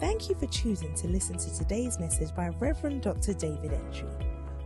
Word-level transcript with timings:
Thank 0.00 0.28
you 0.28 0.36
for 0.36 0.46
choosing 0.46 0.94
to 0.94 1.08
listen 1.08 1.36
to 1.38 1.58
today's 1.58 1.98
message 1.98 2.32
by 2.32 2.50
Reverend 2.60 3.02
Dr. 3.02 3.32
David 3.32 3.72
Entry. 3.72 4.06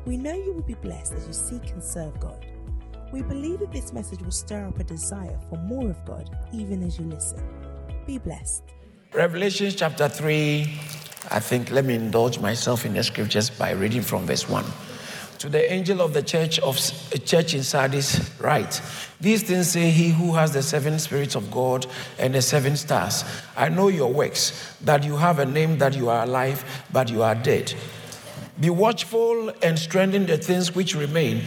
We 0.04 0.18
know 0.18 0.34
you 0.34 0.52
will 0.52 0.62
be 0.62 0.74
blessed 0.74 1.14
as 1.14 1.26
you 1.26 1.32
seek 1.32 1.70
and 1.70 1.82
serve 1.82 2.20
God. 2.20 2.44
We 3.12 3.22
believe 3.22 3.60
that 3.60 3.72
this 3.72 3.94
message 3.94 4.20
will 4.20 4.30
stir 4.30 4.66
up 4.66 4.78
a 4.78 4.84
desire 4.84 5.38
for 5.48 5.56
more 5.56 5.88
of 5.88 6.04
God 6.04 6.28
even 6.52 6.82
as 6.82 6.98
you 6.98 7.06
listen. 7.06 7.42
Be 8.06 8.18
blessed. 8.18 8.62
Revelation 9.14 9.72
chapter 9.74 10.06
3, 10.06 10.64
I 11.30 11.40
think, 11.40 11.70
let 11.70 11.86
me 11.86 11.94
indulge 11.94 12.38
myself 12.38 12.84
in 12.84 12.92
the 12.92 13.02
scriptures 13.02 13.48
by 13.48 13.70
reading 13.70 14.02
from 14.02 14.26
verse 14.26 14.46
1. 14.50 14.62
To 15.42 15.48
the 15.48 15.72
angel 15.72 16.00
of 16.00 16.14
the 16.14 16.22
church 16.22 16.60
of 16.60 16.78
church 17.24 17.52
in 17.52 17.64
Sardis, 17.64 18.30
write: 18.40 18.80
These 19.20 19.42
things 19.42 19.72
say 19.72 19.90
he 19.90 20.10
who 20.10 20.36
has 20.36 20.52
the 20.52 20.62
seven 20.62 21.00
spirits 21.00 21.34
of 21.34 21.50
God 21.50 21.84
and 22.16 22.32
the 22.32 22.40
seven 22.40 22.76
stars. 22.76 23.24
I 23.56 23.68
know 23.68 23.88
your 23.88 24.12
works, 24.12 24.76
that 24.82 25.02
you 25.02 25.16
have 25.16 25.40
a 25.40 25.44
name 25.44 25.78
that 25.78 25.96
you 25.96 26.10
are 26.10 26.22
alive, 26.22 26.64
but 26.92 27.10
you 27.10 27.24
are 27.24 27.34
dead. 27.34 27.74
Be 28.60 28.70
watchful 28.70 29.50
and 29.64 29.76
strengthen 29.76 30.26
the 30.26 30.38
things 30.38 30.76
which 30.76 30.94
remain 30.94 31.42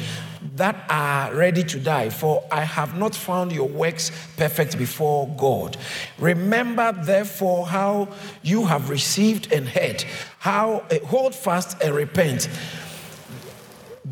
that 0.55 0.75
are 0.89 1.33
ready 1.33 1.63
to 1.63 1.79
die, 1.79 2.09
for 2.09 2.43
I 2.51 2.63
have 2.63 2.97
not 2.97 3.15
found 3.15 3.53
your 3.53 3.69
works 3.69 4.11
perfect 4.35 4.77
before 4.77 5.29
God. 5.37 5.77
Remember, 6.19 6.91
therefore, 6.91 7.65
how 7.65 8.09
you 8.43 8.65
have 8.65 8.89
received 8.89 9.53
and 9.53 9.69
heard, 9.69 10.03
how 10.39 10.83
hold 11.05 11.33
fast 11.33 11.81
and 11.81 11.95
repent. 11.95 12.49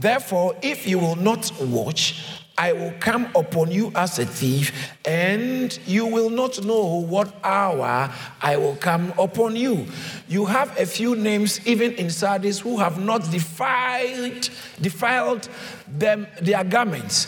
Therefore, 0.03 0.53
if 0.61 0.85
you 0.85 0.99
will 0.99 1.15
not 1.15 1.49
watch, 1.61 2.21
I 2.57 2.73
will 2.73 2.93
come 2.99 3.29
upon 3.37 3.71
you 3.71 3.89
as 3.95 4.19
a 4.19 4.25
thief, 4.25 4.91
and 5.05 5.79
you 5.87 6.05
will 6.05 6.29
not 6.29 6.61
know 6.61 6.99
what 6.99 7.33
hour 7.41 8.13
I 8.41 8.57
will 8.57 8.75
come 8.75 9.13
upon 9.17 9.55
you. 9.55 9.87
You 10.27 10.43
have 10.43 10.77
a 10.77 10.85
few 10.85 11.15
names, 11.15 11.65
even 11.65 11.93
in 11.93 12.09
Sardis, 12.09 12.59
who 12.59 12.79
have 12.79 12.99
not 12.99 13.31
defiled, 13.31 14.49
defiled 14.81 15.47
them, 15.87 16.27
their 16.41 16.65
garments, 16.65 17.27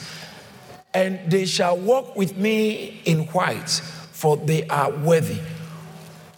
and 0.94 1.32
they 1.32 1.46
shall 1.46 1.78
walk 1.78 2.18
with 2.18 2.36
me 2.36 3.00
in 3.06 3.20
white, 3.28 3.70
for 4.12 4.36
they 4.36 4.68
are 4.68 4.92
worthy. 4.92 5.40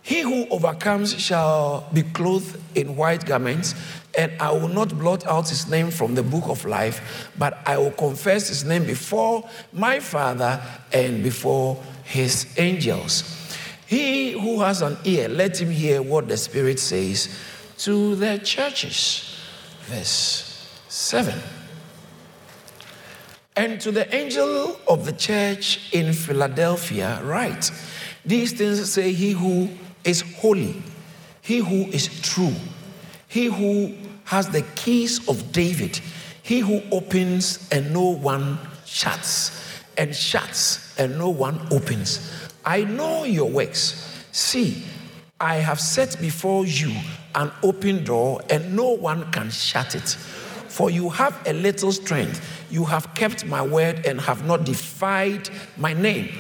He 0.04 0.22
who 0.22 0.48
overcomes 0.50 1.20
shall 1.20 1.90
be 1.92 2.04
clothed 2.04 2.62
in 2.76 2.96
white 2.96 3.26
garments, 3.26 3.74
and 4.18 4.32
I 4.42 4.52
will 4.52 4.68
not 4.68 4.98
blot 4.98 5.26
out 5.28 5.48
his 5.48 5.70
name 5.70 5.92
from 5.92 6.16
the 6.16 6.24
book 6.24 6.46
of 6.48 6.66
life, 6.66 7.32
but 7.38 7.60
I 7.68 7.78
will 7.78 7.92
confess 7.92 8.50
his 8.50 8.66
name 8.66 8.84
before 8.86 9.48
my 9.72 10.00
Father 10.00 10.60
and 10.92 11.24
before 11.24 11.82
his 12.04 12.48
angels. 12.58 13.24
He 13.86 14.32
who 14.32 14.60
has 14.62 14.82
an 14.82 14.98
ear, 15.06 15.30
let 15.30 15.62
him 15.62 15.70
hear 15.70 16.02
what 16.02 16.28
the 16.28 16.36
Spirit 16.36 16.80
says 16.80 17.30
to 17.80 18.16
the 18.16 18.40
churches. 18.40 19.40
Verse 19.84 20.68
7. 20.90 21.40
And 23.56 23.80
to 23.82 23.92
the 23.92 24.14
angel 24.14 24.80
of 24.88 25.06
the 25.06 25.14
church 25.14 25.94
in 25.94 26.12
Philadelphia, 26.14 27.22
write 27.24 27.72
These 28.26 28.54
things 28.54 28.92
say 28.92 29.14
he 29.14 29.32
who 29.32 29.70
is 30.04 30.22
holy, 30.38 30.82
he 31.42 31.60
who 31.60 31.86
is 31.92 32.22
true, 32.22 32.54
he 33.28 33.46
who 33.46 33.96
has 34.28 34.50
the 34.50 34.62
keys 34.76 35.26
of 35.30 35.54
David, 35.54 36.02
he 36.44 36.60
who 36.60 36.82
opens 36.92 37.66
and 37.72 37.94
no 37.94 38.10
one 38.10 38.60
shuts, 38.86 39.82
and 39.98 40.14
shuts 40.14 40.94
and 41.00 41.18
no 41.18 41.30
one 41.30 41.66
opens. 41.72 42.50
I 42.66 42.84
know 42.84 43.24
your 43.24 43.50
works. 43.50 44.26
See, 44.34 44.84
I 45.40 45.56
have 45.56 45.80
set 45.80 46.20
before 46.20 46.66
you 46.66 46.94
an 47.36 47.52
open 47.64 48.04
door, 48.04 48.42
and 48.50 48.76
no 48.76 48.90
one 48.90 49.32
can 49.32 49.50
shut 49.50 49.96
it. 49.96 50.10
For 50.10 50.90
you 50.90 51.10
have 51.10 51.40
a 51.48 51.54
little 51.54 51.94
strength. 51.94 52.42
You 52.70 52.84
have 52.84 53.14
kept 53.14 53.46
my 53.46 53.62
word 53.62 54.06
and 54.06 54.20
have 54.20 54.46
not 54.46 54.66
defied 54.66 55.50
my 55.78 55.94
name. 55.94 56.38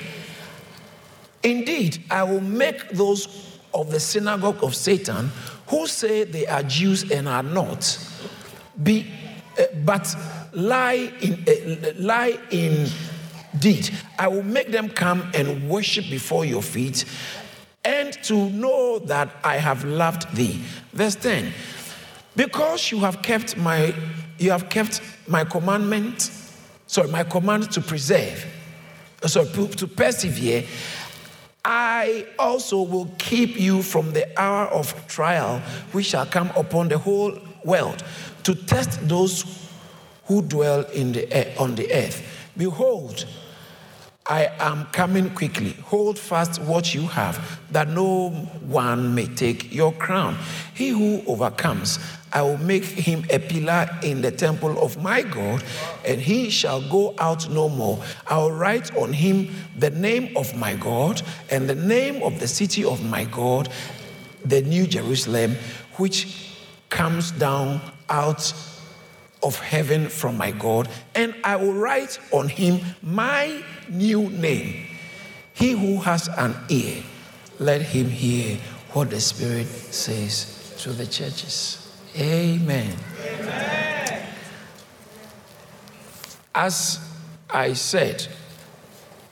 Indeed, 1.42 2.04
I 2.12 2.24
will 2.24 2.42
make 2.42 2.90
those 2.90 3.60
of 3.74 3.92
the 3.92 4.00
synagogue 4.00 4.62
of 4.62 4.76
Satan 4.76 5.32
who 5.68 5.88
say 5.88 6.24
they 6.24 6.48
are 6.48 6.64
Jews 6.64 7.12
and 7.12 7.28
are 7.28 7.44
not, 7.44 7.98
be, 8.82 9.12
uh, 9.60 9.64
but 9.84 10.16
lie 10.54 11.12
in, 11.22 11.44
uh, 11.48 11.94
lie 11.98 12.38
in 12.52 12.90
deed. 13.60 13.90
I 14.18 14.28
will 14.28 14.44
make 14.44 14.72
them 14.72 14.90
come 14.90 15.30
and 15.34 15.70
worship 15.70 16.06
before 16.10 16.46
your 16.46 16.62
feet 16.62 17.06
and 17.84 18.14
to 18.24 18.50
know 18.50 19.00
that 19.00 19.30
I 19.44 19.58
have 19.58 19.84
loved 19.86 20.36
thee. 20.36 20.62
Verse 20.94 21.16
10. 21.16 21.52
Because 22.36 22.92
you 22.92 23.00
have 23.00 23.22
kept 23.22 23.58
my 23.58 23.94
you 24.38 24.52
have 24.52 24.70
kept 24.70 25.02
my 25.28 25.44
commandment, 25.44 26.30
sorry, 26.86 27.10
my 27.10 27.24
command 27.24 27.72
to 27.72 27.82
preserve, 27.82 28.46
sorry, 29.26 29.48
to 29.48 29.88
persevere, 29.88 30.64
I 31.70 32.26
also 32.40 32.82
will 32.82 33.12
keep 33.18 33.60
you 33.60 33.84
from 33.84 34.14
the 34.14 34.26
hour 34.40 34.68
of 34.68 35.06
trial 35.08 35.60
which 35.92 36.06
shall 36.06 36.26
come 36.26 36.50
upon 36.56 36.88
the 36.88 36.98
whole 36.98 37.38
world 37.66 38.06
to 38.44 38.56
test 38.56 39.06
those 39.06 39.44
who 40.28 40.44
dwell 40.44 40.86
in 40.94 41.12
the, 41.12 41.58
on 41.58 41.76
the 41.76 41.92
earth. 41.92 42.24
Behold, 42.56 43.26
I 44.30 44.52
am 44.60 44.86
coming 44.88 45.30
quickly. 45.30 45.72
Hold 45.86 46.20
fast 46.20 46.62
what 46.62 46.94
you 46.94 47.08
have, 47.08 47.60
that 47.72 47.88
no 47.88 48.30
one 48.30 49.16
may 49.16 49.26
take 49.26 49.74
your 49.74 49.94
crown. 49.94 50.38
He 50.74 50.90
who 50.90 51.24
overcomes, 51.26 51.98
I 52.34 52.42
will 52.42 52.58
make 52.58 52.84
him 52.84 53.24
a 53.30 53.40
pillar 53.40 53.90
in 54.04 54.22
the 54.22 54.32
temple 54.32 54.84
of 54.84 55.02
my 55.02 55.22
God, 55.22 55.64
and 56.06 56.20
he 56.20 56.50
shall 56.50 56.82
go 56.90 57.16
out 57.20 57.50
no 57.50 57.70
more. 57.70 58.04
I 58.28 58.38
will 58.38 58.52
write 58.52 58.96
on 58.98 59.14
him 59.14 59.50
the 59.78 59.92
name 59.92 60.36
of 60.36 60.56
my 60.58 60.76
God 60.76 61.22
and 61.50 61.70
the 61.70 61.76
name 61.76 62.22
of 62.22 62.42
the 62.42 62.48
city 62.48 62.84
of 62.84 63.04
my 63.06 63.24
God, 63.24 63.70
the 64.44 64.62
New 64.62 64.88
Jerusalem, 64.88 65.56
which 65.96 66.52
comes 66.90 67.32
down 67.32 67.80
out 68.10 68.54
of 69.44 69.60
heaven 69.60 70.10
from 70.10 70.38
my 70.38 70.52
God, 70.52 70.90
and 71.16 71.36
I 71.44 71.56
will 71.56 71.74
write 71.74 72.20
on 72.32 72.50
him 72.50 72.82
my 73.02 73.64
new 73.90 74.30
name. 74.30 74.88
He 75.54 75.72
who 75.72 75.98
has 76.02 76.28
an 76.28 76.56
ear, 76.70 77.04
let 77.60 77.82
him 77.82 78.10
hear 78.10 78.58
what 78.94 79.10
the 79.10 79.20
Spirit 79.20 79.68
says 79.68 80.76
to 80.80 80.92
the 80.92 81.06
churches. 81.06 81.92
Amen. 82.16 82.96
Amen. 83.26 84.28
As 86.54 87.00
I 87.50 87.74
said, 87.74 88.28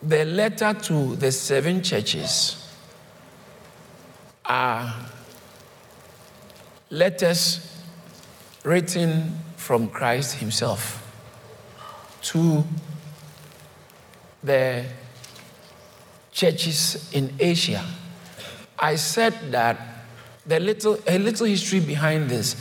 the 0.02 0.26
letter 0.26 0.74
to 0.74 1.16
the 1.16 1.32
seven 1.32 1.82
churches 1.82 2.72
are 4.46 4.94
letters 6.92 7.82
written 8.64 9.40
from 9.66 9.88
Christ 9.90 10.36
Himself 10.36 11.02
to 12.22 12.64
the 14.44 14.86
churches 16.32 17.10
in 17.12 17.34
Asia. 17.40 17.84
I 18.78 18.96
said 18.96 19.34
that 19.50 19.80
the 20.46 20.60
little, 20.60 21.00
a 21.08 21.18
little 21.18 21.48
history 21.48 21.80
behind 21.80 22.30
this. 22.30 22.56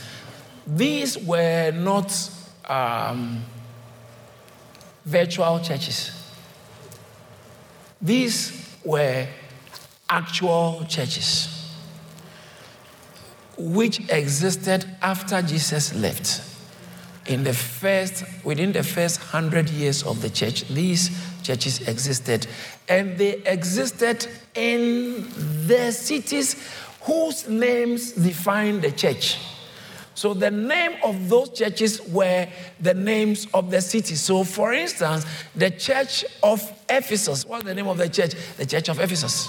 These 0.67 1.19
were 1.19 1.73
not 1.73 2.11
um, 2.67 3.45
virtual 5.05 5.61
churches. 5.61 6.11
These 8.01 8.79
were 8.83 9.27
actual 10.09 10.87
churches 10.89 11.71
which 13.59 14.11
existed 14.11 14.87
after 15.03 15.43
Jesus 15.43 15.95
left. 15.95 16.54
In 17.27 17.43
the 17.43 17.55
first, 17.55 18.25
within 18.45 18.73
the 18.73 18.83
first 18.83 19.19
hundred 19.21 19.71
years 19.71 20.03
of 20.03 20.21
the 20.21 20.29
church, 20.29 20.67
these 20.69 21.11
churches 21.43 21.89
existed, 21.89 22.47
and 22.89 23.17
they 23.17 23.39
existed 23.47 24.27
in 24.55 25.27
the 25.67 25.91
cities 25.91 26.57
whose 27.03 27.49
names 27.49 28.13
define 28.13 28.81
the 28.81 28.93
church. 28.93 29.39
So 30.15 30.33
the 30.33 30.51
name 30.51 30.97
of 31.03 31.29
those 31.29 31.51
churches 31.51 32.01
were 32.09 32.47
the 32.81 32.95
names 32.95 33.47
of 33.53 33.71
the 33.71 33.81
cities. 33.81 34.21
So, 34.21 34.45
for 34.45 34.73
instance, 34.73 35.27
the 35.57 35.71
church 35.71 36.25
of 36.43 36.61
Ephesus, 36.89 37.45
what's 37.45 37.65
the 37.65 37.75
name 37.75 37.89
of 37.89 37.99
the 37.99 38.09
church? 38.09 38.35
The 38.57 38.67
church 38.67 38.89
of 38.89 39.01
Ephesus. 39.01 39.49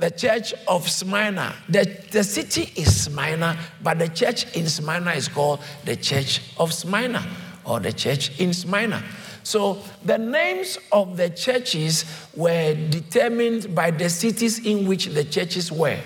The 0.00 0.10
church 0.10 0.54
of 0.66 0.88
Smyrna. 0.88 1.54
The, 1.68 1.84
the 2.10 2.24
city 2.24 2.72
is 2.74 3.04
Smyrna, 3.04 3.58
but 3.82 3.98
the 3.98 4.08
church 4.08 4.56
in 4.56 4.66
Smyrna 4.66 5.12
is 5.12 5.28
called 5.28 5.60
the 5.84 5.94
church 5.94 6.40
of 6.58 6.72
Smyrna 6.72 7.24
or 7.66 7.80
the 7.80 7.92
church 7.92 8.40
in 8.40 8.54
Smyrna. 8.54 9.02
So 9.42 9.78
the 10.02 10.16
names 10.16 10.78
of 10.90 11.18
the 11.18 11.28
churches 11.28 12.06
were 12.34 12.74
determined 12.74 13.74
by 13.74 13.90
the 13.90 14.08
cities 14.08 14.64
in 14.64 14.86
which 14.86 15.06
the 15.06 15.24
churches 15.24 15.70
were. 15.70 16.00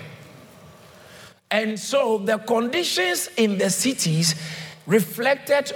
And 1.49 1.79
so 1.79 2.17
the 2.17 2.37
conditions 2.37 3.29
in 3.37 3.57
the 3.57 3.69
cities 3.69 4.35
reflected 4.85 5.71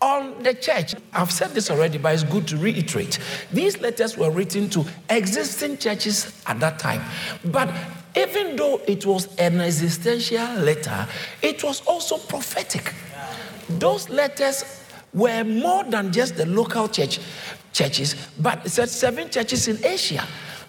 on 0.00 0.42
the 0.42 0.54
church. 0.54 0.94
I've 1.12 1.32
said 1.32 1.50
this 1.50 1.70
already, 1.70 1.98
but 1.98 2.14
it's 2.14 2.22
good 2.22 2.46
to 2.48 2.56
reiterate. 2.56 3.18
These 3.52 3.80
letters 3.80 4.16
were 4.16 4.30
written 4.30 4.68
to 4.70 4.84
existing 5.08 5.78
churches 5.78 6.42
at 6.46 6.60
that 6.60 6.78
time. 6.78 7.02
But 7.44 7.70
even 8.16 8.56
though 8.56 8.80
it 8.86 9.06
was 9.06 9.34
an 9.36 9.60
existential 9.60 10.54
letter, 10.56 11.06
it 11.42 11.62
was 11.64 11.80
also 11.86 12.18
prophetic. 12.18 12.94
Those 13.68 14.08
letters 14.08 14.82
were 15.12 15.44
more 15.44 15.84
than 15.84 16.12
just 16.12 16.36
the 16.36 16.46
local 16.46 16.88
church 16.88 17.20
churches, 17.72 18.14
but 18.38 18.64
it 18.64 18.70
said 18.70 18.88
seven 18.88 19.28
churches 19.28 19.68
in 19.68 19.84
Asia. 19.84 20.26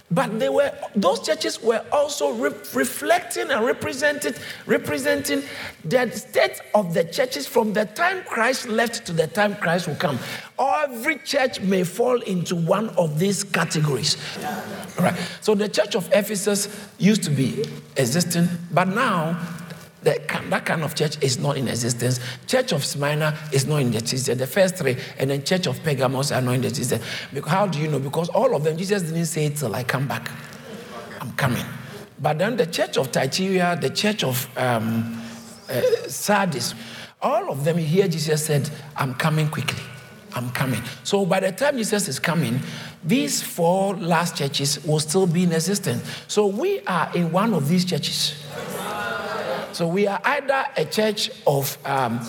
But 0.09 0.39
they 0.39 0.47
were 0.47 0.71
those 0.95 1.19
churches 1.19 1.61
were 1.61 1.83
also 1.91 2.31
re- 2.31 2.53
reflecting 2.73 3.51
and 3.51 3.65
representing 3.65 4.33
representing 4.65 5.43
the 5.83 6.09
state 6.11 6.61
of 6.73 6.93
the 6.93 7.03
churches 7.03 7.45
from 7.45 7.73
the 7.73 7.85
time 7.85 8.23
Christ 8.23 8.69
left 8.69 9.05
to 9.07 9.11
the 9.11 9.27
time 9.27 9.55
Christ 9.55 9.85
will 9.87 9.95
come. 9.95 10.17
Every 10.57 11.17
church 11.17 11.59
may 11.59 11.83
fall 11.83 12.21
into 12.21 12.55
one 12.55 12.89
of 12.91 13.19
these 13.19 13.43
categories. 13.43 14.15
Yeah. 14.39 14.63
Right. 14.97 15.15
So 15.41 15.55
the 15.55 15.67
church 15.67 15.93
of 15.95 16.09
Ephesus 16.13 16.69
used 16.97 17.23
to 17.23 17.29
be 17.29 17.65
existing, 17.97 18.47
but 18.71 18.87
now 18.87 19.37
that 20.07 20.49
that 20.49 20.65
kind 20.65 20.83
of 20.83 20.95
church 20.95 21.21
is 21.21 21.37
not 21.37 21.57
in 21.57 21.67
existence. 21.67 22.19
Church 22.47 22.71
of 22.71 22.85
Smyrna 22.85 23.37
is 23.51 23.67
not 23.67 23.81
in 23.81 23.93
existence. 23.93 24.39
The 24.39 24.47
first 24.47 24.77
three, 24.77 24.95
and 25.19 25.29
then 25.29 25.43
Church 25.43 25.67
of 25.67 25.83
Pergamos 25.83 26.31
are 26.31 26.41
not 26.41 26.53
in 26.53 26.63
existence. 26.63 27.03
Because 27.33 27.51
how 27.51 27.67
do 27.67 27.77
you 27.77 27.89
know? 27.89 27.99
Because 27.99 28.29
all 28.29 28.55
of 28.55 28.63
them, 28.63 28.77
Jesus 28.77 29.03
didn't 29.03 29.25
say 29.25 29.47
it 29.47 29.57
till 29.57 29.75
I 29.75 29.83
come 29.83 30.07
back. 30.07 30.31
I'm 31.19 31.33
coming. 31.33 31.65
But 32.19 32.37
then 32.39 32.55
the 32.55 32.65
Church 32.65 32.97
of 32.97 33.07
Thyatira, 33.07 33.77
the 33.79 33.89
Church 33.89 34.23
of 34.23 34.47
um, 34.57 35.21
uh, 35.69 35.81
Sardis, 36.07 36.73
all 37.21 37.51
of 37.51 37.65
them, 37.65 37.77
here 37.77 38.07
Jesus 38.07 38.45
said, 38.45 38.69
I'm 38.95 39.13
coming 39.13 39.49
quickly. 39.49 39.83
I'm 40.33 40.51
coming. 40.51 40.81
So 41.03 41.25
by 41.25 41.39
the 41.39 41.51
time 41.51 41.77
Jesus 41.77 42.07
is 42.07 42.19
coming, 42.19 42.59
these 43.03 43.41
four 43.41 43.95
last 43.95 44.37
churches 44.37 44.83
will 44.85 44.99
still 44.99 45.27
be 45.27 45.43
in 45.43 45.51
existence. 45.51 46.03
So 46.27 46.47
we 46.47 46.79
are 46.81 47.11
in 47.15 47.31
one 47.31 47.53
of 47.53 47.67
these 47.67 47.83
churches. 47.83 48.46
So 49.73 49.87
we 49.87 50.07
are 50.07 50.19
either 50.23 50.65
a 50.75 50.85
church 50.85 51.29
of 51.45 51.77
um, 51.85 52.19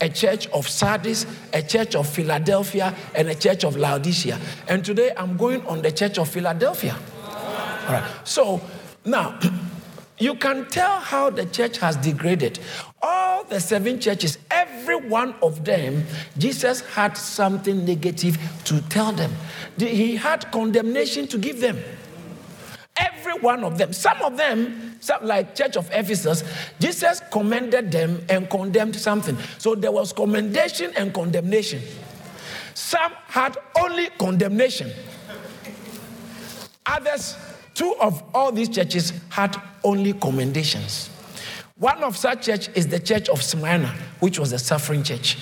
a 0.00 0.08
church 0.08 0.46
of 0.48 0.68
Sardis, 0.68 1.26
a 1.52 1.62
church 1.62 1.94
of 1.94 2.08
Philadelphia, 2.08 2.94
and 3.14 3.28
a 3.28 3.34
church 3.34 3.64
of 3.64 3.76
Laodicea. 3.76 4.38
And 4.68 4.84
today 4.84 5.12
I'm 5.16 5.36
going 5.36 5.64
on 5.66 5.82
the 5.82 5.92
church 5.92 6.18
of 6.18 6.28
Philadelphia. 6.28 6.96
All 7.24 7.92
right. 7.92 8.04
So 8.24 8.60
now, 9.04 9.38
you 10.18 10.34
can 10.34 10.66
tell 10.66 11.00
how 11.00 11.30
the 11.30 11.46
church 11.46 11.78
has 11.78 11.96
degraded. 11.96 12.58
All 13.00 13.44
the 13.44 13.60
seven 13.60 14.00
churches, 14.00 14.38
every 14.50 14.96
one 14.96 15.34
of 15.42 15.64
them, 15.64 16.04
Jesus 16.36 16.80
had 16.80 17.16
something 17.16 17.84
negative 17.84 18.38
to 18.64 18.80
tell 18.88 19.12
them. 19.12 19.32
He 19.78 20.16
had 20.16 20.50
condemnation 20.50 21.26
to 21.28 21.38
give 21.38 21.60
them. 21.60 21.78
Every 22.98 23.34
one 23.40 23.64
of 23.64 23.78
them. 23.78 23.92
Some 23.92 24.20
of 24.22 24.36
them, 24.36 24.96
some, 25.00 25.24
like 25.24 25.54
Church 25.54 25.76
of 25.76 25.90
Ephesus, 25.92 26.44
Jesus 26.78 27.20
commended 27.30 27.92
them 27.92 28.24
and 28.28 28.48
condemned 28.48 28.96
something. 28.96 29.36
So 29.58 29.74
there 29.74 29.92
was 29.92 30.12
commendation 30.12 30.92
and 30.96 31.12
condemnation. 31.12 31.82
Some 32.74 33.12
had 33.26 33.56
only 33.80 34.08
condemnation. 34.18 34.90
Others, 36.86 37.36
two 37.74 37.94
of 38.00 38.22
all 38.34 38.52
these 38.52 38.68
churches 38.68 39.12
had 39.28 39.60
only 39.84 40.12
commendations. 40.12 41.10
One 41.78 42.02
of 42.02 42.16
such 42.16 42.46
church 42.46 42.68
is 42.74 42.86
the 42.88 42.98
church 42.98 43.28
of 43.28 43.42
Smyrna, 43.42 43.94
which 44.20 44.38
was 44.38 44.52
a 44.52 44.58
suffering 44.58 45.02
church. 45.02 45.36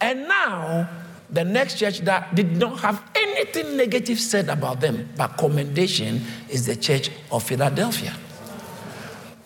And 0.00 0.28
now 0.28 0.88
the 1.30 1.44
next 1.44 1.78
church 1.78 2.00
that 2.00 2.34
did 2.34 2.56
not 2.56 2.80
have 2.80 3.02
anything 3.14 3.76
negative 3.76 4.18
said 4.20 4.48
about 4.48 4.80
them, 4.80 5.08
but 5.16 5.36
commendation 5.36 6.22
is 6.48 6.66
the 6.66 6.76
church 6.76 7.10
of 7.32 7.42
Philadelphia. 7.42 8.14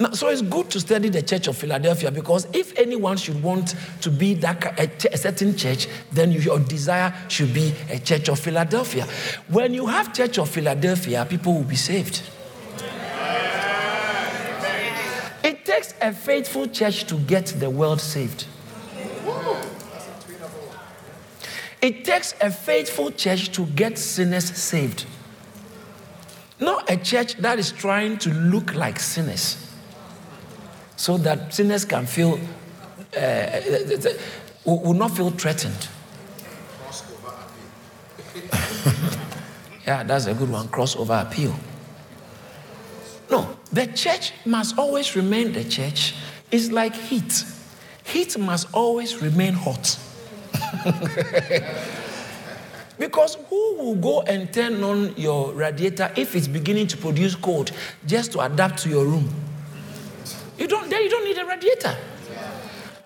Now, 0.00 0.12
so 0.12 0.28
it's 0.28 0.40
good 0.40 0.70
to 0.70 0.80
study 0.80 1.10
the 1.10 1.20
church 1.20 1.46
of 1.46 1.58
Philadelphia 1.58 2.10
because 2.10 2.46
if 2.54 2.76
anyone 2.78 3.18
should 3.18 3.42
want 3.42 3.74
to 4.00 4.10
be 4.10 4.32
that 4.34 4.80
a, 4.80 5.16
certain 5.18 5.54
church, 5.54 5.88
then 6.10 6.32
your 6.32 6.58
desire 6.58 7.14
should 7.28 7.52
be 7.52 7.74
a 7.90 7.98
church 7.98 8.30
of 8.30 8.40
Philadelphia. 8.40 9.06
When 9.48 9.74
you 9.74 9.86
have 9.86 10.14
church 10.14 10.38
of 10.38 10.48
Philadelphia, 10.48 11.26
people 11.28 11.52
will 11.52 11.64
be 11.64 11.76
saved. 11.76 12.22
It 15.44 15.66
takes 15.66 15.92
a 16.00 16.14
faithful 16.14 16.66
church 16.68 17.04
to 17.04 17.16
get 17.16 17.46
the 17.46 17.68
world 17.68 18.00
saved. 18.00 18.46
It 21.82 22.04
takes 22.04 22.34
a 22.40 22.50
faithful 22.50 23.10
church 23.10 23.52
to 23.52 23.64
get 23.66 23.98
sinners 23.98 24.54
saved. 24.56 25.06
Not 26.58 26.90
a 26.90 26.96
church 26.98 27.36
that 27.36 27.58
is 27.58 27.72
trying 27.72 28.18
to 28.18 28.30
look 28.30 28.74
like 28.74 29.00
sinners 29.00 29.56
so 30.96 31.16
that 31.16 31.54
sinners 31.54 31.86
can 31.86 32.04
feel, 32.04 32.38
uh, 33.16 33.60
will 34.66 34.92
not 34.92 35.16
feel 35.16 35.30
threatened. 35.30 35.88
yeah, 39.86 40.02
that's 40.02 40.26
a 40.26 40.34
good 40.34 40.50
one 40.50 40.68
crossover 40.68 41.22
appeal. 41.26 41.54
No, 43.30 43.56
the 43.72 43.86
church 43.86 44.32
must 44.44 44.76
always 44.76 45.16
remain 45.16 45.52
the 45.52 45.64
church. 45.64 46.14
It's 46.50 46.70
like 46.70 46.94
heat. 46.94 47.44
Heat 48.04 48.36
must 48.36 48.68
always 48.74 49.22
remain 49.22 49.54
hot. 49.54 49.98
because 52.98 53.36
who 53.48 53.76
will 53.76 53.96
go 53.96 54.22
and 54.22 54.52
turn 54.52 54.82
on 54.84 55.14
your 55.16 55.52
radiator 55.52 56.12
if 56.16 56.36
it's 56.36 56.46
beginning 56.46 56.86
to 56.88 56.96
produce 56.96 57.34
cold 57.34 57.72
just 58.06 58.32
to 58.32 58.40
adapt 58.40 58.78
to 58.82 58.88
your 58.88 59.06
room? 59.06 59.28
You 60.58 60.68
don't, 60.68 60.90
then 60.90 61.02
you 61.02 61.08
don't 61.08 61.24
need 61.24 61.38
a 61.38 61.46
radiator. 61.46 61.96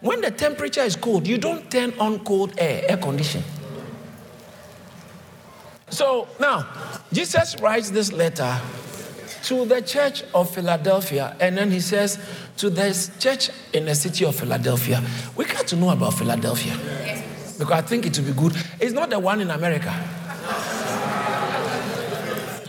When 0.00 0.20
the 0.20 0.30
temperature 0.30 0.82
is 0.82 0.96
cold, 0.96 1.26
you 1.26 1.38
don't 1.38 1.70
turn 1.70 1.94
on 1.98 2.18
cold 2.24 2.52
air, 2.58 2.84
air 2.88 2.96
condition. 2.96 3.42
So 5.88 6.28
now, 6.40 6.66
Jesus 7.12 7.58
writes 7.60 7.90
this 7.90 8.12
letter 8.12 8.60
to 9.44 9.64
the 9.64 9.80
church 9.80 10.24
of 10.34 10.52
Philadelphia, 10.52 11.36
and 11.38 11.56
then 11.56 11.70
he 11.70 11.80
says 11.80 12.18
to 12.56 12.68
this 12.68 13.10
church 13.18 13.50
in 13.72 13.84
the 13.84 13.94
city 13.94 14.24
of 14.24 14.34
Philadelphia, 14.34 15.02
we 15.36 15.44
got 15.44 15.68
to 15.68 15.76
know 15.76 15.90
about 15.90 16.14
Philadelphia 16.14 16.76
because 17.58 17.72
I 17.72 17.82
think 17.82 18.06
it 18.06 18.18
will 18.18 18.26
be 18.26 18.32
good. 18.32 18.56
It's 18.80 18.92
not 18.92 19.10
the 19.10 19.18
one 19.18 19.40
in 19.40 19.50
America. 19.50 19.92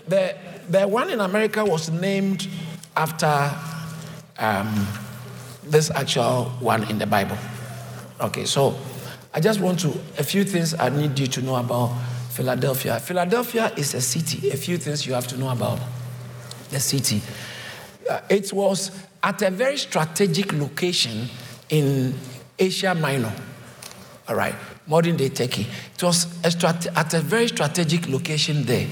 the, 0.08 0.36
the 0.70 0.88
one 0.88 1.10
in 1.10 1.20
America 1.20 1.66
was 1.66 1.90
named 1.90 2.48
after 2.96 3.52
um, 4.38 4.88
this 5.64 5.90
actual 5.92 6.46
one 6.60 6.90
in 6.90 7.00
the 7.00 7.08
Bible. 7.08 7.38
Okay, 8.22 8.46
so 8.46 8.78
I 9.34 9.40
just 9.40 9.60
want 9.60 9.80
to, 9.82 9.90
a 10.18 10.24
few 10.24 10.44
things 10.44 10.76
I 10.76 10.90
need 10.90 11.18
you 11.18 11.28
to 11.28 11.42
know 11.42 11.56
about 11.56 11.98
Philadelphia. 12.30 13.00
Philadelphia 13.00 13.72
is 13.76 13.94
a 13.94 14.02
city. 14.02 14.52
A 14.52 14.58
few 14.58 14.78
things 14.78 15.08
you 15.08 15.14
have 15.14 15.28
to 15.28 15.38
know 15.38 15.50
about 15.50 15.80
the 16.70 16.80
city. 16.80 17.22
Uh, 18.10 18.22
it 18.30 18.54
was 18.54 18.92
at 19.24 19.42
a 19.42 19.50
very 19.50 19.78
strategic 19.78 20.54
location 20.54 21.28
in 21.70 22.14
Asia 22.60 22.94
Minor. 22.94 23.34
All 24.28 24.36
right 24.36 24.56
modern 24.88 25.18
day 25.18 25.30
Turkey. 25.30 25.68
It 25.96 26.04
was 26.04 26.28
a 26.44 26.52
strate- 26.52 26.88
at 26.96 27.14
a 27.14 27.20
very 27.20 27.48
strategic 27.48 28.08
location 28.08 28.64
there, 28.64 28.88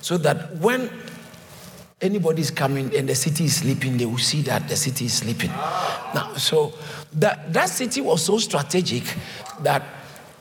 so 0.00 0.18
that 0.18 0.56
when 0.56 0.90
anybody 2.00 2.42
is 2.42 2.50
coming 2.50 2.94
and 2.96 3.08
the 3.08 3.14
city 3.14 3.44
is 3.44 3.56
sleeping, 3.56 3.96
they 3.96 4.06
will 4.06 4.18
see 4.18 4.42
that 4.42 4.68
the 4.68 4.76
city 4.76 5.06
is 5.06 5.14
sleeping. 5.14 5.50
Now, 5.50 6.34
so 6.36 6.72
that, 7.14 7.52
that 7.52 7.68
city 7.68 8.00
was 8.00 8.24
so 8.24 8.38
strategic 8.38 9.04
that 9.60 9.82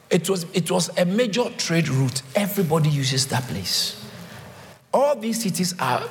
it 0.10 0.30
was, 0.30 0.46
it 0.54 0.70
was 0.70 0.90
a 0.98 1.06
major 1.06 1.50
trade 1.58 1.88
route. 1.88 2.22
Everybody 2.36 2.90
uses 2.90 3.28
that 3.28 3.44
place. 3.44 3.98
All 4.94 5.16
these 5.16 5.42
cities 5.42 5.74
are 5.80 6.04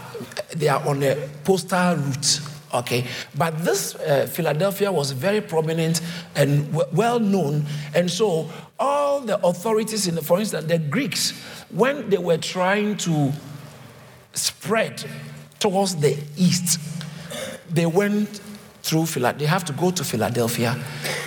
they 0.56 0.68
are 0.68 0.82
on 0.88 1.02
a 1.02 1.28
postal 1.44 1.96
route 1.96 2.40
Okay, 2.72 3.04
but 3.36 3.64
this 3.64 3.96
uh, 3.96 4.28
Philadelphia 4.30 4.92
was 4.92 5.10
very 5.10 5.40
prominent 5.40 6.00
and 6.36 6.70
w- 6.70 6.86
well 6.94 7.18
known, 7.18 7.66
and 7.94 8.08
so 8.08 8.48
all 8.80 9.20
the 9.20 9.38
authorities 9.46 10.08
in 10.08 10.16
the, 10.16 10.22
for 10.22 10.40
instance, 10.40 10.66
the 10.66 10.78
Greeks, 10.78 11.32
when 11.70 12.10
they 12.10 12.18
were 12.18 12.38
trying 12.38 12.96
to 12.96 13.32
spread 14.32 15.04
towards 15.58 15.96
the 15.96 16.18
east, 16.36 16.80
they 17.68 17.86
went 17.86 18.40
through 18.82 19.06
Philadelphia. 19.06 19.46
They 19.46 19.50
have 19.50 19.64
to 19.66 19.72
go 19.74 19.90
to 19.90 20.02
Philadelphia 20.02 20.76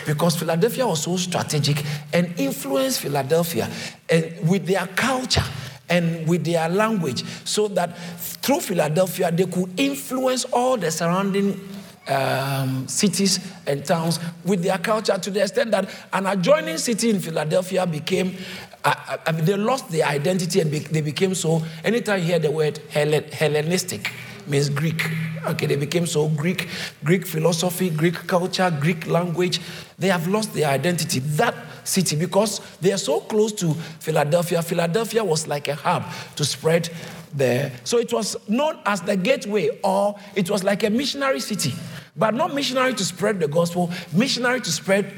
because 0.05 0.35
Philadelphia 0.35 0.87
was 0.87 1.03
so 1.03 1.15
strategic 1.17 1.83
and 2.11 2.33
influenced 2.37 2.99
Philadelphia 2.99 3.69
and 4.09 4.49
with 4.49 4.65
their 4.65 4.87
culture 4.87 5.43
and 5.89 6.27
with 6.27 6.43
their 6.43 6.67
language 6.69 7.23
so 7.45 7.67
that 7.69 7.95
through 8.17 8.59
Philadelphia 8.61 9.31
they 9.31 9.45
could 9.45 9.79
influence 9.79 10.45
all 10.45 10.77
the 10.77 10.89
surrounding 10.89 11.59
um, 12.07 12.87
cities 12.87 13.39
and 13.65 13.85
towns 13.85 14.19
with 14.43 14.63
their 14.63 14.77
culture 14.77 15.17
to 15.17 15.31
the 15.31 15.41
extent 15.41 15.71
that 15.71 15.89
an 16.11 16.25
adjoining 16.27 16.77
city 16.77 17.09
in 17.09 17.19
Philadelphia 17.19 17.85
became, 17.85 18.35
uh, 18.83 19.17
uh, 19.25 19.31
they 19.31 19.55
lost 19.55 19.89
their 19.89 20.05
identity 20.05 20.59
and 20.59 20.71
be, 20.71 20.79
they 20.79 21.01
became 21.01 21.33
so. 21.33 21.63
Anytime 21.83 22.19
you 22.19 22.25
hear 22.25 22.39
the 22.39 22.51
word 22.51 22.79
Hellen, 22.89 23.23
Hellenistic, 23.31 24.11
means 24.47 24.69
Greek. 24.69 25.09
Okay, 25.45 25.65
they 25.65 25.75
became 25.75 26.05
so 26.05 26.27
Greek, 26.29 26.67
Greek 27.03 27.25
philosophy, 27.25 27.89
Greek 27.89 28.15
culture, 28.27 28.75
Greek 28.79 29.07
language. 29.07 29.59
They 29.97 30.07
have 30.07 30.27
lost 30.27 30.53
their 30.53 30.69
identity. 30.69 31.19
That 31.19 31.55
city, 31.83 32.15
because 32.15 32.61
they 32.79 32.91
are 32.91 32.97
so 32.97 33.19
close 33.21 33.51
to 33.53 33.73
Philadelphia, 33.99 34.61
Philadelphia 34.61 35.23
was 35.23 35.47
like 35.47 35.67
a 35.67 35.75
hub 35.75 36.03
to 36.35 36.45
spread 36.45 36.89
there. 37.33 37.71
So 37.83 37.97
it 37.97 38.13
was 38.13 38.37
known 38.47 38.79
as 38.85 39.01
the 39.01 39.17
gateway, 39.17 39.79
or 39.83 40.17
it 40.35 40.49
was 40.49 40.63
like 40.63 40.83
a 40.83 40.89
missionary 40.89 41.39
city, 41.39 41.73
but 42.15 42.33
not 42.33 42.53
missionary 42.53 42.93
to 42.93 43.05
spread 43.05 43.39
the 43.39 43.47
gospel, 43.47 43.91
missionary 44.13 44.61
to 44.61 44.71
spread 44.71 45.13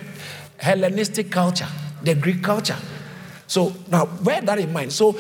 Hellenistic 0.57 1.29
culture, 1.29 1.67
the 2.03 2.15
Greek 2.15 2.41
culture. 2.41 2.77
So 3.47 3.73
now 3.91 4.05
bear 4.05 4.41
that 4.41 4.57
in 4.57 4.71
mind. 4.71 4.93
So 4.93 5.17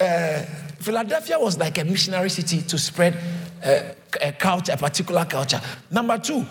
uh, 0.00 0.42
Philadelphia 0.78 1.38
was 1.38 1.58
like 1.58 1.78
a 1.78 1.84
missionary 1.84 2.30
city 2.30 2.60
to 2.62 2.78
spread 2.78 3.18
uh, 3.64 3.80
a 4.20 4.32
culture, 4.32 4.72
a 4.72 4.76
particular 4.76 5.24
culture. 5.24 5.60
Number 5.90 6.18
two, 6.18 6.46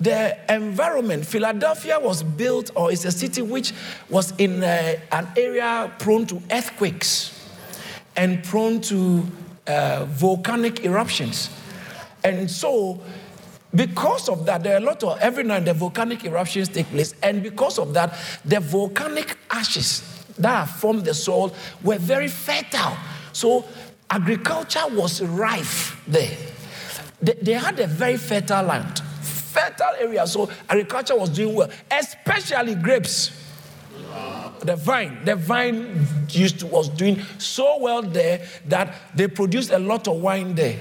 the 0.00 0.36
environment. 0.52 1.24
Philadelphia 1.24 1.98
was 1.98 2.22
built, 2.22 2.70
or 2.74 2.90
is 2.90 3.04
a 3.04 3.12
city 3.12 3.42
which 3.42 3.72
was 4.10 4.32
in 4.38 4.62
uh, 4.62 4.94
an 5.12 5.28
area 5.36 5.92
prone 5.98 6.26
to 6.26 6.42
earthquakes 6.50 7.38
and 8.16 8.42
prone 8.42 8.80
to 8.80 9.24
uh, 9.66 10.04
volcanic 10.08 10.84
eruptions. 10.84 11.50
And 12.24 12.50
so, 12.50 13.00
because 13.74 14.28
of 14.28 14.44
that, 14.46 14.62
there 14.62 14.74
are 14.74 14.78
a 14.78 14.84
lot 14.84 15.02
of 15.02 15.18
every 15.20 15.44
night 15.44 15.64
the 15.64 15.72
volcanic 15.72 16.24
eruptions 16.24 16.68
take 16.68 16.86
place, 16.88 17.14
and 17.22 17.42
because 17.42 17.78
of 17.78 17.94
that, 17.94 18.14
the 18.44 18.60
volcanic 18.60 19.36
ashes 19.50 20.24
that 20.38 20.64
formed 20.66 21.04
the 21.04 21.14
soil 21.14 21.54
were 21.82 21.98
very 21.98 22.28
fertile. 22.28 22.96
So 23.32 23.64
agriculture 24.10 24.86
was 24.90 25.22
rife 25.22 26.00
there. 26.06 26.36
They, 27.20 27.32
they 27.34 27.52
had 27.52 27.78
a 27.80 27.86
very 27.86 28.16
fertile 28.18 28.64
land, 28.64 28.98
fertile 28.98 29.94
area. 29.98 30.26
So 30.26 30.50
agriculture 30.68 31.16
was 31.16 31.30
doing 31.30 31.54
well, 31.54 31.70
especially 31.90 32.74
grapes. 32.74 33.38
The 34.60 34.76
vine, 34.76 35.24
the 35.24 35.34
vine 35.34 36.06
used 36.28 36.60
to, 36.60 36.66
was 36.66 36.88
doing 36.88 37.20
so 37.38 37.78
well 37.78 38.02
there 38.02 38.46
that 38.66 38.94
they 39.16 39.26
produced 39.26 39.72
a 39.72 39.78
lot 39.78 40.06
of 40.06 40.16
wine 40.16 40.54
there 40.54 40.78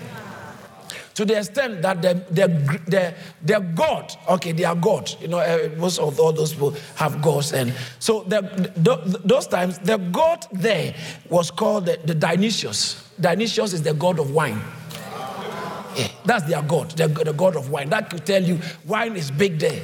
to 1.15 1.25
the 1.25 1.37
extent 1.37 1.81
that 1.81 2.01
the, 2.01 2.13
the, 2.29 2.47
the, 2.87 3.13
the 3.43 3.59
God, 3.75 4.13
okay, 4.29 4.51
they 4.51 4.63
are 4.63 4.75
God. 4.75 5.11
You 5.19 5.27
know, 5.27 5.39
uh, 5.39 5.69
most 5.77 5.99
of 5.99 6.19
all 6.19 6.31
those 6.31 6.53
people 6.53 6.75
have 6.95 7.21
gods. 7.21 7.53
And 7.53 7.73
so 7.99 8.23
the, 8.23 8.41
the, 8.75 9.19
those 9.23 9.47
times, 9.47 9.79
the 9.79 9.97
God 9.97 10.45
there 10.51 10.95
was 11.29 11.51
called 11.51 11.85
the, 11.85 11.99
the 12.05 12.15
Dionysius. 12.15 13.09
Dionysius 13.19 13.73
is 13.73 13.83
the 13.83 13.93
God 13.93 14.19
of 14.19 14.31
wine. 14.31 14.61
Yeah, 15.95 16.07
that's 16.23 16.45
their 16.45 16.61
God, 16.61 16.91
the, 16.91 17.07
the 17.07 17.33
God 17.33 17.57
of 17.57 17.69
wine. 17.69 17.89
That 17.89 18.09
could 18.09 18.25
tell 18.25 18.41
you 18.41 18.59
wine 18.85 19.17
is 19.17 19.29
big 19.29 19.59
there 19.59 19.81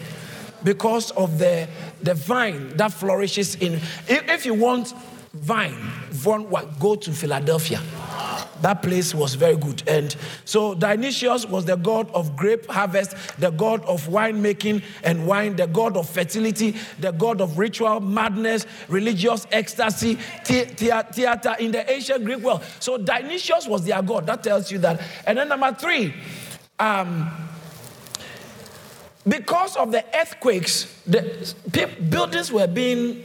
because 0.64 1.12
of 1.12 1.38
the, 1.38 1.68
the 2.02 2.14
vine 2.14 2.76
that 2.78 2.94
flourishes 2.94 3.56
in. 3.56 3.74
If, 3.74 4.30
if 4.30 4.46
you 4.46 4.54
want 4.54 4.94
vine, 5.40 5.76
go 6.80 6.96
to 6.96 7.12
Philadelphia. 7.12 7.82
That 8.62 8.82
place 8.82 9.14
was 9.14 9.36
very 9.36 9.56
good. 9.56 9.84
And 9.88 10.16
so 10.46 10.74
Dionysius 10.74 11.46
was 11.46 11.66
the 11.66 11.76
god 11.76 12.10
of 12.12 12.36
grape 12.36 12.68
harvest, 12.70 13.16
the 13.40 13.52
god 13.52 13.86
of 13.86 14.08
winemaking 14.08 14.84
and 15.04 15.28
wine, 15.28 15.56
the 15.56 15.68
god 15.68 15.96
of 15.96 16.10
fertility, 16.10 16.76
the 17.00 17.12
god 17.12 17.40
of 17.40 17.58
ritual 17.58 18.00
madness, 18.00 18.66
religious 18.88 19.46
ecstasy, 19.52 20.16
theater 20.46 21.56
in 21.60 21.72
the 21.72 21.86
ancient 21.92 22.26
Greek 22.26 22.40
world. 22.40 22.64
So 22.80 22.98
Dionysius 22.98 23.68
was 23.68 23.86
their 23.86 24.02
god. 24.02 24.26
That 24.26 24.44
tells 24.44 24.72
you 24.72 24.80
that. 24.80 25.02
And 25.26 25.38
then 25.38 25.50
number 25.50 25.72
three, 25.74 26.14
um, 26.80 27.32
because 29.28 29.76
of 29.76 29.92
the 29.92 30.04
earthquakes, 30.18 30.86
the 31.06 31.90
buildings 32.10 32.52
were 32.52 32.68
being 32.68 33.24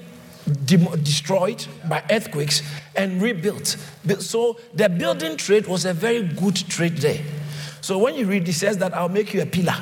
destroyed 0.64 1.66
by 1.88 2.02
earthquakes 2.10 2.62
and 2.96 3.22
rebuilt. 3.22 3.76
So 4.18 4.58
the 4.74 4.88
building 4.88 5.36
trade 5.36 5.66
was 5.66 5.84
a 5.84 5.94
very 5.94 6.22
good 6.22 6.56
trade 6.56 6.98
there. 6.98 7.22
So 7.80 7.98
when 7.98 8.14
you 8.14 8.26
read, 8.26 8.48
it 8.48 8.52
says 8.52 8.78
that 8.78 8.94
I'll 8.94 9.08
make 9.08 9.34
you 9.34 9.42
a 9.42 9.46
pillar. 9.46 9.76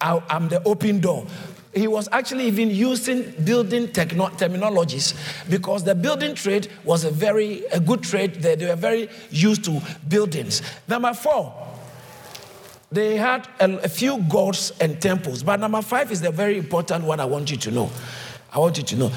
i 0.00 0.22
am 0.30 0.48
the 0.48 0.62
open 0.64 1.00
door. 1.00 1.26
He 1.74 1.86
was 1.86 2.06
actually 2.12 2.46
even 2.48 2.70
using 2.70 3.32
building 3.44 3.88
techno- 3.92 4.28
terminologies 4.28 5.14
because 5.48 5.84
the 5.84 5.94
building 5.94 6.34
trade 6.34 6.68
was 6.84 7.04
a 7.04 7.10
very 7.10 7.64
a 7.72 7.80
good 7.80 8.02
trade. 8.02 8.42
They, 8.42 8.56
they 8.56 8.66
were 8.66 8.76
very 8.76 9.08
used 9.30 9.64
to 9.64 9.80
buildings. 10.06 10.60
Number 10.86 11.14
four, 11.14 11.54
they 12.90 13.16
had 13.16 13.48
a, 13.58 13.78
a 13.78 13.88
few 13.88 14.18
gods 14.24 14.72
and 14.80 15.00
temples. 15.00 15.42
But 15.42 15.60
number 15.60 15.80
five 15.80 16.12
is 16.12 16.20
the 16.20 16.30
very 16.30 16.58
important 16.58 17.04
one 17.04 17.20
I 17.20 17.24
want 17.24 17.50
you 17.50 17.56
to 17.56 17.70
know. 17.70 17.90
I 18.52 18.58
want 18.58 18.76
you 18.76 18.84
to 18.84 18.96
know. 18.96 19.08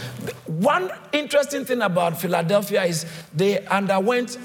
One 0.45 0.89
interesting 1.11 1.65
thing 1.65 1.81
about 1.81 2.19
Philadelphia 2.19 2.83
is 2.85 3.05
they 3.33 3.65
underwent 3.65 4.37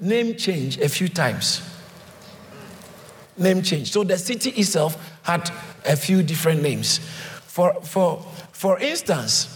name 0.00 0.36
change 0.36 0.78
a 0.78 0.88
few 0.88 1.08
times. 1.08 1.62
Name 3.38 3.62
change. 3.62 3.90
So 3.90 4.04
the 4.04 4.18
city 4.18 4.50
itself 4.50 5.18
had 5.22 5.50
a 5.86 5.96
few 5.96 6.22
different 6.22 6.62
names. 6.62 6.98
For, 7.46 7.74
for, 7.82 8.20
for 8.52 8.78
instance, 8.78 9.48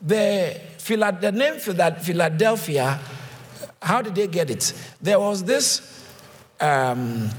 the, 0.00 0.60
the 0.78 1.32
name 1.32 1.58
Philadelphia, 1.58 2.98
how 3.80 4.02
did 4.02 4.16
they 4.16 4.26
get 4.26 4.50
it? 4.50 4.72
There 5.00 5.20
was 5.20 5.44
this 5.44 6.04
um, 6.60 7.30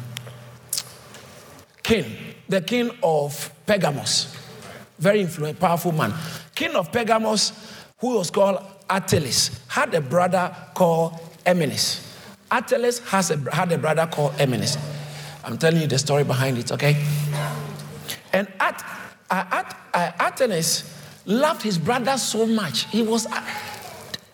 king, 1.83 2.05
the 2.47 2.61
king 2.61 2.91
of 3.03 3.51
Pergamos, 3.65 4.33
very 4.97 5.19
influential, 5.19 5.59
powerful 5.59 5.91
man 5.91 6.13
king 6.57 6.75
of 6.75 6.91
Pergamos, 6.91 7.53
who 7.99 8.17
was 8.17 8.31
called 8.31 8.59
Attalus, 8.89 9.59
had 9.67 9.93
a 9.93 10.01
brother 10.01 10.53
called 10.73 11.13
Eumenes. 11.45 12.03
Attalus 12.51 12.99
has 13.09 13.29
a, 13.29 13.37
had 13.53 13.71
a 13.71 13.77
brother 13.77 14.07
called 14.07 14.33
Eumenes. 14.39 14.75
I'm 15.43 15.59
telling 15.59 15.81
you 15.81 15.87
the 15.87 15.99
story 15.99 16.23
behind 16.23 16.57
it, 16.57 16.71
okay? 16.71 16.95
And 18.33 18.47
At, 18.59 18.83
uh, 19.29 19.45
At, 19.51 19.77
uh, 19.93 20.11
Attalus 20.19 20.91
loved 21.27 21.61
his 21.61 21.77
brother 21.77 22.17
so 22.17 22.47
much. 22.47 22.85
He 22.85 23.03
was, 23.03 23.27
uh, 23.27 23.43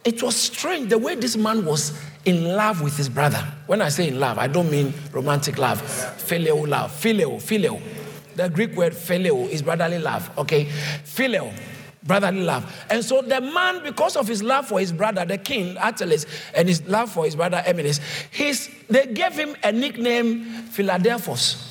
it 0.05 0.23
was 0.23 0.37
strange 0.37 0.89
the 0.89 0.97
way 0.97 1.15
this 1.15 1.35
man 1.35 1.65
was 1.65 1.99
in 2.23 2.55
love 2.55 2.81
with 2.81 2.95
his 2.95 3.09
brother. 3.09 3.45
When 3.67 3.81
I 3.81 3.89
say 3.89 4.07
in 4.07 4.19
love, 4.19 4.37
I 4.37 4.47
don't 4.47 4.71
mean 4.71 4.93
romantic 5.11 5.57
love, 5.57 5.81
phileo 5.81 6.65
love, 6.65 6.91
phileo, 6.91 7.35
phileo. 7.41 7.81
The 8.35 8.49
Greek 8.49 8.75
word 8.77 8.93
phileo 8.93 9.49
is 9.49 9.61
brotherly 9.61 9.99
love, 9.99 10.31
okay? 10.37 10.65
Phileo 11.03 11.53
brotherly 12.05 12.41
love. 12.41 12.86
And 12.89 13.03
so 13.03 13.22
the 13.22 13.41
man, 13.41 13.81
because 13.83 14.15
of 14.15 14.27
his 14.27 14.43
love 14.43 14.67
for 14.67 14.79
his 14.79 14.91
brother, 14.91 15.25
the 15.25 15.38
king, 15.38 15.75
Attalus, 15.75 16.25
and 16.55 16.67
his 16.67 16.86
love 16.88 17.12
for 17.12 17.25
his 17.25 17.36
brother, 17.36 17.63
Eumenes, 17.65 18.00
his, 18.31 18.69
they 18.89 19.07
gave 19.07 19.33
him 19.33 19.55
a 19.63 19.72
nickname, 19.72 20.43
Philadelphos. 20.72 21.69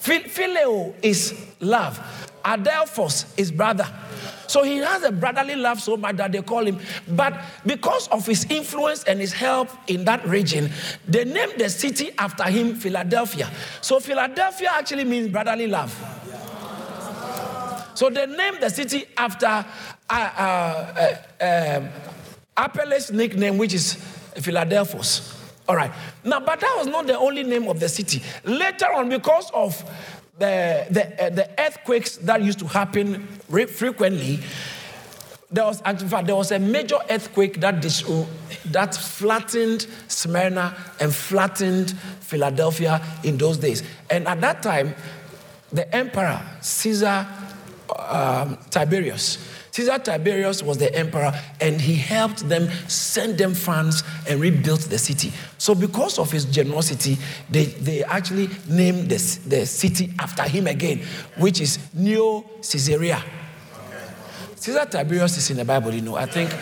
Phileo 0.00 0.94
is 1.02 1.34
love. 1.60 1.98
Adelphos 2.44 3.32
is 3.38 3.50
brother. 3.50 3.88
So 4.46 4.62
he 4.62 4.76
has 4.76 5.02
a 5.02 5.10
brotherly 5.10 5.56
love 5.56 5.80
so 5.80 5.96
much 5.96 6.16
that 6.16 6.32
they 6.32 6.42
call 6.42 6.66
him. 6.66 6.78
But 7.08 7.40
because 7.64 8.08
of 8.08 8.26
his 8.26 8.44
influence 8.50 9.04
and 9.04 9.18
his 9.18 9.32
help 9.32 9.70
in 9.86 10.04
that 10.04 10.26
region, 10.26 10.70
they 11.08 11.24
named 11.24 11.54
the 11.56 11.70
city 11.70 12.10
after 12.18 12.44
him 12.44 12.74
Philadelphia. 12.74 13.50
So 13.80 13.98
Philadelphia 13.98 14.70
actually 14.72 15.04
means 15.04 15.28
brotherly 15.28 15.66
love. 15.66 15.92
So 17.94 18.10
they 18.10 18.26
named 18.26 18.60
the 18.60 18.70
city 18.70 19.06
after 19.16 19.46
uh, 19.46 19.64
uh, 20.10 21.14
uh, 21.40 21.78
um, 21.78 21.88
Apelles' 22.56 23.10
nickname, 23.10 23.58
which 23.58 23.74
is 23.74 23.94
Philadelphos. 23.94 25.40
All 25.68 25.76
right. 25.76 25.92
Now, 26.24 26.40
but 26.40 26.60
that 26.60 26.74
was 26.76 26.86
not 26.86 27.06
the 27.06 27.18
only 27.18 27.42
name 27.42 27.68
of 27.68 27.80
the 27.80 27.88
city. 27.88 28.22
Later 28.44 28.92
on, 28.94 29.08
because 29.08 29.50
of 29.52 29.82
the, 30.38 30.86
the, 30.90 31.24
uh, 31.24 31.30
the 31.30 31.48
earthquakes 31.58 32.16
that 32.18 32.42
used 32.42 32.58
to 32.58 32.66
happen 32.66 33.26
frequently, 33.48 34.40
there 35.50 35.64
was, 35.64 35.80
in 35.82 36.08
fact, 36.08 36.26
there 36.26 36.36
was 36.36 36.50
a 36.50 36.58
major 36.58 36.98
earthquake 37.08 37.60
that, 37.60 37.80
dis- 37.80 38.04
that 38.66 38.94
flattened 38.94 39.86
Smyrna 40.08 40.76
and 41.00 41.14
flattened 41.14 41.92
Philadelphia 42.20 43.00
in 43.22 43.38
those 43.38 43.56
days. 43.56 43.84
And 44.10 44.26
at 44.26 44.40
that 44.40 44.62
time, 44.62 44.94
the 45.72 45.92
emperor, 45.94 46.42
Caesar 46.60 47.26
um, 47.98 48.58
Tiberius. 48.70 49.38
Caesar 49.74 49.98
Tiberius 49.98 50.62
was 50.62 50.78
the 50.78 50.94
emperor 50.94 51.32
and 51.60 51.80
he 51.80 51.96
helped 51.96 52.48
them 52.48 52.68
send 52.86 53.36
them 53.38 53.54
funds 53.54 54.04
and 54.28 54.40
rebuilt 54.40 54.82
the 54.82 54.98
city. 54.98 55.32
So, 55.58 55.74
because 55.74 56.20
of 56.20 56.30
his 56.30 56.44
generosity, 56.44 57.18
they, 57.50 57.64
they 57.64 58.04
actually 58.04 58.50
named 58.68 59.08
the, 59.08 59.16
the 59.48 59.66
city 59.66 60.12
after 60.20 60.44
him 60.44 60.68
again, 60.68 61.02
which 61.38 61.60
is 61.60 61.80
Neo 61.92 62.42
Caesarea. 62.62 63.20
Caesar 64.56 64.86
Tiberius 64.86 65.36
is 65.36 65.50
in 65.50 65.56
the 65.56 65.64
Bible, 65.64 65.92
you 65.92 66.00
know. 66.00 66.16
I 66.16 66.26
think 66.26 66.54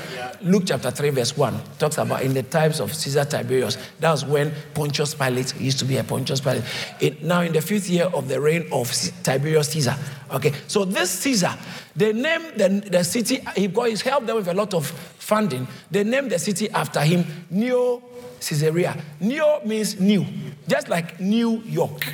Luke 0.43 0.65
chapter 0.67 0.91
3, 0.91 1.11
verse 1.11 1.37
1 1.37 1.61
talks 1.79 1.99
about 1.99 2.23
in 2.23 2.35
the 2.35 2.43
times 2.43 2.81
of 2.81 2.95
Caesar 2.95 3.25
Tiberius. 3.25 3.77
That 4.01 4.11
was 4.11 4.25
when 4.25 4.53
Pontius 4.75 5.15
Pilate 5.15 5.59
used 5.61 5.79
to 5.81 5.85
be 5.85 5.97
a 5.99 6.05
Pontius 6.05 6.41
Pilate. 6.41 6.65
It, 7.01 7.23
now, 7.23 7.43
in 7.43 7.53
the 7.53 7.61
fifth 7.61 7.89
year 7.89 8.07
of 8.07 8.29
the 8.29 8.41
reign 8.41 8.67
of 8.73 8.91
Tiberius 9.23 9.69
Caesar. 9.71 9.97
Okay, 10.33 10.53
so 10.67 10.85
this 10.85 11.11
Caesar, 11.11 11.55
they 11.95 12.13
named 12.13 12.55
the, 12.57 12.69
the 12.91 13.05
city, 13.05 13.41
he 13.55 13.69
his 13.69 14.03
helped 14.03 14.27
them 14.27 14.37
with 14.37 14.49
a 14.49 14.55
lot 14.55 14.75
of 14.75 14.87
funding. 14.87 15.67
They 15.91 16.05
named 16.05 16.31
the 16.31 16.39
city 16.39 16.71
after 16.71 17.01
him, 17.01 17.25
Neo 17.51 18.03
Caesarea. 18.41 18.97
Neo 19.21 19.61
means 19.65 20.01
new, 20.01 20.27
just 20.67 20.89
like 20.89 21.21
New 21.21 21.63
York. 21.63 22.07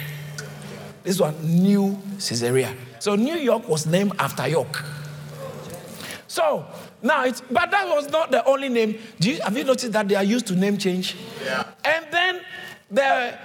This 1.03 1.21
one, 1.21 1.35
New 1.43 1.99
Caesarea. 2.17 2.75
So 2.99 3.15
New 3.15 3.37
York 3.37 3.69
was 3.69 3.87
named 3.87 4.13
after 4.19 4.47
York. 4.49 4.85
So 6.29 6.67
now 7.03 7.25
it's 7.25 7.41
but 7.41 7.71
that 7.71 7.89
was 7.89 8.09
not 8.11 8.31
the 8.31 8.45
only 8.45 8.69
name. 8.69 8.99
Do 9.19 9.31
you 9.31 9.41
have 9.41 9.57
you 9.57 9.65
noticed 9.65 9.93
that 9.93 10.07
they 10.09 10.15
are 10.15 10.23
used 10.23 10.47
to 10.49 10.55
name 10.55 10.79
change? 10.79 11.17
Yeah. 11.45 11.65
And 11.85 12.07
then 12.13 12.41
the 12.91 13.39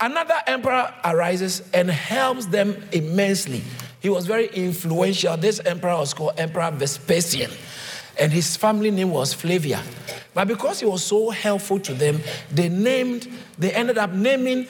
another 0.00 0.36
emperor 0.46 0.94
arises 1.04 1.62
and 1.72 1.90
helps 1.90 2.46
them 2.46 2.82
immensely. 2.92 3.62
He 4.00 4.08
was 4.08 4.26
very 4.26 4.46
influential. 4.48 5.36
This 5.36 5.60
emperor 5.60 5.96
was 5.96 6.14
called 6.14 6.38
Emperor 6.38 6.70
Vespasian, 6.70 7.50
and 8.18 8.32
his 8.32 8.56
family 8.56 8.90
name 8.90 9.10
was 9.10 9.32
Flavia. 9.32 9.82
But 10.34 10.46
because 10.46 10.80
he 10.80 10.86
was 10.86 11.04
so 11.04 11.30
helpful 11.30 11.80
to 11.80 11.94
them, 11.94 12.20
they 12.50 12.68
named, 12.68 13.28
they 13.58 13.72
ended 13.72 13.98
up 13.98 14.12
naming 14.12 14.68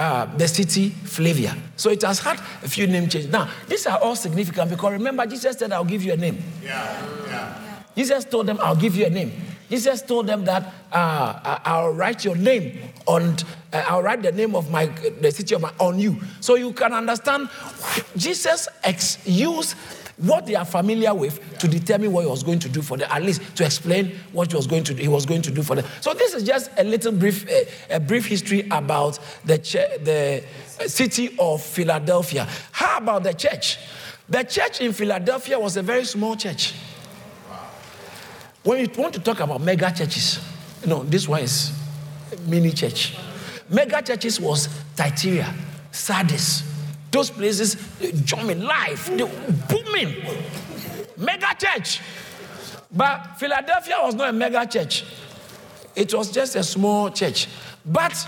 uh, 0.00 0.24
the 0.36 0.48
city 0.48 0.88
Flavia. 0.88 1.54
So 1.76 1.90
it 1.90 2.00
has 2.02 2.20
had 2.20 2.40
a 2.62 2.68
few 2.68 2.86
name 2.86 3.06
changes. 3.08 3.30
Now, 3.30 3.50
these 3.68 3.86
are 3.86 3.98
all 3.98 4.16
significant 4.16 4.70
because 4.70 4.92
remember, 4.92 5.26
Jesus 5.26 5.58
said, 5.58 5.72
I'll 5.72 5.84
give 5.84 6.02
you 6.02 6.14
a 6.14 6.16
name. 6.16 6.42
Yeah. 6.62 7.06
yeah. 7.26 7.82
Jesus 7.94 8.24
told 8.24 8.46
them, 8.46 8.58
I'll 8.62 8.76
give 8.76 8.96
you 8.96 9.04
a 9.04 9.10
name. 9.10 9.30
Jesus 9.68 10.00
told 10.00 10.26
them 10.26 10.46
that 10.46 10.72
uh, 10.90 11.60
I'll 11.64 11.92
write 11.92 12.24
your 12.24 12.34
name 12.34 12.80
on, 13.06 13.36
uh, 13.72 13.84
I'll 13.86 14.02
write 14.02 14.22
the 14.22 14.32
name 14.32 14.56
of 14.56 14.70
my, 14.70 14.86
the 14.86 15.30
city 15.30 15.54
of 15.54 15.60
my, 15.60 15.72
on 15.78 15.98
you. 15.98 16.16
So 16.40 16.54
you 16.54 16.72
can 16.72 16.94
understand 16.94 17.50
Jesus 18.16 18.68
ex- 18.82 19.18
used 19.26 19.76
what 20.20 20.46
they 20.46 20.54
are 20.54 20.64
familiar 20.64 21.14
with 21.14 21.58
to 21.58 21.68
determine 21.68 22.12
what 22.12 22.22
he 22.22 22.30
was 22.30 22.42
going 22.42 22.58
to 22.58 22.68
do 22.68 22.82
for 22.82 22.96
them, 22.96 23.08
at 23.10 23.22
least 23.22 23.56
to 23.56 23.64
explain 23.64 24.12
what 24.32 24.50
he 24.50 24.56
was 24.56 24.66
going 24.66 24.84
to 24.84 24.94
do, 24.94 25.02
he 25.02 25.08
was 25.08 25.24
going 25.26 25.42
to 25.42 25.50
do 25.50 25.62
for 25.62 25.76
them. 25.76 25.84
So 26.00 26.12
this 26.14 26.34
is 26.34 26.42
just 26.42 26.70
a 26.76 26.84
little 26.84 27.12
brief, 27.12 27.48
a, 27.90 27.98
brief 27.98 28.26
history 28.26 28.66
about 28.70 29.18
the, 29.44 29.56
the 29.56 30.88
city 30.88 31.36
of 31.38 31.62
Philadelphia. 31.62 32.46
How 32.72 32.98
about 32.98 33.22
the 33.22 33.32
church? 33.32 33.78
The 34.28 34.42
church 34.42 34.80
in 34.80 34.92
Philadelphia 34.92 35.58
was 35.58 35.76
a 35.76 35.82
very 35.82 36.04
small 36.04 36.36
church. 36.36 36.74
When 38.62 38.80
you 38.80 38.90
want 38.96 39.14
to 39.14 39.20
talk 39.20 39.40
about 39.40 39.62
mega 39.62 39.90
churches, 39.90 40.38
know, 40.86 41.02
this 41.04 41.26
one 41.26 41.42
is 41.42 41.72
mini 42.46 42.72
church. 42.72 43.16
Mega 43.68 44.02
churches 44.02 44.40
was 44.40 44.66
Thyatira, 44.96 45.54
Sardis, 45.90 46.62
those 47.10 47.30
places, 47.30 47.76
jumping 48.24 48.62
life, 48.62 49.08
booming. 49.68 50.14
Mega 51.16 51.54
church. 51.58 52.00
But 52.92 53.38
Philadelphia 53.38 53.96
was 54.00 54.14
not 54.14 54.30
a 54.30 54.32
mega 54.32 54.66
church, 54.66 55.04
it 55.94 56.12
was 56.14 56.30
just 56.30 56.56
a 56.56 56.62
small 56.62 57.10
church. 57.10 57.48
But 57.84 58.26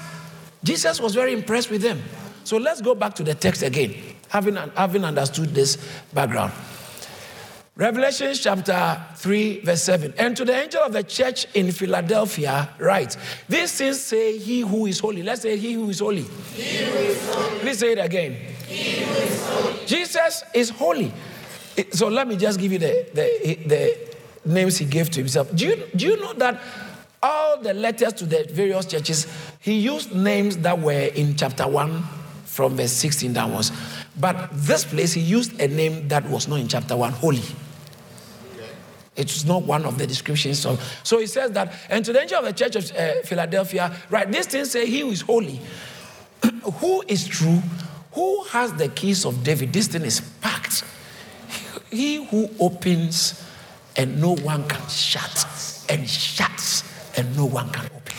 Jesus 0.63 1.01
was 1.01 1.15
very 1.15 1.33
impressed 1.33 1.71
with 1.71 1.83
them. 1.83 2.03
So 2.45 2.57
let's 2.57 2.81
go 2.81 2.95
back 2.95 3.15
to 3.15 3.23
the 3.23 3.35
text 3.35 3.63
again, 3.63 3.95
having, 4.29 4.57
having 4.57 5.05
understood 5.05 5.55
this 5.55 5.79
background. 6.13 6.53
Revelation 7.75 8.35
chapter 8.35 9.03
3, 9.17 9.61
verse 9.61 9.83
7. 9.83 10.13
And 10.19 10.37
to 10.37 10.45
the 10.45 10.55
angel 10.55 10.83
of 10.83 10.93
the 10.93 11.03
church 11.03 11.47
in 11.55 11.73
Philadelphia, 11.73 12.69
write, 12.79 13.17
These 13.49 13.73
things 13.73 14.01
say 14.01 14.37
he 14.37 14.61
who 14.61 14.87
is 14.87 14.99
holy. 14.99 15.23
Let's 15.23 15.41
say 15.41 15.57
he 15.57 15.73
who 15.73 15.89
is 15.89 16.01
holy. 16.01 16.23
He 16.23 16.85
who 16.85 16.99
is 16.99 17.35
holy. 17.35 17.59
Please 17.61 17.79
say 17.79 17.93
it 17.93 17.99
again. 17.99 18.37
Jesus 19.87 20.45
is 20.55 20.71
holy. 20.71 21.13
So 21.93 22.09
let 22.09 22.29
me 22.29 22.37
just 22.37 22.59
give 22.61 22.73
you 22.73 22.79
the, 22.79 23.07
the, 23.15 23.59
the 23.67 24.17
names 24.45 24.79
he 24.79 24.85
gave 24.85 25.11
to 25.11 25.21
himself. 25.21 25.55
Do 25.55 25.67
you, 25.67 25.77
do 25.97 26.07
you 26.07 26.17
know 26.21 26.33
that 26.35 26.61
all 27.23 27.61
the 27.61 27.73
letters 27.73 28.13
to 28.15 28.27
the 28.27 28.47
various 28.51 28.87
churches, 28.87 29.27
he 29.61 29.75
used 29.75 30.15
names 30.15 30.59
that 30.59 30.79
were 30.79 30.93
in 31.15 31.37
chapter 31.37 31.69
1 31.69 32.03
from 32.45 32.77
verse 32.77 32.93
16 32.93 33.33
downwards. 33.33 33.73
But 34.19 34.51
this 34.53 34.85
place, 34.85 35.13
he 35.13 35.21
used 35.21 35.59
a 35.61 35.69
name 35.69 36.09
that 36.09 36.29
was 36.29 36.49
not 36.49 36.61
in 36.61 36.69
chapter 36.69 36.97
1, 36.97 37.13
holy. 37.13 37.43
It's 39.15 39.45
not 39.45 39.63
one 39.63 39.85
of 39.85 39.99
the 39.99 40.07
descriptions 40.07 40.65
of. 40.65 40.83
So 41.03 41.19
he 41.19 41.27
says 41.27 41.51
that, 41.53 41.75
and 41.91 42.05
to 42.05 42.13
the 42.13 42.21
angel 42.23 42.39
of 42.39 42.45
the 42.47 42.53
church 42.53 42.77
of 42.77 42.97
uh, 42.97 43.23
Philadelphia, 43.25 43.95
right, 44.11 44.31
this 44.31 44.47
thing 44.47 44.65
say, 44.65 44.87
He 44.87 45.01
who 45.01 45.11
is 45.11 45.21
holy, 45.21 45.61
who 46.75 47.05
is 47.07 47.27
true, 47.27 47.63
who 48.13 48.45
has 48.45 48.73
the 48.75 48.89
keys 48.89 49.25
of 49.25 49.43
David. 49.43 49.73
This 49.73 49.89
thing 49.89 50.03
is 50.03 50.21
packed. 50.41 50.85
He 51.91 52.25
who 52.25 52.49
opens 52.59 53.43
and 53.97 54.21
no 54.21 54.35
one 54.37 54.67
can 54.69 54.89
shut, 54.89 55.47
and 55.89 56.09
shuts 56.09 56.85
and 57.19 57.37
no 57.37 57.45
one 57.45 57.69
can 57.71 57.85
open. 57.85 58.15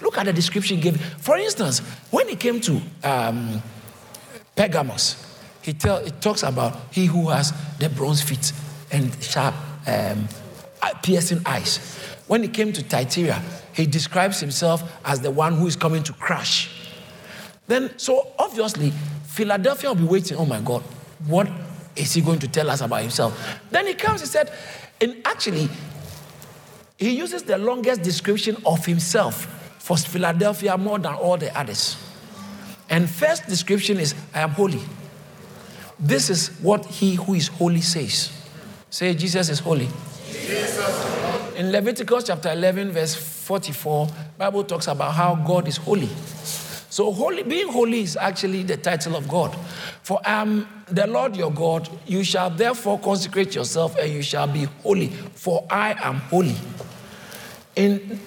Look 0.00 0.18
at 0.18 0.26
the 0.26 0.32
description 0.32 0.80
given. 0.80 1.00
For 1.00 1.36
instance, 1.36 1.80
when 2.10 2.28
he 2.28 2.36
came 2.36 2.60
to 2.60 2.80
um, 3.04 3.62
Pergamos, 4.54 5.16
he, 5.62 5.72
tell, 5.72 6.04
he 6.04 6.10
talks 6.10 6.42
about 6.42 6.76
he 6.90 7.06
who 7.06 7.28
has 7.28 7.52
the 7.78 7.88
bronze 7.88 8.20
feet 8.20 8.52
and 8.90 9.16
sharp, 9.22 9.54
um, 9.86 10.28
piercing 11.02 11.40
eyes. 11.46 11.78
When 12.26 12.42
he 12.42 12.48
came 12.48 12.72
to 12.72 12.82
Thyatira, 12.82 13.42
he 13.72 13.86
describes 13.86 14.40
himself 14.40 14.82
as 15.04 15.20
the 15.20 15.30
one 15.30 15.54
who 15.54 15.66
is 15.66 15.76
coming 15.76 16.02
to 16.04 16.12
crush. 16.12 16.81
Then, 17.66 17.96
so 17.98 18.32
obviously, 18.38 18.92
Philadelphia 19.26 19.90
will 19.90 19.96
be 19.96 20.04
waiting. 20.04 20.36
Oh 20.36 20.46
my 20.46 20.60
God, 20.60 20.82
what 21.26 21.48
is 21.96 22.12
he 22.14 22.20
going 22.20 22.38
to 22.40 22.48
tell 22.48 22.70
us 22.70 22.80
about 22.80 23.02
himself? 23.02 23.60
Then 23.70 23.86
he 23.86 23.94
comes, 23.94 24.20
he 24.20 24.26
said, 24.26 24.52
and 25.00 25.16
actually, 25.24 25.68
he 26.98 27.10
uses 27.10 27.42
the 27.42 27.58
longest 27.58 28.02
description 28.02 28.56
of 28.64 28.84
himself 28.86 29.46
for 29.78 29.96
Philadelphia 29.96 30.76
more 30.78 30.98
than 30.98 31.14
all 31.14 31.36
the 31.36 31.56
others. 31.58 31.96
And 32.88 33.08
first 33.08 33.46
description 33.46 33.98
is, 33.98 34.14
I 34.34 34.40
am 34.40 34.50
holy. 34.50 34.80
This 35.98 36.30
is 36.30 36.48
what 36.60 36.84
he 36.84 37.14
who 37.14 37.34
is 37.34 37.48
holy 37.48 37.80
says. 37.80 38.30
Say, 38.90 39.14
Jesus 39.14 39.48
is 39.48 39.58
holy. 39.58 39.88
Jesus. 40.26 41.56
In 41.56 41.72
Leviticus 41.72 42.24
chapter 42.24 42.52
11, 42.52 42.92
verse 42.92 43.14
44, 43.14 44.08
Bible 44.38 44.64
talks 44.64 44.86
about 44.88 45.12
how 45.12 45.34
God 45.34 45.68
is 45.68 45.76
holy. 45.76 46.10
So 46.92 47.10
holy, 47.10 47.42
being 47.42 47.68
holy 47.68 48.02
is 48.02 48.18
actually 48.18 48.64
the 48.64 48.76
title 48.76 49.16
of 49.16 49.26
God. 49.26 49.56
For 50.02 50.20
I 50.26 50.42
am 50.42 50.68
the 50.88 51.06
Lord 51.06 51.34
your 51.34 51.50
God. 51.50 51.88
You 52.06 52.22
shall 52.22 52.50
therefore 52.50 52.98
consecrate 52.98 53.54
yourself 53.54 53.96
and 53.96 54.12
you 54.12 54.20
shall 54.20 54.46
be 54.46 54.64
holy, 54.82 55.06
for 55.06 55.66
I 55.70 55.96
am 56.06 56.16
holy. 56.16 56.54
In 57.76 58.20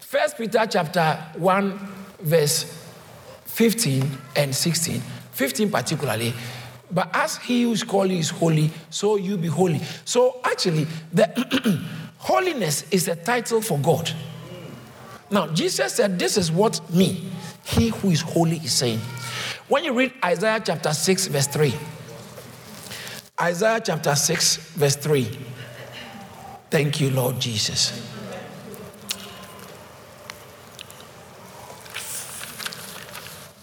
First 0.00 0.36
Peter 0.36 0.66
chapter 0.68 1.16
1, 1.38 1.78
verse 2.20 2.64
15 3.46 4.06
and 4.36 4.54
16, 4.54 5.00
15 5.32 5.70
particularly, 5.70 6.34
but 6.90 7.08
as 7.14 7.38
he 7.38 7.62
who 7.62 7.72
is 7.72 7.82
called 7.82 8.10
is 8.10 8.28
holy, 8.28 8.70
so 8.90 9.16
you 9.16 9.38
be 9.38 9.48
holy. 9.48 9.80
So 10.04 10.40
actually, 10.44 10.86
the 11.10 11.82
holiness 12.18 12.84
is 12.90 13.08
a 13.08 13.16
title 13.16 13.62
for 13.62 13.78
God. 13.78 14.12
Now, 15.30 15.46
Jesus 15.46 15.94
said, 15.94 16.18
This 16.18 16.36
is 16.36 16.52
what 16.52 16.78
me, 16.92 17.30
he 17.64 17.88
who 17.88 18.10
is 18.10 18.20
holy, 18.20 18.56
is 18.56 18.72
saying. 18.72 19.00
When 19.68 19.84
you 19.84 19.92
read 19.92 20.12
Isaiah 20.24 20.62
chapter 20.64 20.92
6, 20.92 21.26
verse 21.28 21.46
3, 21.46 21.74
Isaiah 23.40 23.80
chapter 23.84 24.14
6, 24.14 24.56
verse 24.74 24.96
3. 24.96 25.28
Thank 26.70 27.00
you, 27.00 27.10
Lord 27.10 27.40
Jesus. 27.40 27.92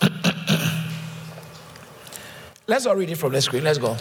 Let's 2.68 2.86
all 2.86 2.96
read 2.96 3.10
it 3.10 3.18
from 3.18 3.34
the 3.34 3.42
screen. 3.42 3.64
Let's 3.64 3.78
go. 3.78 3.96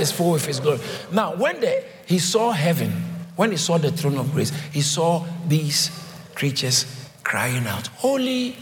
Is 0.00 0.10
full 0.10 0.32
with 0.32 0.46
his 0.46 0.60
glory. 0.60 0.80
Now, 1.12 1.34
when 1.34 1.60
the, 1.60 1.84
he 2.06 2.18
saw 2.18 2.52
heaven, 2.52 2.90
when 3.36 3.50
he 3.50 3.58
saw 3.58 3.76
the 3.76 3.92
throne 3.92 4.16
of 4.16 4.32
grace, 4.32 4.50
he 4.72 4.80
saw 4.80 5.26
these 5.46 5.90
creatures 6.34 6.86
crying 7.22 7.66
out, 7.66 7.88
Holy. 7.88 8.56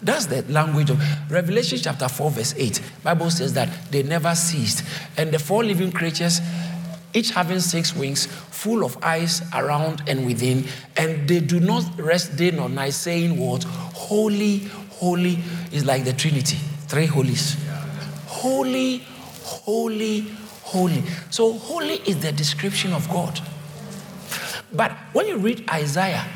That's 0.00 0.26
the 0.26 0.42
language 0.42 0.90
of 0.90 1.02
Revelation 1.28 1.78
chapter 1.82 2.08
4, 2.08 2.30
verse 2.30 2.54
8. 2.56 2.80
Bible 3.02 3.30
says 3.32 3.54
that 3.54 3.90
they 3.90 4.04
never 4.04 4.32
ceased. 4.36 4.84
And 5.16 5.32
the 5.32 5.40
four 5.40 5.64
living 5.64 5.90
creatures, 5.90 6.40
each 7.12 7.30
having 7.30 7.58
six 7.58 7.96
wings, 7.96 8.26
full 8.26 8.84
of 8.84 8.96
eyes 9.02 9.42
around 9.52 10.04
and 10.06 10.24
within, 10.24 10.64
and 10.96 11.28
they 11.28 11.40
do 11.40 11.58
not 11.58 11.82
rest 11.98 12.36
day 12.36 12.52
nor 12.52 12.68
night, 12.68 12.94
saying 12.94 13.36
what? 13.36 13.64
Holy, 13.64 14.58
holy 14.90 15.40
is 15.72 15.84
like 15.84 16.04
the 16.04 16.12
Trinity. 16.12 16.58
Three 16.86 17.06
holies. 17.06 17.56
Holy, 18.26 18.98
holy, 19.42 20.26
holy. 20.68 21.02
So, 21.30 21.52
holy 21.54 21.96
is 22.06 22.20
the 22.20 22.32
description 22.32 22.92
of 22.92 23.08
God. 23.08 23.40
But 24.72 24.92
when 25.12 25.26
you 25.26 25.38
read 25.38 25.68
Isaiah, 25.70 26.26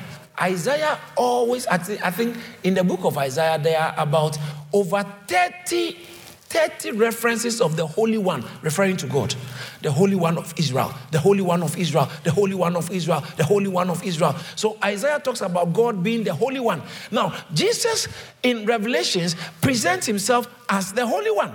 Isaiah 0.40 0.98
always, 1.16 1.66
I 1.66 1.76
think 1.78 2.36
in 2.64 2.74
the 2.74 2.82
book 2.82 3.04
of 3.04 3.18
Isaiah, 3.18 3.58
there 3.58 3.78
are 3.78 3.94
about 3.98 4.38
over 4.72 5.04
30, 5.28 5.92
30 5.92 6.92
references 6.92 7.60
of 7.60 7.76
the 7.76 7.86
Holy 7.86 8.16
One 8.16 8.42
referring 8.62 8.96
to 8.98 9.06
God. 9.06 9.34
The 9.82 9.92
Holy 9.92 10.14
One 10.14 10.38
of 10.38 10.54
Israel, 10.56 10.94
the 11.10 11.18
Holy 11.18 11.42
One 11.42 11.62
of 11.62 11.76
Israel, 11.76 12.10
the 12.24 12.30
Holy 12.30 12.54
One 12.54 12.74
of 12.74 12.90
Israel, 12.90 13.22
the 13.36 13.44
Holy 13.44 13.68
One 13.68 13.90
of 13.90 14.02
Israel. 14.02 14.34
So 14.56 14.78
Isaiah 14.82 15.20
talks 15.20 15.42
about 15.42 15.74
God 15.74 16.02
being 16.02 16.24
the 16.24 16.34
Holy 16.34 16.60
One. 16.60 16.82
Now, 17.10 17.34
Jesus 17.52 18.08
in 18.42 18.64
Revelations 18.64 19.36
presents 19.60 20.06
himself 20.06 20.48
as 20.70 20.94
the 20.94 21.06
Holy 21.06 21.30
One. 21.30 21.54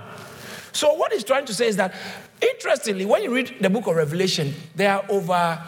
So, 0.72 0.94
what 0.94 1.12
he's 1.12 1.24
trying 1.24 1.46
to 1.46 1.54
say 1.54 1.66
is 1.66 1.76
that, 1.76 1.92
interestingly, 2.40 3.04
when 3.04 3.22
you 3.22 3.34
read 3.34 3.54
the 3.60 3.70
book 3.70 3.86
of 3.86 3.96
Revelation, 3.96 4.54
there 4.74 4.94
are 4.94 5.04
over, 5.08 5.62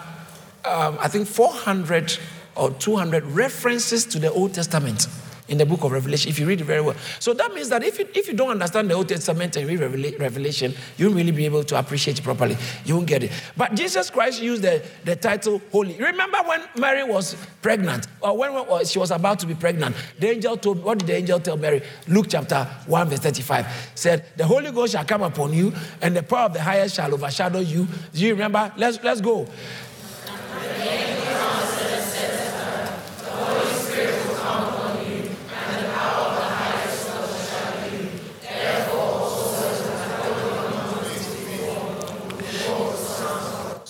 um, 0.64 0.98
I 1.00 1.08
think, 1.08 1.28
400 1.28 2.18
or 2.56 2.70
200 2.72 3.24
references 3.24 4.04
to 4.06 4.18
the 4.18 4.30
Old 4.30 4.54
Testament 4.54 5.06
in 5.50 5.58
the 5.58 5.66
book 5.66 5.82
of 5.82 5.90
Revelation, 5.90 6.30
if 6.30 6.38
you 6.38 6.46
read 6.46 6.60
it 6.60 6.64
very 6.64 6.80
well. 6.80 6.94
So 7.18 7.34
that 7.34 7.52
means 7.52 7.68
that 7.68 7.82
if 7.82 7.98
you, 7.98 8.08
if 8.14 8.28
you 8.28 8.34
don't 8.34 8.50
understand 8.50 8.88
the 8.88 8.94
Old 8.94 9.08
Testament 9.08 9.56
and 9.56 9.68
read 9.68 9.80
Revelation, 9.80 10.72
you 10.96 11.06
won't 11.06 11.16
really 11.16 11.32
be 11.32 11.44
able 11.44 11.64
to 11.64 11.78
appreciate 11.78 12.18
it 12.18 12.22
properly. 12.22 12.56
You 12.84 12.94
won't 12.94 13.08
get 13.08 13.24
it. 13.24 13.32
But 13.56 13.74
Jesus 13.74 14.10
Christ 14.10 14.40
used 14.40 14.62
the, 14.62 14.82
the 15.04 15.16
title 15.16 15.60
holy. 15.72 15.96
Remember 15.98 16.38
when 16.46 16.62
Mary 16.76 17.02
was 17.02 17.34
pregnant, 17.62 18.06
or 18.20 18.36
when 18.38 18.84
she 18.84 18.98
was 19.00 19.10
about 19.10 19.40
to 19.40 19.46
be 19.46 19.54
pregnant, 19.54 19.96
the 20.18 20.30
angel 20.30 20.56
told, 20.56 20.82
what 20.84 20.98
did 20.98 21.08
the 21.08 21.16
angel 21.16 21.40
tell 21.40 21.56
Mary? 21.56 21.82
Luke 22.06 22.26
chapter 22.28 22.64
1, 22.86 23.08
verse 23.08 23.18
35 23.18 23.90
said, 23.96 24.24
The 24.36 24.46
Holy 24.46 24.70
Ghost 24.70 24.92
shall 24.92 25.04
come 25.04 25.22
upon 25.22 25.52
you, 25.52 25.72
and 26.00 26.16
the 26.16 26.22
power 26.22 26.46
of 26.46 26.52
the 26.52 26.62
highest 26.62 26.94
shall 26.94 27.12
overshadow 27.12 27.58
you. 27.58 27.88
Do 28.14 28.24
you 28.24 28.32
remember? 28.34 28.72
Let's, 28.76 29.02
let's 29.02 29.20
go. 29.20 29.48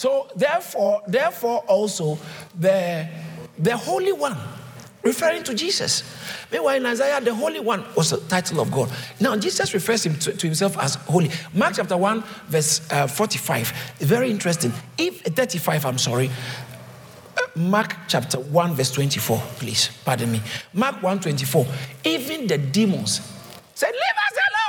So 0.01 0.20
therefore, 0.37 1.03
therefore 1.07 1.59
also 1.67 2.19
the, 2.59 3.09
the 3.59 3.77
Holy 3.77 4.13
One, 4.13 4.37
referring 5.03 5.43
to 5.45 5.55
Jesus. 5.55 6.03
Meanwhile, 6.53 6.77
in 6.77 6.87
Isaiah, 6.87 7.21
the 7.21 7.35
Holy 7.35 7.61
One 7.61 7.85
was 7.97 8.11
the 8.11 8.19
title 8.19 8.61
of 8.61 8.71
God. 8.71 8.91
Now, 9.21 9.37
Jesus 9.37 9.73
refers 9.73 10.05
him 10.05 10.17
to, 10.17 10.33
to 10.33 10.47
himself 10.47 10.77
as 10.79 10.97
holy. 10.97 11.31
Mark 11.55 11.75
chapter 11.77 11.97
1, 11.97 12.23
verse 12.49 12.81
uh, 12.91 13.07
45 13.07 13.73
very 14.11 14.31
interesting. 14.31 14.73
If 14.99 15.23
35, 15.23 15.87
I'm 15.87 15.99
sorry. 15.99 16.31
Uh, 17.37 17.59
Mark 17.61 17.95
chapter 18.09 18.41
1, 18.41 18.75
verse 18.75 18.91
24, 18.91 19.39
please, 19.59 19.91
pardon 20.05 20.33
me. 20.33 20.43
Mark 20.73 21.03
1 21.03 21.21
24. 21.21 21.67
Even 22.05 22.47
the 22.49 22.59
demons 22.59 23.21
said, 23.75 23.93
Leave 23.93 24.19
us 24.27 24.37
alone. 24.37 24.60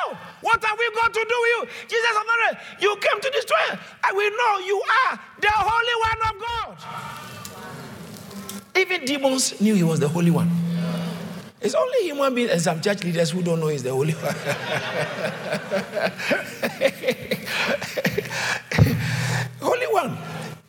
What 0.42 0.64
have 0.64 0.78
we 0.78 0.92
got 0.96 1.14
to 1.14 1.26
do 1.28 1.36
with 1.42 1.50
you? 1.50 1.68
Jesus 1.88 2.18
of 2.18 2.26
Nazareth, 2.28 2.58
you 2.82 2.96
came 2.98 3.22
to 3.22 3.30
destroy 3.30 3.58
us. 3.72 3.80
We 4.16 4.30
know 4.30 4.60
you 4.66 4.82
are 5.08 5.20
the 5.40 5.52
Holy 5.52 5.96
One 6.10 6.22
of 6.30 6.36
God. 6.42 6.78
Even 8.76 9.06
demons 9.06 9.60
knew 9.62 9.76
he 9.76 9.84
was 9.84 10.00
the 10.00 10.08
Holy 10.08 10.32
One. 10.32 10.50
It's 11.62 11.76
only 11.76 12.04
human 12.04 12.34
beings 12.34 12.52
and 12.52 12.62
some 12.62 12.82
church 12.82 13.04
leaders 13.04 13.30
who 13.30 13.44
don't 13.44 13.60
know 13.60 13.68
he's 13.68 13.84
the 13.84 13.92
Holy 13.92 14.14
One. 14.14 14.34
Holy 19.62 19.86
One. 19.86 20.18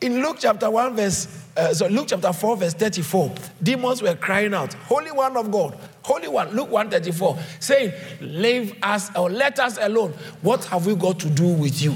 In 0.02 0.20
Luke 0.20 0.36
chapter 0.38 0.68
1, 0.70 0.94
verse, 0.96 1.28
uh, 1.56 1.72
so 1.72 1.86
Luke 1.86 2.08
chapter 2.08 2.32
4, 2.32 2.56
verse 2.58 2.74
34, 2.74 3.32
demons 3.62 4.02
were 4.02 4.14
crying 4.16 4.52
out, 4.52 4.74
Holy 4.74 5.12
One 5.12 5.36
of 5.36 5.50
God, 5.50 5.78
Holy 6.02 6.28
One, 6.28 6.50
Luke 6.50 6.70
134, 6.70 7.38
saying, 7.60 7.92
Leave 8.20 8.76
us 8.82 9.14
or 9.16 9.30
let 9.30 9.58
us 9.60 9.78
alone. 9.80 10.12
What 10.42 10.64
have 10.66 10.86
we 10.86 10.94
got 10.94 11.18
to 11.20 11.30
do 11.30 11.46
with 11.46 11.80
you? 11.82 11.94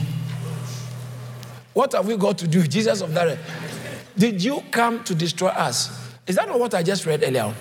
What 1.72 1.92
have 1.92 2.06
we 2.06 2.16
got 2.16 2.38
to 2.38 2.48
do? 2.48 2.60
With 2.60 2.70
Jesus 2.70 3.00
of 3.00 3.10
Nazareth. 3.12 3.40
Did 4.16 4.42
you 4.42 4.62
come 4.70 5.04
to 5.04 5.14
destroy 5.14 5.48
us? 5.48 5.90
Is 6.26 6.36
that 6.36 6.48
not 6.48 6.58
what 6.58 6.74
I 6.74 6.82
just 6.82 7.04
read 7.04 7.22
earlier 7.22 7.42
on? 7.42 7.54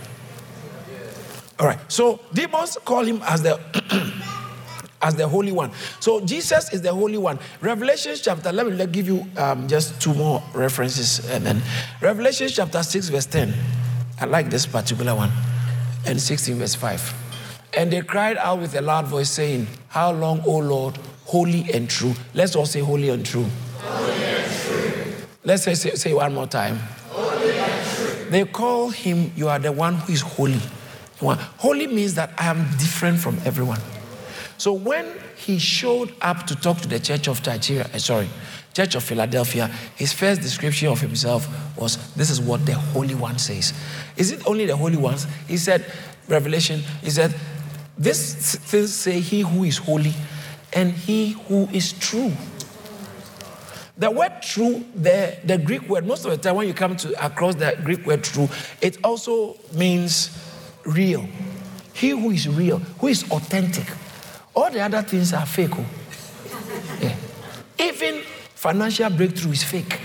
All 1.60 1.68
right. 1.68 1.80
So 1.92 2.20
demons 2.34 2.78
call 2.86 3.04
him 3.04 3.22
as 3.24 3.42
the 3.42 3.60
as 5.02 5.16
the 5.16 5.28
Holy 5.28 5.52
One. 5.52 5.72
So 6.00 6.26
Jesus 6.26 6.72
is 6.74 6.82
the 6.82 6.94
Holy 6.94 7.18
One. 7.18 7.40
Revelation 7.62 8.16
chapter, 8.22 8.52
let 8.52 8.66
me 8.66 8.86
give 8.88 9.08
you 9.08 9.26
um, 9.38 9.68
just 9.68 10.02
two 10.02 10.14
more 10.14 10.42
references. 10.54 11.30
And 11.30 11.46
then 11.46 11.62
Revelation 12.02 12.48
chapter 12.50 12.82
6, 12.82 13.10
verse 13.10 13.26
10. 13.26 13.54
I 14.20 14.26
like 14.26 14.50
this 14.50 14.66
particular 14.66 15.14
one 15.14 15.32
and 16.06 16.22
16, 16.22 16.56
verse 16.56 16.76
5. 16.76 17.70
And 17.78 17.92
they 17.92 18.02
cried 18.02 18.38
out 18.38 18.60
with 18.60 18.76
a 18.76 18.82
loud 18.82 19.08
voice, 19.08 19.30
saying, 19.30 19.68
How 19.90 20.12
long, 20.12 20.42
O 20.46 20.58
Lord, 20.58 20.98
holy 21.26 21.66
and 21.74 21.90
true? 21.90 22.14
Let's 22.34 22.56
all 22.56 22.66
say 22.66 22.80
holy 22.80 23.10
and 23.10 23.26
true. 23.26 23.46
Holy 23.80 24.14
and 24.14 24.52
true. 24.52 25.14
Let's 25.44 25.64
say, 25.64 25.76
say, 25.76 25.92
say 25.92 26.14
one 26.14 26.34
more 26.34 26.48
time. 26.48 26.78
Holy 27.10 27.58
and 27.58 27.96
true. 27.96 28.30
They 28.30 28.46
call 28.46 28.90
him, 28.90 29.32
You 29.36 29.50
are 29.50 29.60
the 29.60 29.72
one 29.72 29.96
who 29.96 30.14
is 30.14 30.22
holy. 30.22 30.62
Holy 31.20 31.88
means 31.88 32.16
that 32.16 32.32
I 32.38 32.46
am 32.48 32.64
different 32.78 33.20
from 33.20 33.38
everyone. 33.46 33.80
So 34.58 34.74
when 34.74 35.06
he 35.36 35.60
showed 35.60 36.14
up 36.22 36.48
to 36.48 36.56
talk 36.56 36.80
to 36.80 36.88
the 36.88 37.00
church 37.00 37.28
of 37.28 37.40
Thyatira, 37.40 37.90
uh, 37.94 37.98
sorry, 37.98 38.30
church 38.76 38.94
of 38.96 39.04
Philadelphia, 39.04 39.68
his 39.96 40.12
first 40.12 40.42
description 40.42 40.90
of 40.90 41.00
himself 41.00 41.48
was, 41.78 42.14
This 42.14 42.30
is 42.30 42.42
what 42.42 42.66
the 42.66 42.74
Holy 42.74 43.16
One 43.16 43.40
says. 43.40 43.74
Is 44.18 44.32
it 44.32 44.46
only 44.46 44.66
the 44.66 44.76
Holy 44.76 44.98
Ones? 44.98 45.26
He 45.48 45.58
said, 45.58 45.86
Revelation, 46.28 46.82
he 47.02 47.10
said, 47.10 47.34
This 47.98 48.56
things 48.56 48.94
say 48.94 49.22
he 49.22 49.42
who 49.42 49.64
is 49.64 49.78
holy 49.78 50.14
and 50.74 50.92
he 50.92 51.32
who 51.48 51.70
is 51.72 51.94
true. 51.94 52.34
The 53.98 54.12
word 54.12 54.42
true, 54.42 54.84
the, 54.94 55.38
the 55.46 55.58
Greek 55.58 55.88
word, 55.88 56.06
most 56.06 56.26
of 56.26 56.32
the 56.32 56.38
time 56.38 56.58
when 56.58 56.68
you 56.68 56.74
come 56.74 56.98
to 56.98 57.26
across 57.26 57.56
the 57.56 57.80
Greek 57.82 58.06
word 58.06 58.26
true, 58.26 58.50
it 58.82 58.98
also 59.06 59.56
means 59.74 60.38
real. 60.86 61.26
He 61.94 62.10
who 62.10 62.32
is 62.32 62.50
real, 62.50 62.80
who 63.00 63.08
is 63.08 63.24
authentic. 63.32 63.88
All 64.54 64.70
the 64.70 64.82
other 64.82 65.02
things 65.02 65.32
are 65.32 65.46
fake. 65.46 65.72
Oh. 65.74 65.86
Yeah. 67.00 67.16
Even 67.80 68.22
financial 68.66 69.12
breakthrough 69.12 69.52
is 69.52 69.64
fake. 69.64 70.00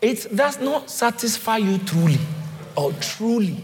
It 0.00 0.34
does 0.34 0.58
not 0.58 0.88
satisfy 0.88 1.58
you 1.58 1.76
truly 1.80 2.18
or 2.74 2.94
truly. 2.94 3.62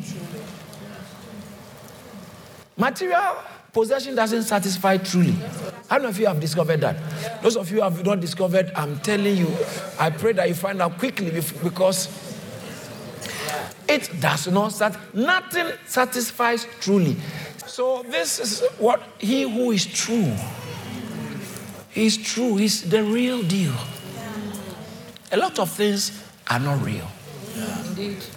Material 2.77 3.35
possession 3.73 4.15
doesn't 4.15 4.43
satisfy 4.43 4.99
truly. 4.99 5.35
How 5.89 5.97
many 5.97 6.11
of 6.11 6.19
you 6.19 6.27
have 6.27 6.39
discovered 6.39 6.83
that? 6.83 7.43
Those 7.43 7.57
of 7.57 7.71
you 7.71 7.77
who 7.77 7.83
have 7.85 8.05
not 8.05 8.21
discovered, 8.21 8.71
I'm 8.77 8.99
telling 8.99 9.39
you, 9.39 9.49
I 9.99 10.11
pray 10.11 10.35
that 10.35 10.49
you 10.49 10.55
find 10.55 10.83
out 10.83 10.99
quickly 10.99 11.31
because 11.31 12.09
it 13.89 14.21
does 14.21 14.49
not 14.49 14.73
sat 14.73 14.99
nothing 15.15 15.69
satisfies 15.87 16.67
truly. 16.81 17.17
So 17.65 18.03
this 18.03 18.39
is 18.39 18.69
what 18.77 19.01
he 19.19 19.51
who 19.51 19.71
is 19.71 19.87
true. 19.87 20.37
He's 21.91 22.17
true. 22.17 22.57
He's 22.57 22.89
the 22.89 23.03
real 23.03 23.43
deal. 23.43 23.75
A 25.33 25.37
lot 25.37 25.59
of 25.59 25.71
things 25.71 26.13
are 26.49 26.59
not 26.59 26.85
real. 26.85 27.07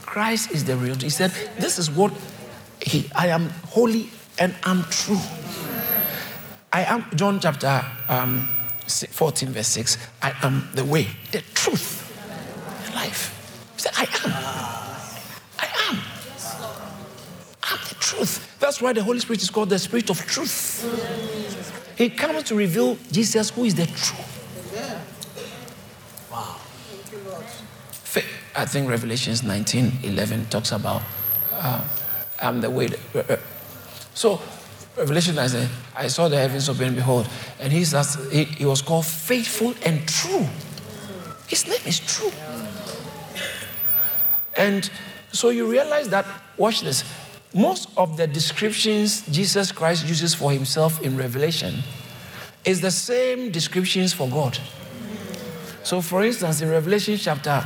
Christ 0.02 0.52
is 0.52 0.66
the 0.66 0.76
real. 0.76 0.96
He 0.96 1.10
said, 1.10 1.32
This 1.58 1.80
is 1.80 1.90
what 1.90 2.14
he 2.82 3.10
I 3.16 3.28
am 3.28 3.50
holy 3.70 4.10
and 4.40 4.54
I'm 4.64 4.84
true. 4.86 5.20
I 6.72 6.84
am 6.86 7.06
John 7.16 7.40
chapter 7.40 7.84
um, 8.10 8.50
14, 8.88 9.50
verse 9.50 9.68
6. 9.68 9.98
I 10.22 10.34
am 10.42 10.70
the 10.74 10.84
way, 10.84 11.08
the 11.32 11.42
truth, 11.54 12.10
the 12.88 12.96
life. 12.96 13.30
He 13.76 13.82
said, 13.82 13.94
I 13.96 14.04
am. 14.04 14.34
I 15.60 15.92
am. 15.92 16.00
I'm 17.64 17.80
the 17.88 17.96
truth. 17.96 18.60
That's 18.60 18.82
why 18.82 18.94
the 18.94 19.04
Holy 19.04 19.20
Spirit 19.20 19.44
is 19.44 19.50
called 19.52 19.70
the 19.70 19.78
Spirit 19.80 20.10
of 20.10 20.20
truth. 20.26 21.83
He 22.04 22.10
comes 22.10 22.44
to 22.44 22.56
reveal 22.56 22.98
Jesus, 23.14 23.50
who 23.52 23.64
is 23.64 23.76
the 23.76 23.86
truth. 23.86 24.30
Wow. 26.30 26.58
I 28.58 28.66
think 28.66 28.90
Revelations 28.90 29.42
19 29.42 30.00
11 30.04 30.48
talks 30.48 30.74
about 30.74 31.02
uh, 31.54 31.82
I'm 32.42 32.60
the 32.60 32.70
way. 32.70 32.90
Uh, 33.16 33.20
uh, 33.20 33.38
so, 34.14 34.42
Revelation 34.98 35.40
I 35.40 35.48
said, 35.48 35.70
I 35.96 36.08
saw 36.08 36.28
the 36.28 36.36
heavens 36.36 36.68
open, 36.68 36.94
behold, 36.94 37.30
and 37.62 37.72
he's, 37.72 37.94
he, 38.32 38.44
he 38.44 38.66
was 38.66 38.82
called 38.82 39.06
faithful 39.06 39.74
and 39.86 40.06
true. 40.06 40.46
His 41.48 41.66
name 41.70 41.80
is 41.86 42.02
true. 42.02 42.34
And 44.58 44.90
so 45.32 45.52
you 45.52 45.72
realize 45.72 46.10
that, 46.10 46.26
watch 46.58 46.82
this, 46.82 47.06
most 47.54 47.90
of 47.98 48.18
the 48.18 48.26
descriptions 48.26 49.26
Jesus 49.28 49.72
Christ 49.72 50.08
uses 50.08 50.34
for 50.34 50.52
himself 50.52 51.02
in 51.02 51.16
Revelation 51.16 51.84
is 52.66 52.82
the 52.82 52.92
same 52.92 53.52
descriptions 53.52 54.14
for 54.14 54.28
God. 54.28 54.58
So, 55.84 56.02
for 56.02 56.24
instance, 56.24 56.62
in 56.62 56.70
Revelation 56.70 57.18
chapter, 57.18 57.64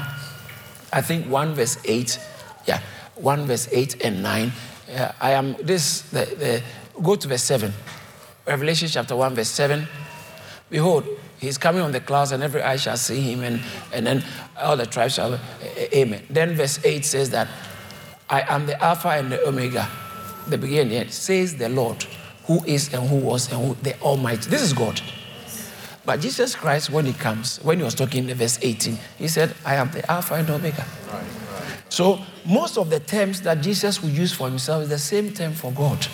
I 0.92 1.02
think 1.02 1.28
1 1.28 1.54
verse 1.54 1.78
8, 1.86 2.20
yeah, 2.66 2.82
1 3.16 3.46
verse 3.46 3.70
8 3.72 4.04
and 4.04 4.24
9, 4.24 4.52
uh, 4.98 5.12
I 5.22 5.32
am 5.32 5.56
this, 5.62 6.02
the, 6.02 6.26
the, 6.26 6.64
go 7.02 7.16
to 7.16 7.28
verse 7.28 7.44
7. 7.44 7.72
Revelation 8.46 8.88
chapter 8.88 9.16
1, 9.16 9.36
verse 9.36 9.50
7. 9.50 9.88
Behold, 10.70 11.06
he's 11.40 11.58
coming 11.58 11.82
on 11.82 11.92
the 11.92 12.00
clouds, 12.00 12.32
and 12.32 12.42
every 12.42 12.62
eye 12.62 12.78
shall 12.78 12.98
see 12.98 13.22
him, 13.22 13.44
and, 13.44 13.62
and 13.94 14.08
then 14.08 14.24
all 14.60 14.76
the 14.76 14.86
tribes 14.86 15.14
shall, 15.14 15.40
amen. 15.94 16.26
Then 16.30 16.56
verse 16.56 16.84
8 16.84 17.06
says 17.06 17.30
that 17.32 17.48
I 18.30 18.42
am 18.54 18.66
the 18.66 18.82
Alpha 18.84 19.10
and 19.10 19.32
the 19.32 19.46
Omega, 19.48 19.88
the 20.48 20.58
beginning, 20.58 21.10
says 21.10 21.56
the 21.56 21.70
Lord, 21.70 22.04
who 22.46 22.64
is 22.66 22.94
and 22.94 23.08
who 23.08 23.18
was 23.18 23.52
and 23.52 23.66
who 23.66 23.74
the 23.84 24.00
Almighty. 24.02 24.50
This 24.50 24.62
is 24.62 24.74
God. 24.74 25.02
But 26.06 26.22
Jesus 26.22 26.56
Christ, 26.56 26.90
when 26.90 27.06
he 27.06 27.14
comes, 27.14 27.58
when 27.64 27.78
he 27.78 27.84
was 27.84 27.94
talking 27.94 28.30
in 28.30 28.38
verse 28.38 28.60
18, 28.62 28.98
he 29.18 29.28
said, 29.28 29.54
I 29.66 29.76
am 29.76 29.92
the 29.92 30.10
Alpha 30.10 30.36
and 30.36 30.50
Omega. 30.50 30.86
Right, 31.08 31.22
right. 31.22 31.94
So 31.94 32.20
most 32.46 32.78
of 32.78 32.90
the 32.90 33.00
terms 33.02 33.42
that 33.42 33.62
Jesus 33.62 34.02
will 34.02 34.10
use 34.10 34.32
for 34.32 34.48
himself 34.50 34.84
is 34.84 34.90
the 34.90 35.00
same 35.00 35.34
term 35.34 35.54
for 35.54 35.72
God. 35.72 36.08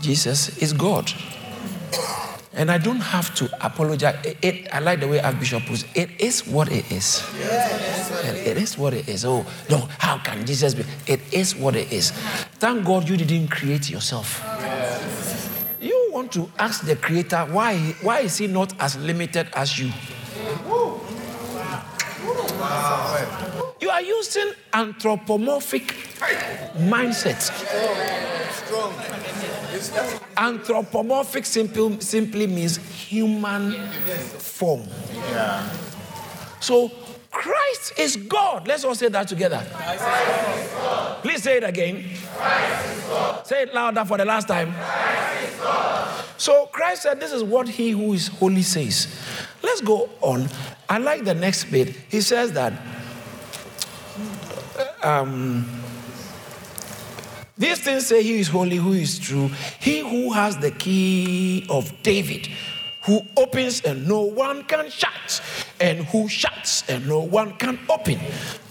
Jesus 0.00 0.56
is 0.58 0.72
God. 0.72 1.12
And 2.56 2.70
I 2.70 2.78
don't 2.78 3.00
have 3.00 3.34
to 3.34 3.50
apologize. 3.64 4.16
It, 4.24 4.38
it, 4.40 4.74
I 4.74 4.78
like 4.78 5.00
the 5.00 5.08
way 5.08 5.20
Archbishop 5.20 5.66
puts 5.66 5.82
it. 5.94 6.08
It 6.08 6.20
is 6.20 6.46
what 6.46 6.72
it 6.72 6.90
is. 6.90 7.22
Yes. 7.38 8.46
It 8.46 8.56
is 8.56 8.78
what 8.78 8.94
it 8.94 9.08
is. 9.08 9.26
Oh, 9.26 9.44
no, 9.68 9.88
how 9.98 10.18
can 10.18 10.46
Jesus 10.46 10.74
be? 10.74 10.84
It 11.06 11.20
is 11.32 11.54
what 11.54 11.76
it 11.76 11.92
is. 11.92 12.12
Thank 12.58 12.86
God 12.86 13.08
you 13.08 13.18
didn't 13.18 13.48
create 13.48 13.90
yourself. 13.90 14.42
Yes. 14.42 15.50
You 15.80 16.10
want 16.12 16.32
to 16.32 16.50
ask 16.58 16.84
the 16.86 16.96
Creator, 16.96 17.46
why, 17.50 17.76
why 18.00 18.20
is 18.20 18.38
He 18.38 18.46
not 18.46 18.72
as 18.80 18.96
limited 18.96 19.48
as 19.54 19.78
you? 19.78 19.92
You 23.80 23.90
are 23.90 24.00
using 24.00 24.52
anthropomorphic 24.72 25.94
mindset. 26.78 27.42
Strong. 28.52 28.94
Anthropomorphic 30.36 31.46
simply 31.46 32.46
means 32.46 32.76
human 32.76 33.72
form. 34.38 34.82
So 36.60 36.90
Christ 37.30 37.98
is 37.98 38.16
God. 38.16 38.66
Let's 38.66 38.84
all 38.84 38.94
say 38.94 39.08
that 39.08 39.28
together. 39.28 39.62
Please 41.22 41.42
say 41.42 41.58
it 41.58 41.64
again. 41.64 42.04
Say 43.44 43.62
it 43.62 43.74
louder 43.74 44.04
for 44.04 44.16
the 44.16 44.24
last 44.24 44.48
time. 44.48 44.74
So 46.38 46.66
Christ 46.66 47.02
said, 47.02 47.20
This 47.20 47.32
is 47.32 47.42
what 47.42 47.68
he 47.68 47.90
who 47.90 48.12
is 48.12 48.28
holy 48.28 48.62
says. 48.62 49.08
Let's 49.62 49.80
go 49.80 50.08
on. 50.20 50.48
I 50.88 50.98
like 50.98 51.24
the 51.24 51.34
next 51.34 51.64
bit. 51.64 51.94
He 52.08 52.20
says 52.20 52.52
that. 52.52 52.72
Um, 55.02 55.66
these 57.58 57.80
things 57.80 58.06
say 58.06 58.22
he 58.22 58.38
is 58.38 58.48
holy, 58.48 58.76
who 58.76 58.92
is 58.92 59.18
true. 59.18 59.48
He 59.80 60.00
who 60.00 60.32
has 60.32 60.58
the 60.58 60.70
key 60.70 61.66
of 61.70 61.92
David, 62.02 62.48
who 63.02 63.22
opens 63.36 63.80
and 63.82 64.06
no 64.06 64.22
one 64.22 64.64
can 64.64 64.90
shut, 64.90 65.40
and 65.80 66.04
who 66.06 66.28
shuts 66.28 66.88
and 66.88 67.08
no 67.08 67.20
one 67.20 67.52
can 67.56 67.78
open. 67.88 68.18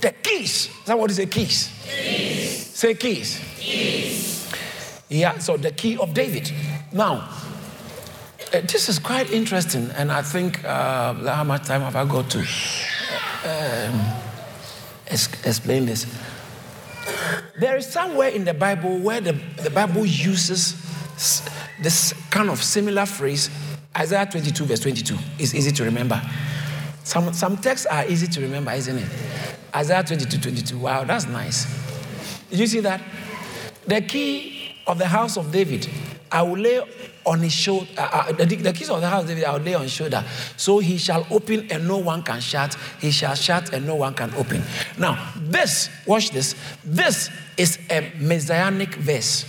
The 0.01 0.11
keys. 0.11 0.67
Is 0.67 0.85
that 0.85 0.99
what 0.99 1.09
is 1.09 1.17
the 1.17 1.25
keys? 1.25 1.71
Keys. 1.83 2.67
Say 2.67 2.93
keys. 2.93 3.39
Keys. 3.57 4.51
Yeah, 5.09 5.37
so 5.39 5.57
the 5.57 5.71
key 5.71 5.97
of 5.97 6.13
David. 6.13 6.51
Now, 6.91 7.29
uh, 8.53 8.61
this 8.61 8.87
is 8.87 8.99
quite 8.99 9.31
interesting, 9.31 9.89
and 9.97 10.11
I 10.11 10.21
think 10.21 10.63
uh, 10.63 11.13
how 11.13 11.43
much 11.43 11.63
time 11.63 11.81
have 11.81 11.95
I 11.95 12.05
got 12.05 12.29
to 12.31 12.39
um, 13.45 14.01
explain 15.07 15.85
this? 15.85 16.05
There 17.57 17.77
is 17.77 17.87
somewhere 17.87 18.29
in 18.29 18.43
the 18.45 18.53
Bible 18.53 18.97
where 18.99 19.21
the, 19.21 19.33
the 19.61 19.69
Bible 19.69 20.05
uses 20.05 20.75
this 21.81 22.13
kind 22.29 22.49
of 22.49 22.61
similar 22.61 23.05
phrase. 23.05 23.49
Isaiah 23.97 24.25
22, 24.25 24.65
verse 24.65 24.79
22 24.81 25.17
is 25.39 25.55
easy 25.55 25.71
to 25.71 25.83
remember. 25.83 26.21
Some, 27.03 27.33
some 27.33 27.57
texts 27.57 27.85
are 27.85 28.05
easy 28.07 28.27
to 28.27 28.41
remember, 28.41 28.71
isn't 28.71 28.97
it? 28.97 29.09
Isaiah 29.73 30.03
22, 30.03 30.39
22. 30.39 30.77
Wow, 30.77 31.03
that's 31.03 31.27
nice. 31.27 31.65
Did 32.49 32.59
you 32.59 32.67
see 32.67 32.79
that? 32.81 33.01
The 33.85 34.01
key 34.01 34.75
of 34.87 34.97
the 34.97 35.07
house 35.07 35.37
of 35.37 35.51
David, 35.51 35.87
I 36.31 36.41
will 36.41 36.57
lay 36.57 36.81
on 37.25 37.39
his 37.39 37.53
shoulder, 37.53 37.87
uh, 37.97 38.25
uh, 38.29 38.31
the, 38.31 38.45
the, 38.45 38.73
keys 38.73 38.89
of 38.89 39.01
the 39.01 39.09
house, 39.09 39.25
David, 39.25 39.43
I 39.43 39.53
will 39.53 39.63
lay 39.63 39.73
on 39.73 39.83
his 39.83 39.91
shoulder. 39.91 40.23
So 40.57 40.79
he 40.79 40.97
shall 40.97 41.25
open 41.31 41.71
and 41.71 41.87
no 41.87 41.97
one 41.97 42.23
can 42.23 42.39
shut. 42.39 42.75
He 42.99 43.11
shall 43.11 43.35
shut 43.35 43.73
and 43.73 43.85
no 43.85 43.95
one 43.95 44.13
can 44.13 44.33
open. 44.35 44.61
Now, 44.97 45.33
this, 45.35 45.89
watch 46.05 46.31
this, 46.31 46.55
this 46.83 47.29
is 47.57 47.79
a 47.89 48.11
messianic 48.19 48.95
verse. 48.95 49.45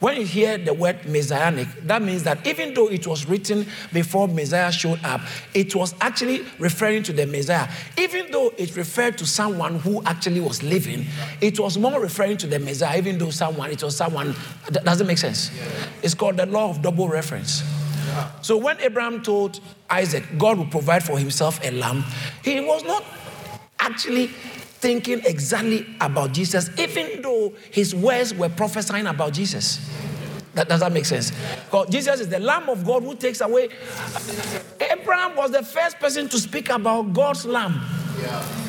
When 0.00 0.16
you 0.16 0.26
hear 0.26 0.58
the 0.58 0.74
word 0.74 1.04
messianic, 1.06 1.68
that 1.86 2.02
means 2.02 2.22
that 2.24 2.46
even 2.46 2.74
though 2.74 2.88
it 2.88 3.06
was 3.06 3.26
written 3.26 3.66
before 3.92 4.28
Messiah 4.28 4.72
showed 4.72 5.02
up, 5.04 5.20
it 5.54 5.74
was 5.74 5.94
actually 6.00 6.44
referring 6.58 7.02
to 7.04 7.12
the 7.12 7.26
Messiah. 7.26 7.68
Even 7.96 8.30
though 8.30 8.52
it 8.56 8.76
referred 8.76 9.18
to 9.18 9.26
someone 9.26 9.78
who 9.78 10.02
actually 10.04 10.40
was 10.40 10.62
living, 10.62 11.06
it 11.40 11.58
was 11.58 11.78
more 11.78 12.00
referring 12.00 12.36
to 12.38 12.46
the 12.46 12.58
Messiah, 12.58 12.98
even 12.98 13.18
though 13.18 13.30
someone, 13.30 13.70
it 13.70 13.82
was 13.82 13.96
someone, 13.96 14.34
that 14.70 14.84
doesn't 14.84 15.06
make 15.06 15.18
sense. 15.18 15.50
It's 16.02 16.14
called 16.14 16.36
the 16.36 16.46
law 16.46 16.70
of 16.70 16.82
double 16.82 17.08
reference. 17.08 17.62
So 18.42 18.56
when 18.56 18.78
Abraham 18.80 19.22
told 19.22 19.60
Isaac 19.88 20.24
God 20.36 20.58
would 20.58 20.70
provide 20.70 21.02
for 21.02 21.18
himself 21.18 21.60
a 21.64 21.70
lamb, 21.70 22.04
he 22.44 22.60
was 22.60 22.84
not 22.84 23.04
actually 23.78 24.30
thinking 24.82 25.20
exactly 25.24 25.86
about 26.00 26.32
Jesus, 26.32 26.68
even 26.76 27.22
though 27.22 27.54
his 27.70 27.94
words 27.94 28.34
were 28.34 28.48
prophesying 28.48 29.06
about 29.06 29.32
Jesus. 29.32 29.88
That, 30.54 30.68
does 30.68 30.80
that 30.80 30.92
make 30.92 31.06
sense? 31.06 31.30
Because 31.64 31.88
Jesus 31.88 32.20
is 32.20 32.28
the 32.28 32.40
Lamb 32.40 32.68
of 32.68 32.84
God 32.84 33.04
who 33.04 33.14
takes 33.14 33.40
away. 33.40 33.68
Abraham 34.80 35.36
was 35.36 35.52
the 35.52 35.62
first 35.62 35.98
person 35.98 36.28
to 36.28 36.38
speak 36.38 36.68
about 36.68 37.12
God's 37.14 37.46
Lamb. 37.46 37.80
Yeah. 38.20 38.61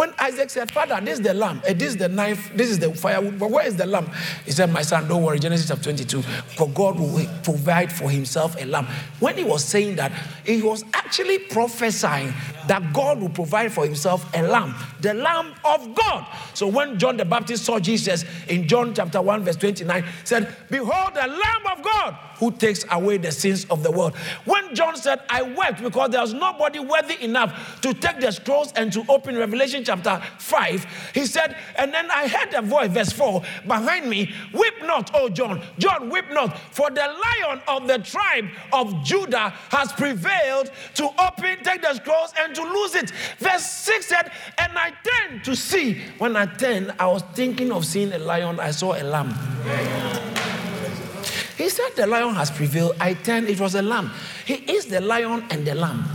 When 0.00 0.14
Isaac 0.18 0.48
said, 0.48 0.70
Father, 0.70 0.98
this 1.02 1.18
is 1.18 1.20
the 1.26 1.34
lamb, 1.34 1.60
uh, 1.68 1.74
this 1.74 1.90
is 1.90 1.96
the 1.98 2.08
knife, 2.08 2.50
this 2.54 2.70
is 2.70 2.78
the 2.78 2.90
firewood, 2.94 3.38
but 3.38 3.50
where 3.50 3.66
is 3.66 3.76
the 3.76 3.84
lamb? 3.84 4.10
He 4.46 4.50
said, 4.50 4.72
My 4.72 4.80
son, 4.80 5.06
don't 5.06 5.22
worry, 5.22 5.38
Genesis 5.38 5.68
chapter 5.68 5.82
22, 5.82 6.22
for 6.22 6.70
God 6.70 6.98
will 6.98 7.28
provide 7.42 7.92
for 7.92 8.08
himself 8.08 8.56
a 8.58 8.64
lamb. 8.64 8.86
When 9.18 9.36
he 9.36 9.44
was 9.44 9.62
saying 9.62 9.96
that, 9.96 10.10
he 10.46 10.62
was 10.62 10.86
actually 10.94 11.40
prophesying 11.40 12.32
that 12.66 12.94
God 12.94 13.20
will 13.20 13.28
provide 13.28 13.74
for 13.74 13.84
himself 13.84 14.24
a 14.34 14.42
lamb, 14.42 14.74
the 15.02 15.12
lamb 15.12 15.52
of 15.66 15.94
God. 15.94 16.26
So 16.54 16.66
when 16.66 16.98
John 16.98 17.18
the 17.18 17.26
Baptist 17.26 17.66
saw 17.66 17.78
Jesus 17.78 18.24
in 18.48 18.66
John 18.66 18.94
chapter 18.94 19.20
1, 19.20 19.44
verse 19.44 19.56
29, 19.56 20.02
said, 20.24 20.56
Behold, 20.70 21.12
the 21.12 21.26
lamb 21.26 21.76
of 21.76 21.84
God 21.84 22.16
who 22.40 22.50
takes 22.50 22.84
away 22.90 23.18
the 23.18 23.30
sins 23.30 23.66
of 23.66 23.82
the 23.82 23.90
world. 23.90 24.16
When 24.46 24.74
John 24.74 24.96
said, 24.96 25.20
I 25.28 25.42
wept 25.42 25.82
because 25.82 26.10
there 26.10 26.22
was 26.22 26.32
nobody 26.32 26.80
worthy 26.80 27.22
enough 27.22 27.80
to 27.82 27.94
take 27.94 28.18
the 28.18 28.32
scrolls 28.32 28.72
and 28.74 28.92
to 28.94 29.04
open 29.08 29.36
Revelation 29.36 29.84
chapter 29.84 30.20
5, 30.38 31.12
he 31.14 31.26
said, 31.26 31.56
and 31.76 31.92
then 31.92 32.10
I 32.10 32.26
heard 32.26 32.54
a 32.54 32.62
voice, 32.62 32.90
verse 32.90 33.12
4, 33.12 33.42
behind 33.66 34.08
me, 34.08 34.32
weep 34.52 34.74
not, 34.82 35.10
oh 35.14 35.28
John, 35.28 35.62
John, 35.78 36.10
weep 36.10 36.24
not, 36.32 36.58
for 36.72 36.90
the 36.90 37.02
lion 37.02 37.60
of 37.68 37.86
the 37.86 37.98
tribe 37.98 38.48
of 38.72 39.04
Judah 39.04 39.50
has 39.68 39.92
prevailed 39.92 40.70
to 40.94 41.10
open, 41.22 41.62
take 41.62 41.82
the 41.82 41.94
scrolls, 41.94 42.32
and 42.40 42.54
to 42.54 42.62
lose 42.62 42.94
it. 42.94 43.10
Verse 43.38 43.66
6 43.66 44.06
said, 44.06 44.32
and 44.56 44.72
I 44.78 44.92
turned 45.04 45.44
to 45.44 45.54
see. 45.54 46.00
When 46.18 46.36
I 46.36 46.46
turned, 46.46 46.94
I 46.98 47.06
was 47.06 47.22
thinking 47.34 47.70
of 47.70 47.84
seeing 47.84 48.12
a 48.12 48.18
lion, 48.18 48.58
I 48.58 48.70
saw 48.70 48.94
a 48.94 49.04
lamb. 49.04 50.29
He 51.60 51.68
said, 51.68 51.90
The 51.94 52.06
lion 52.06 52.34
has 52.36 52.50
prevailed. 52.50 52.96
I 52.98 53.12
turned, 53.12 53.46
it 53.50 53.60
was 53.60 53.74
a 53.74 53.82
lamb. 53.82 54.10
He 54.46 54.54
is 54.54 54.86
the 54.86 55.02
lion 55.02 55.44
and 55.50 55.66
the 55.66 55.74
lamb. 55.74 56.08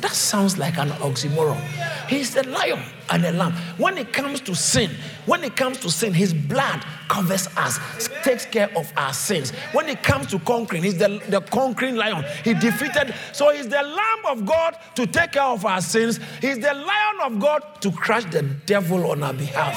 That 0.00 0.12
sounds 0.12 0.56
like 0.56 0.78
an 0.78 0.88
oxymoron. 1.04 1.60
He's 2.08 2.32
the 2.32 2.48
lion 2.48 2.80
and 3.10 3.22
the 3.22 3.32
lamb. 3.32 3.52
When 3.76 3.98
it 3.98 4.14
comes 4.14 4.40
to 4.40 4.54
sin, 4.54 4.90
when 5.26 5.44
it 5.44 5.54
comes 5.54 5.76
to 5.80 5.90
sin, 5.90 6.14
his 6.14 6.32
blood 6.32 6.82
covers 7.10 7.46
us, 7.58 7.78
takes 8.22 8.46
care 8.46 8.70
of 8.74 8.90
our 8.96 9.12
sins. 9.12 9.50
When 9.72 9.86
it 9.86 10.02
comes 10.02 10.28
to 10.28 10.38
conquering, 10.38 10.82
he's 10.82 10.96
the, 10.96 11.20
the 11.28 11.42
conquering 11.42 11.96
lion. 11.96 12.24
He 12.42 12.54
defeated, 12.54 13.14
so 13.34 13.50
he's 13.52 13.68
the 13.68 13.82
lamb 13.82 14.24
of 14.30 14.46
God 14.46 14.78
to 14.94 15.06
take 15.06 15.32
care 15.32 15.42
of 15.42 15.66
our 15.66 15.82
sins. 15.82 16.18
He's 16.40 16.58
the 16.58 16.72
lion 16.72 17.20
of 17.22 17.38
God 17.38 17.82
to 17.82 17.92
crush 17.92 18.24
the 18.24 18.40
devil 18.64 19.10
on 19.10 19.22
our 19.22 19.34
behalf. 19.34 19.74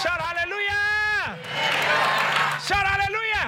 Shout 0.00 0.20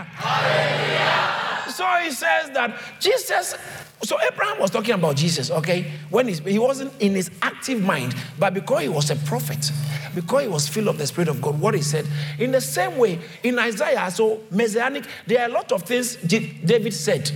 hallelujah! 0.04 1.72
So 1.72 1.87
he 2.02 2.11
says 2.11 2.50
that 2.50 2.80
Jesus 3.00 3.54
so 4.02 4.18
Abraham 4.22 4.61
was 4.61 4.70
talking 4.70 4.94
about 4.94 5.16
Jesus, 5.16 5.50
okay? 5.50 5.90
When 6.11 6.28
he 6.28 6.59
wasn't 6.59 6.92
in 7.00 7.14
his 7.14 7.30
active 7.42 7.82
mind, 7.82 8.14
but 8.38 8.52
because 8.54 8.82
he 8.82 8.88
was 8.88 9.11
a 9.11 9.16
prophet, 9.16 9.72
because 10.14 10.42
he 10.42 10.48
was 10.48 10.68
filled 10.68 10.88
of 10.88 10.98
the 10.98 11.06
Spirit 11.06 11.28
of 11.28 11.40
God, 11.40 11.59
what 11.59 11.74
he 11.74 11.82
said, 11.82 12.06
in 12.38 12.52
the 12.52 12.61
same 12.61 12.98
way, 12.98 13.18
in 13.42 13.59
Isaiah, 13.59 14.11
so 14.11 14.40
messianic, 14.50 15.06
there 15.26 15.42
are 15.42 15.48
a 15.48 15.52
lot 15.52 15.72
of 15.72 15.82
things 15.82 16.16
David 16.16 16.92
said. 16.92 17.30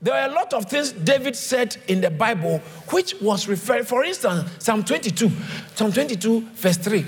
There 0.00 0.14
are 0.14 0.30
a 0.30 0.32
lot 0.32 0.54
of 0.54 0.70
things 0.70 0.92
David 0.92 1.36
said 1.36 1.76
in 1.88 2.00
the 2.00 2.10
Bible 2.10 2.58
which 2.90 3.20
was 3.20 3.48
referred, 3.48 3.86
for 3.86 4.04
instance, 4.04 4.50
Psalm 4.58 4.82
22, 4.82 5.30
Psalm 5.74 5.92
22, 5.92 6.40
verse 6.54 6.76
3. 6.78 7.04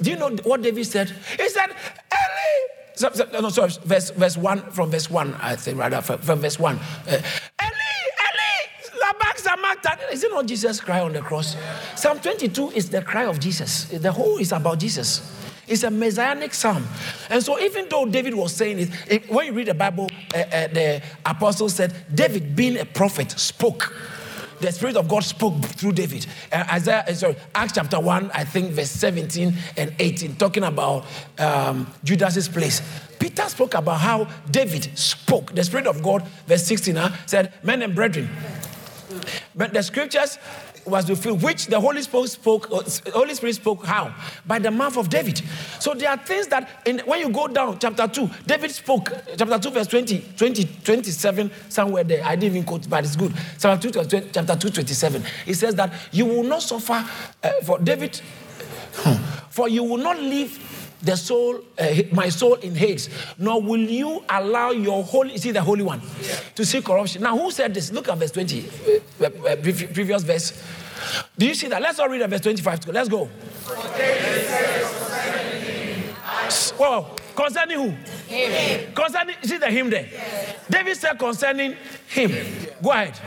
Do 0.00 0.10
you 0.10 0.16
know 0.16 0.30
what 0.42 0.62
David 0.62 0.86
said? 0.86 1.10
He 1.38 1.48
said, 1.48 1.68
Eli, 1.68 2.71
so, 2.94 3.10
so, 3.12 3.24
no, 3.32 3.48
sorry, 3.48 3.72
verse, 3.84 4.10
verse 4.10 4.36
1, 4.36 4.70
from 4.70 4.90
verse 4.90 5.10
1, 5.10 5.34
I 5.34 5.56
think, 5.56 5.78
rather, 5.78 6.00
from, 6.00 6.18
from 6.18 6.40
verse 6.40 6.58
1. 6.58 6.76
Uh, 6.76 6.80
Eli, 7.08 7.20
Eli, 7.60 9.02
Labak 9.02 9.40
Zamakta. 9.40 10.12
Is 10.12 10.24
it 10.24 10.30
not 10.30 10.46
Jesus' 10.46 10.80
cry 10.80 11.00
on 11.00 11.12
the 11.12 11.20
cross? 11.20 11.56
Psalm 11.96 12.20
22 12.20 12.70
is 12.70 12.90
the 12.90 13.02
cry 13.02 13.24
of 13.24 13.40
Jesus. 13.40 13.84
The 13.84 14.12
whole 14.12 14.38
is 14.38 14.52
about 14.52 14.78
Jesus. 14.78 15.38
It's 15.68 15.84
a 15.84 15.90
messianic 15.90 16.52
psalm. 16.52 16.86
And 17.30 17.42
so, 17.42 17.58
even 17.58 17.88
though 17.88 18.04
David 18.04 18.34
was 18.34 18.52
saying 18.52 18.80
it, 18.80 18.90
it 19.08 19.30
when 19.30 19.46
you 19.46 19.52
read 19.52 19.68
the 19.68 19.74
Bible, 19.74 20.08
uh, 20.34 20.38
uh, 20.38 20.66
the 20.68 21.02
apostle 21.24 21.68
said, 21.68 21.94
David, 22.12 22.54
being 22.56 22.78
a 22.78 22.84
prophet, 22.84 23.30
spoke 23.32 23.94
the 24.62 24.72
Spirit 24.72 24.96
of 24.96 25.08
God 25.08 25.24
spoke 25.24 25.60
through 25.64 25.92
David. 25.92 26.26
Uh, 26.50 26.64
Isaiah, 26.72 27.04
uh, 27.06 27.12
sorry, 27.12 27.36
Acts 27.54 27.72
chapter 27.74 28.00
1, 28.00 28.30
I 28.32 28.44
think 28.44 28.70
verse 28.70 28.90
17 28.90 29.54
and 29.76 29.94
18, 29.98 30.36
talking 30.36 30.62
about 30.62 31.04
um, 31.38 31.92
Judas's 32.04 32.48
place. 32.48 32.80
Peter 33.18 33.42
spoke 33.48 33.74
about 33.74 34.00
how 34.00 34.28
David 34.50 34.96
spoke. 34.96 35.54
The 35.54 35.64
Spirit 35.64 35.86
of 35.86 36.02
God, 36.02 36.26
verse 36.46 36.64
16, 36.64 36.96
uh, 36.96 37.16
said, 37.26 37.52
Men 37.62 37.82
and 37.82 37.94
brethren, 37.94 38.30
but 39.54 39.72
the 39.72 39.82
scriptures 39.82 40.38
was 40.84 41.06
fulfilled, 41.06 41.42
which 41.42 41.66
the 41.66 41.80
Holy 41.80 42.02
Spirit 42.02 42.28
spoke. 42.28 42.70
Uh, 42.70 42.82
Holy 43.12 43.34
Spirit 43.34 43.54
spoke 43.54 43.84
how? 43.84 44.14
By 44.46 44.58
the 44.58 44.70
mouth 44.70 44.96
of 44.96 45.08
David. 45.08 45.40
So 45.78 45.94
there 45.94 46.10
are 46.10 46.16
things 46.16 46.48
that 46.48 46.68
in, 46.86 47.00
when 47.00 47.20
you 47.20 47.30
go 47.30 47.48
down, 47.48 47.78
chapter 47.78 48.08
2, 48.08 48.30
David 48.46 48.70
spoke, 48.70 49.12
chapter 49.36 49.58
2, 49.58 49.70
verse 49.70 49.86
20, 49.86 50.24
20 50.36 50.64
27, 50.84 51.50
somewhere 51.68 52.04
there. 52.04 52.24
I 52.24 52.36
didn't 52.36 52.56
even 52.56 52.64
quote, 52.64 52.88
but 52.88 53.04
it's 53.04 53.16
good. 53.16 53.32
Chapter 53.58 53.90
2, 53.90 54.30
chapter 54.32 54.56
2 54.56 54.70
27. 54.70 55.24
It 55.46 55.54
says 55.54 55.74
that 55.76 55.92
you 56.10 56.26
will 56.26 56.44
not 56.44 56.62
suffer 56.62 57.04
uh, 57.42 57.50
for 57.64 57.78
David, 57.78 58.20
for 59.50 59.68
you 59.68 59.84
will 59.84 59.98
not 59.98 60.18
leave 60.18 60.81
the 61.02 61.16
soul, 61.16 61.60
uh, 61.78 61.94
my 62.12 62.28
soul 62.28 62.54
in 62.54 62.74
Hades, 62.74 63.08
nor 63.38 63.60
will 63.60 63.80
you 63.80 64.22
allow 64.28 64.70
your 64.70 65.02
holy, 65.02 65.36
see 65.36 65.50
the 65.50 65.60
Holy 65.62 65.82
One, 65.82 66.00
yeah. 66.22 66.36
to 66.54 66.64
see 66.64 66.80
corruption. 66.80 67.22
Now, 67.22 67.36
who 67.36 67.50
said 67.50 67.74
this? 67.74 67.92
Look 67.92 68.08
at 68.08 68.18
verse 68.18 68.30
20, 68.30 68.68
uh, 69.20 69.24
uh, 69.24 69.56
previous 69.56 70.22
verse. 70.22 70.62
Do 71.36 71.46
you 71.46 71.54
see 71.54 71.66
that? 71.68 71.82
Let's 71.82 71.98
all 71.98 72.08
read 72.08 72.28
verse 72.30 72.40
25. 72.40 72.88
Let's 72.88 73.08
go. 73.08 73.28
Well, 76.78 77.16
concerning 77.34 77.78
who? 77.78 77.88
Him. 78.28 78.92
Concerning, 78.94 79.36
see 79.42 79.58
the 79.58 79.70
him 79.70 79.90
there? 79.90 80.08
Yes. 80.10 80.56
David 80.70 80.96
said 80.96 81.18
concerning 81.18 81.76
him. 82.06 82.30
Go 82.82 82.90
ahead. 82.92 83.18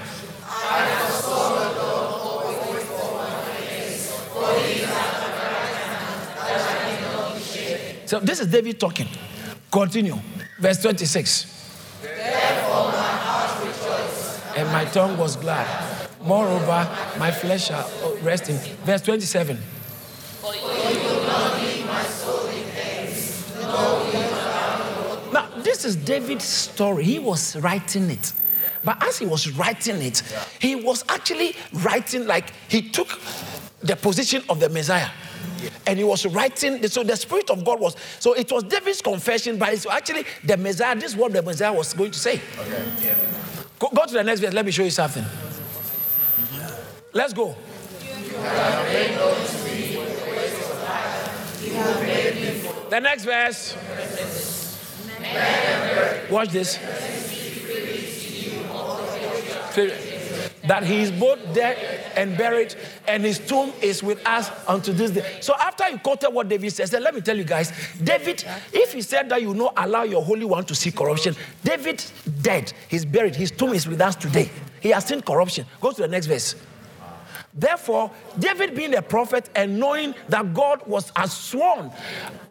So 8.15 8.21
this 8.21 8.39
is 8.39 8.47
David 8.47 8.79
talking. 8.79 9.09
Continue. 9.69 10.17
Verse 10.57 10.81
26. 10.81 11.99
Therefore 12.01 12.85
my 12.85 12.93
heart 12.93 13.59
rejoiced. 13.59 14.55
And 14.55 14.71
my 14.71 14.85
tongue 14.85 15.17
was 15.17 15.35
glad. 15.35 15.67
Moreover, 16.21 16.89
my 17.19 17.29
flesh 17.29 17.67
shall 17.67 17.91
rest 18.21 18.47
in. 18.47 18.55
Verse 18.85 19.01
27. 19.01 19.57
For 19.57 20.55
you 20.55 20.61
will 20.61 21.27
not 21.27 21.61
leave 21.61 21.85
my 21.85 22.03
soul 22.03 22.47
in 22.47 22.63
pains. 22.69 23.53
Now, 25.33 25.49
this 25.57 25.83
is 25.83 25.97
David's 25.97 26.45
story. 26.45 27.03
He 27.03 27.19
was 27.19 27.57
writing 27.57 28.09
it. 28.09 28.31
But 28.81 29.03
as 29.03 29.19
he 29.19 29.25
was 29.25 29.51
writing 29.57 30.01
it, 30.01 30.23
he 30.61 30.75
was 30.75 31.03
actually 31.09 31.53
writing 31.73 32.27
like 32.27 32.53
he 32.69 32.81
took 32.81 33.19
the 33.81 33.97
position 33.97 34.41
of 34.47 34.61
the 34.61 34.69
Messiah. 34.69 35.09
And 35.87 35.97
he 35.97 36.03
was 36.03 36.25
writing, 36.25 36.87
so 36.87 37.03
the 37.03 37.15
Spirit 37.15 37.49
of 37.49 37.63
God 37.63 37.79
was, 37.79 37.95
so 38.19 38.33
it 38.33 38.51
was 38.51 38.63
David's 38.63 39.01
confession, 39.01 39.57
but 39.57 39.73
it's 39.73 39.85
actually 39.85 40.25
the 40.43 40.57
Messiah, 40.57 40.95
this 40.95 41.11
is 41.11 41.17
what 41.17 41.33
the 41.33 41.41
Messiah 41.41 41.73
was 41.73 41.93
going 41.93 42.11
to 42.11 42.19
say. 42.19 42.41
Okay. 42.59 42.85
Yeah. 43.01 43.15
Go, 43.79 43.89
go 43.89 44.05
to 44.05 44.13
the 44.13 44.23
next 44.23 44.39
verse, 44.39 44.53
let 44.53 44.65
me 44.65 44.71
show 44.71 44.83
you 44.83 44.89
something. 44.89 45.25
Let's 47.13 47.33
go. 47.33 47.55
The 52.89 52.99
next 52.99 53.25
verse. 53.25 53.75
Watch 56.29 56.49
this 56.49 56.79
that 60.67 60.83
he 60.83 61.01
is 61.01 61.11
both 61.11 61.39
dead 61.53 62.11
and 62.15 62.37
buried, 62.37 62.75
and 63.07 63.23
his 63.23 63.39
tomb 63.39 63.71
is 63.81 64.01
with 64.03 64.25
us 64.25 64.49
unto 64.67 64.93
this 64.93 65.11
day. 65.11 65.37
So 65.41 65.53
after 65.55 65.89
you 65.89 65.97
quoted 65.99 66.29
what 66.29 66.47
David 66.47 66.71
said, 66.71 66.89
said, 66.89 67.01
let 67.01 67.13
me 67.15 67.21
tell 67.21 67.37
you 67.37 67.43
guys, 67.43 67.71
David, 68.03 68.43
if 68.73 68.93
he 68.93 69.01
said 69.01 69.29
that 69.29 69.41
you 69.41 69.53
not 69.53 69.73
allow 69.77 70.03
your 70.03 70.23
Holy 70.23 70.45
One 70.45 70.65
to 70.65 70.75
see 70.75 70.91
corruption, 70.91 71.35
David 71.63 72.03
dead, 72.41 72.73
he's 72.87 73.05
buried, 73.05 73.35
his 73.35 73.51
tomb 73.51 73.73
is 73.73 73.87
with 73.87 74.01
us 74.01 74.15
today. 74.15 74.49
He 74.81 74.89
has 74.89 75.05
seen 75.05 75.21
corruption. 75.21 75.65
Go 75.81 75.91
to 75.91 76.01
the 76.01 76.07
next 76.07 76.27
verse. 76.27 76.55
Therefore, 77.57 78.11
David 78.37 78.75
being 78.75 78.95
a 78.95 79.01
prophet 79.01 79.49
and 79.55 79.79
knowing 79.79 80.13
that 80.27 80.53
God 80.53 80.85
was 80.85 81.09
as 81.15 81.31
sworn 81.31 81.89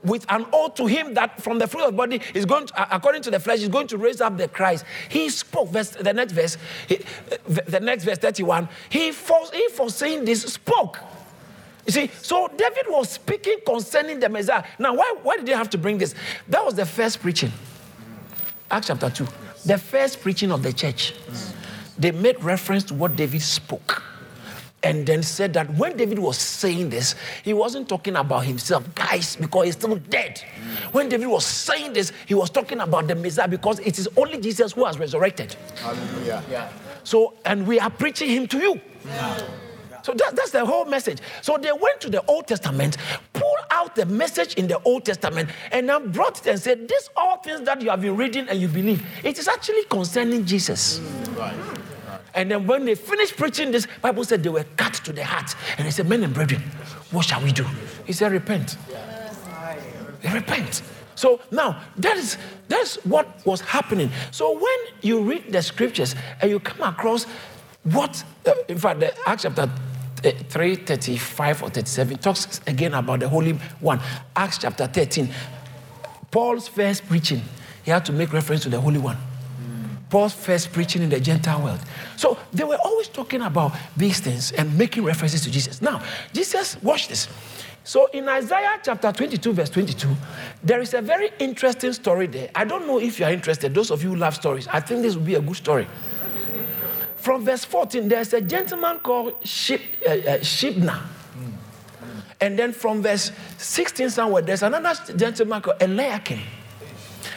with 0.02 0.24
an 0.30 0.46
oath 0.50 0.76
to 0.76 0.86
him 0.86 1.12
that 1.12 1.42
from 1.42 1.58
the 1.58 1.66
fruit 1.66 1.82
of 1.82 1.90
the 1.90 1.96
body 1.96 2.22
is 2.32 2.46
going 2.46 2.66
to, 2.66 2.96
according 2.96 3.20
to 3.22 3.30
the 3.30 3.38
flesh, 3.38 3.60
is 3.60 3.68
going 3.68 3.86
to 3.88 3.98
raise 3.98 4.22
up 4.22 4.38
the 4.38 4.48
Christ. 4.48 4.86
He 5.10 5.28
spoke. 5.28 5.68
Verse, 5.68 5.90
the 5.90 6.14
next 6.14 6.32
verse, 6.32 6.56
he, 6.88 7.00
the 7.46 7.80
next 7.80 8.04
verse 8.04 8.16
31. 8.16 8.66
He, 8.88 9.12
for, 9.12 9.40
he 9.52 9.68
foreseeing 9.68 10.24
this 10.24 10.42
spoke. 10.42 10.98
You 11.84 11.92
see, 11.92 12.10
so 12.22 12.48
David 12.48 12.86
was 12.88 13.10
speaking 13.10 13.58
concerning 13.66 14.20
the 14.20 14.30
Messiah. 14.30 14.64
Now, 14.78 14.94
why, 14.94 15.16
why 15.22 15.36
did 15.36 15.44
they 15.44 15.52
have 15.52 15.68
to 15.70 15.78
bring 15.78 15.98
this? 15.98 16.14
That 16.48 16.64
was 16.64 16.76
the 16.76 16.86
first 16.86 17.20
preaching. 17.20 17.52
Acts 18.70 18.86
chapter 18.86 19.10
2. 19.10 19.28
The 19.66 19.76
first 19.76 20.22
preaching 20.22 20.50
of 20.50 20.62
the 20.62 20.72
church. 20.72 21.12
They 21.98 22.10
made 22.10 22.42
reference 22.42 22.84
to 22.84 22.94
what 22.94 23.16
David 23.16 23.42
spoke 23.42 24.02
and 24.84 25.06
then 25.06 25.22
said 25.22 25.52
that 25.54 25.70
when 25.74 25.96
David 25.96 26.18
was 26.18 26.38
saying 26.38 26.90
this, 26.90 27.14
he 27.42 27.52
wasn't 27.52 27.88
talking 27.88 28.16
about 28.16 28.40
himself, 28.44 28.94
guys, 28.94 29.36
because 29.36 29.64
he's 29.64 29.74
still 29.74 29.96
dead. 29.96 30.42
When 30.92 31.08
David 31.08 31.28
was 31.28 31.46
saying 31.46 31.94
this, 31.94 32.12
he 32.26 32.34
was 32.34 32.50
talking 32.50 32.80
about 32.80 33.08
the 33.08 33.14
Messiah 33.14 33.48
because 33.48 33.78
it 33.80 33.98
is 33.98 34.08
only 34.16 34.38
Jesus 34.38 34.72
who 34.72 34.84
has 34.84 34.98
resurrected. 34.98 35.56
Hallelujah. 35.76 36.42
Yeah. 36.50 36.68
So, 37.02 37.34
and 37.44 37.66
we 37.66 37.80
are 37.80 37.90
preaching 37.90 38.30
him 38.30 38.46
to 38.48 38.58
you. 38.58 38.80
Yeah. 39.06 39.46
So 40.04 40.12
that, 40.12 40.36
that's 40.36 40.50
the 40.50 40.64
whole 40.66 40.84
message. 40.84 41.20
So 41.40 41.56
they 41.56 41.72
went 41.72 41.98
to 42.02 42.10
the 42.10 42.22
Old 42.26 42.46
Testament, 42.46 42.98
pulled 43.32 43.64
out 43.70 43.94
the 43.94 44.04
message 44.04 44.54
in 44.54 44.68
the 44.68 44.78
Old 44.82 45.06
Testament, 45.06 45.48
and 45.72 45.88
then 45.88 46.12
brought 46.12 46.40
it 46.40 46.46
and 46.50 46.60
said, 46.60 46.86
These 46.86 47.08
all 47.16 47.38
things 47.38 47.62
that 47.62 47.80
you 47.80 47.88
have 47.88 48.02
been 48.02 48.14
reading 48.14 48.46
and 48.50 48.60
you 48.60 48.68
believe, 48.68 49.02
it 49.22 49.38
is 49.38 49.48
actually 49.48 49.84
concerning 49.84 50.44
Jesus. 50.44 50.98
Mm, 50.98 51.38
right. 51.38 51.83
And 52.34 52.50
then 52.50 52.66
when 52.66 52.84
they 52.84 52.94
finished 52.94 53.36
preaching 53.36 53.70
this, 53.70 53.86
Bible 54.02 54.24
said 54.24 54.42
they 54.42 54.48
were 54.48 54.64
cut 54.76 54.94
to 54.94 55.12
the 55.12 55.24
heart. 55.24 55.54
And 55.78 55.86
they 55.86 55.90
said, 55.90 56.08
Men 56.08 56.24
and 56.24 56.34
brethren, 56.34 56.62
what 57.10 57.26
shall 57.26 57.42
we 57.42 57.52
do? 57.52 57.64
He 58.06 58.12
said, 58.12 58.32
Repent. 58.32 58.76
Repent. 60.32 60.82
So 61.14 61.40
now 61.50 61.80
that 61.96 62.16
is 62.16 62.38
that's 62.68 62.96
what 63.04 63.44
was 63.46 63.60
happening. 63.60 64.10
So 64.30 64.52
when 64.52 64.78
you 65.02 65.22
read 65.22 65.52
the 65.52 65.62
scriptures 65.62 66.14
and 66.40 66.50
you 66.50 66.58
come 66.58 66.80
across 66.86 67.24
what, 67.84 68.24
uh, 68.46 68.54
in 68.68 68.78
fact, 68.78 69.00
the 69.00 69.28
Acts 69.28 69.42
chapter 69.42 69.70
uh, 70.24 70.30
3, 70.48 70.76
35 70.76 71.62
or 71.62 71.70
37 71.70 72.18
talks 72.18 72.60
again 72.66 72.94
about 72.94 73.20
the 73.20 73.28
Holy 73.28 73.52
One. 73.80 74.00
Acts 74.34 74.58
chapter 74.58 74.86
13, 74.86 75.28
Paul's 76.30 76.66
first 76.66 77.06
preaching, 77.06 77.42
he 77.84 77.90
had 77.90 78.04
to 78.06 78.12
make 78.12 78.32
reference 78.32 78.62
to 78.62 78.70
the 78.70 78.80
Holy 78.80 78.98
One. 78.98 79.18
Paul's 80.10 80.34
first 80.34 80.72
preaching 80.72 81.02
in 81.02 81.08
the 81.08 81.20
Gentile 81.20 81.62
world. 81.62 81.80
So 82.16 82.38
they 82.52 82.64
were 82.64 82.78
always 82.84 83.08
talking 83.08 83.42
about 83.42 83.72
these 83.96 84.20
things 84.20 84.52
and 84.52 84.76
making 84.78 85.04
references 85.04 85.42
to 85.42 85.50
Jesus. 85.50 85.82
Now, 85.82 86.02
Jesus, 86.32 86.80
watch 86.82 87.08
this. 87.08 87.28
So 87.84 88.06
in 88.06 88.28
Isaiah 88.28 88.80
chapter 88.82 89.12
22, 89.12 89.52
verse 89.52 89.70
22, 89.70 90.08
there 90.62 90.80
is 90.80 90.94
a 90.94 91.02
very 91.02 91.30
interesting 91.38 91.92
story 91.92 92.26
there. 92.26 92.50
I 92.54 92.64
don't 92.64 92.86
know 92.86 92.98
if 92.98 93.20
you 93.20 93.26
are 93.26 93.32
interested, 93.32 93.74
those 93.74 93.90
of 93.90 94.02
you 94.02 94.10
who 94.10 94.16
love 94.16 94.34
stories. 94.34 94.66
I 94.68 94.80
think 94.80 95.02
this 95.02 95.16
will 95.16 95.24
be 95.24 95.34
a 95.34 95.40
good 95.40 95.56
story. 95.56 95.86
From 97.16 97.44
verse 97.44 97.64
14, 97.64 98.08
there's 98.08 98.32
a 98.32 98.40
gentleman 98.40 98.98
called 99.00 99.40
Shib, 99.42 99.80
uh, 100.06 100.10
uh, 100.10 100.38
Shibna. 100.38 101.02
And 102.40 102.58
then 102.58 102.72
from 102.72 103.02
verse 103.02 103.32
16 103.58 104.10
somewhere, 104.10 104.42
there's 104.42 104.62
another 104.62 104.94
gentleman 105.14 105.62
called 105.62 105.80
Eliakim. 105.80 106.40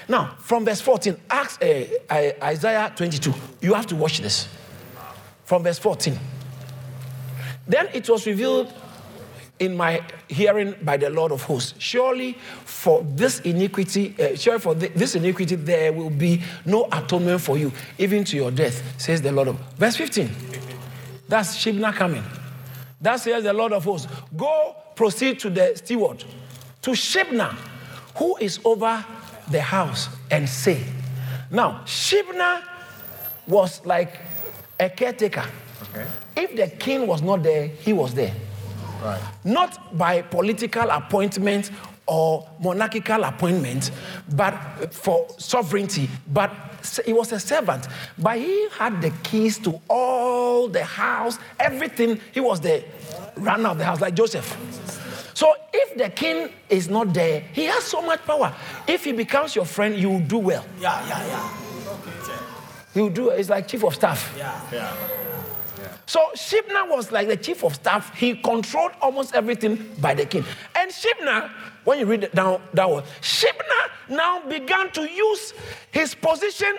Now, 0.07 0.35
from 0.39 0.65
verse 0.65 0.81
14, 0.81 1.17
Acts, 1.29 1.57
uh, 1.61 2.31
Isaiah 2.43 2.91
22, 2.95 3.33
you 3.61 3.73
have 3.73 3.87
to 3.87 3.95
watch 3.95 4.19
this. 4.19 4.47
From 5.45 5.63
verse 5.63 5.79
14. 5.79 6.17
Then 7.67 7.89
it 7.93 8.09
was 8.09 8.25
revealed 8.25 8.73
in 9.59 9.75
my 9.75 10.01
hearing 10.27 10.75
by 10.81 10.97
the 10.97 11.09
Lord 11.09 11.31
of 11.31 11.41
hosts. 11.43 11.73
Surely 11.79 12.33
for 12.65 13.03
this 13.15 13.39
iniquity, 13.41 14.15
uh, 14.19 14.35
surely 14.35 14.59
for 14.59 14.75
this 14.75 15.15
iniquity, 15.15 15.55
there 15.55 15.91
will 15.91 16.09
be 16.09 16.41
no 16.65 16.87
atonement 16.91 17.41
for 17.41 17.57
you, 17.57 17.71
even 17.97 18.23
to 18.25 18.35
your 18.35 18.51
death, 18.51 18.81
says 19.01 19.21
the 19.21 19.31
Lord 19.31 19.49
of. 19.49 19.59
Verse 19.77 19.95
15. 19.95 20.29
That's 21.27 21.57
Shibna 21.57 21.93
coming. 21.93 22.23
That 23.01 23.17
says 23.17 23.43
the 23.43 23.53
Lord 23.53 23.73
of 23.73 23.83
hosts. 23.83 24.07
Go 24.35 24.75
proceed 24.95 25.39
to 25.39 25.49
the 25.49 25.75
steward, 25.75 26.23
to 26.81 26.91
Shibna, 26.91 27.53
who 28.15 28.37
is 28.37 28.59
over 28.63 29.03
the 29.49 29.61
house, 29.61 30.09
and 30.31 30.47
say. 30.47 30.83
Now, 31.49 31.81
Shibna 31.85 32.63
was 33.47 33.85
like 33.85 34.19
a 34.79 34.89
caretaker. 34.89 35.45
Okay. 35.89 36.05
If 36.35 36.55
the 36.55 36.67
king 36.67 37.07
was 37.07 37.21
not 37.21 37.43
there, 37.43 37.67
he 37.67 37.93
was 37.93 38.13
there. 38.13 38.33
Right. 39.01 39.21
Not 39.43 39.97
by 39.97 40.21
political 40.21 40.89
appointment 40.89 41.71
or 42.07 42.47
monarchical 42.59 43.23
appointment, 43.23 43.91
but 44.35 44.53
for 44.93 45.27
sovereignty, 45.37 46.09
but 46.31 46.51
he 47.05 47.13
was 47.13 47.31
a 47.31 47.39
servant. 47.39 47.87
But 48.17 48.37
he 48.37 48.69
had 48.69 49.01
the 49.01 49.11
keys 49.23 49.59
to 49.59 49.79
all 49.89 50.67
the 50.67 50.83
house, 50.83 51.37
everything. 51.59 52.19
He 52.33 52.39
was 52.39 52.61
the 52.61 52.83
runner 53.35 53.69
of 53.69 53.77
the 53.77 53.85
house, 53.85 54.01
like 54.01 54.15
Joseph. 54.15 54.55
So 55.37 55.53
if 55.71 55.95
the 55.95 56.09
king 56.09 56.49
is 56.67 56.89
not 56.89 57.13
there, 57.13 57.41
he 57.53 57.65
has 57.65 57.83
so 57.83 58.01
much 58.01 58.23
power. 58.25 58.55
If 58.87 59.03
he 59.03 59.11
becomes 59.11 59.55
your 59.55 59.65
friend, 59.65 59.95
you 59.95 60.09
will 60.09 60.19
do 60.21 60.39
well. 60.39 60.65
Yeah, 60.79 61.07
yeah, 61.07 61.27
yeah. 61.27 61.57
He 62.91 63.01
will 63.01 63.11
do. 63.11 63.29
It's 63.29 63.47
like 63.47 63.67
chief 63.67 63.83
of 63.83 63.93
staff. 63.93 64.33
Yeah, 64.35 64.59
yeah. 64.73 64.95
So 66.07 66.21
Shibna 66.33 66.89
was 66.89 67.11
like 67.11 67.27
the 67.27 67.37
chief 67.37 67.63
of 67.63 67.75
staff. 67.75 68.17
He 68.17 68.33
controlled 68.33 68.93
almost 68.99 69.35
everything 69.35 69.75
by 70.01 70.15
the 70.15 70.25
king. 70.25 70.43
And 70.73 70.89
Shibna, 70.89 71.51
when 71.83 71.99
you 71.99 72.07
read 72.07 72.23
it 72.23 72.33
down 72.33 72.59
that 72.73 72.89
word, 72.89 73.03
Shibna 73.21 73.91
now 74.09 74.41
began 74.49 74.89
to 74.93 75.07
use 75.07 75.53
his 75.91 76.15
position 76.15 76.75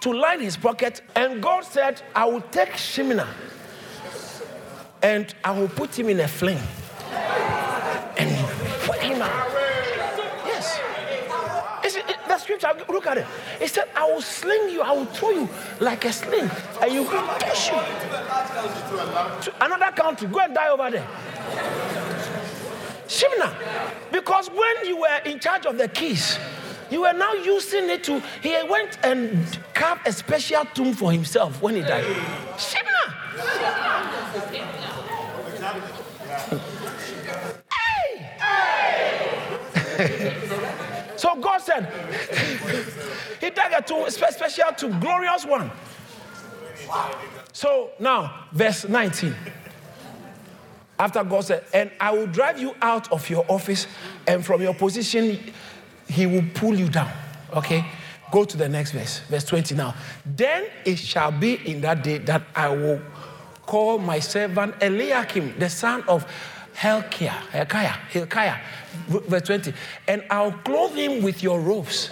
to 0.00 0.12
line 0.12 0.40
his 0.40 0.56
pocket. 0.56 1.02
And 1.14 1.40
God 1.40 1.64
said, 1.64 2.02
I 2.16 2.24
will 2.24 2.40
take 2.50 2.70
Shibna 2.70 3.28
and 5.04 5.32
I 5.44 5.56
will 5.56 5.68
put 5.68 5.96
him 5.96 6.08
in 6.08 6.18
a 6.18 6.26
flame 6.26 6.66
look 12.88 13.06
at 13.06 13.18
it. 13.18 13.26
He 13.58 13.66
said, 13.66 13.88
I 13.94 14.10
will 14.10 14.22
sling 14.22 14.70
you, 14.70 14.82
I 14.82 14.92
will 14.92 15.06
throw 15.06 15.30
you 15.30 15.48
like 15.80 16.04
a 16.04 16.12
sling, 16.12 16.50
and 16.80 16.92
you 16.92 17.02
will 17.02 17.26
push 17.38 17.70
you 17.70 17.78
to 19.42 19.64
another 19.64 19.92
country. 19.92 20.28
Go 20.28 20.40
and 20.40 20.54
die 20.54 20.68
over 20.68 20.90
there. 20.90 21.06
Shimna, 23.08 23.54
because 24.10 24.48
when 24.48 24.86
you 24.86 24.98
were 25.00 25.20
in 25.24 25.38
charge 25.38 25.66
of 25.66 25.78
the 25.78 25.88
keys, 25.88 26.38
you 26.90 27.02
were 27.02 27.12
now 27.12 27.32
using 27.34 27.88
it 27.90 28.04
to, 28.04 28.20
he 28.42 28.56
went 28.68 28.98
and 29.04 29.58
carved 29.74 30.06
a 30.06 30.12
special 30.12 30.64
tomb 30.74 30.92
for 30.92 31.12
himself 31.12 31.60
when 31.62 31.76
he 31.76 31.82
died. 31.82 32.04
Shimna. 32.56 34.15
Said, 41.60 41.92
He 43.40 43.50
took 43.50 43.72
a 43.72 43.82
to 43.82 44.10
special 44.10 44.72
to 44.76 45.00
glorious 45.00 45.44
one. 45.44 45.70
So 47.52 47.90
now, 47.98 48.46
verse 48.52 48.88
19. 48.88 49.34
After 50.98 51.24
God 51.24 51.44
said, 51.44 51.64
And 51.72 51.90
I 52.00 52.12
will 52.12 52.26
drive 52.26 52.58
you 52.58 52.74
out 52.80 53.10
of 53.12 53.28
your 53.28 53.44
office, 53.48 53.86
and 54.26 54.44
from 54.44 54.62
your 54.62 54.74
position, 54.74 55.38
He 56.08 56.26
will 56.26 56.44
pull 56.54 56.74
you 56.74 56.88
down. 56.88 57.10
Okay? 57.54 57.84
Go 58.32 58.44
to 58.44 58.56
the 58.56 58.68
next 58.68 58.92
verse, 58.92 59.20
verse 59.28 59.44
20 59.44 59.74
now. 59.74 59.94
Then 60.24 60.66
it 60.84 60.96
shall 60.98 61.30
be 61.30 61.54
in 61.70 61.80
that 61.82 62.02
day 62.02 62.18
that 62.18 62.42
I 62.54 62.68
will 62.68 63.00
call 63.64 63.98
my 63.98 64.18
servant 64.18 64.74
Eliakim, 64.80 65.58
the 65.58 65.68
son 65.68 66.02
of 66.08 66.26
Helkiah, 66.74 67.48
Hilkiah, 67.50 67.96
Hilkiah, 68.10 68.56
verse 69.08 69.42
20. 69.42 69.72
And 70.08 70.24
I'll 70.30 70.52
clothe 70.52 70.94
him 70.94 71.22
with 71.22 71.42
your 71.42 71.60
robes 71.60 72.10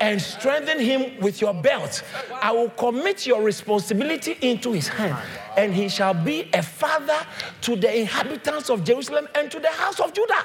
and 0.00 0.20
strengthen 0.20 0.78
him 0.78 1.20
with 1.20 1.40
your 1.40 1.54
belt. 1.54 2.02
I 2.42 2.52
will 2.52 2.70
commit 2.70 3.26
your 3.26 3.42
responsibility 3.42 4.36
into 4.40 4.72
his 4.72 4.88
hand, 4.88 5.16
and 5.56 5.74
he 5.74 5.88
shall 5.88 6.14
be 6.14 6.48
a 6.52 6.62
father 6.62 7.18
to 7.62 7.76
the 7.76 8.00
inhabitants 8.00 8.70
of 8.70 8.84
Jerusalem 8.84 9.28
and 9.34 9.50
to 9.50 9.60
the 9.60 9.70
house 9.70 10.00
of 10.00 10.12
Judah. 10.12 10.44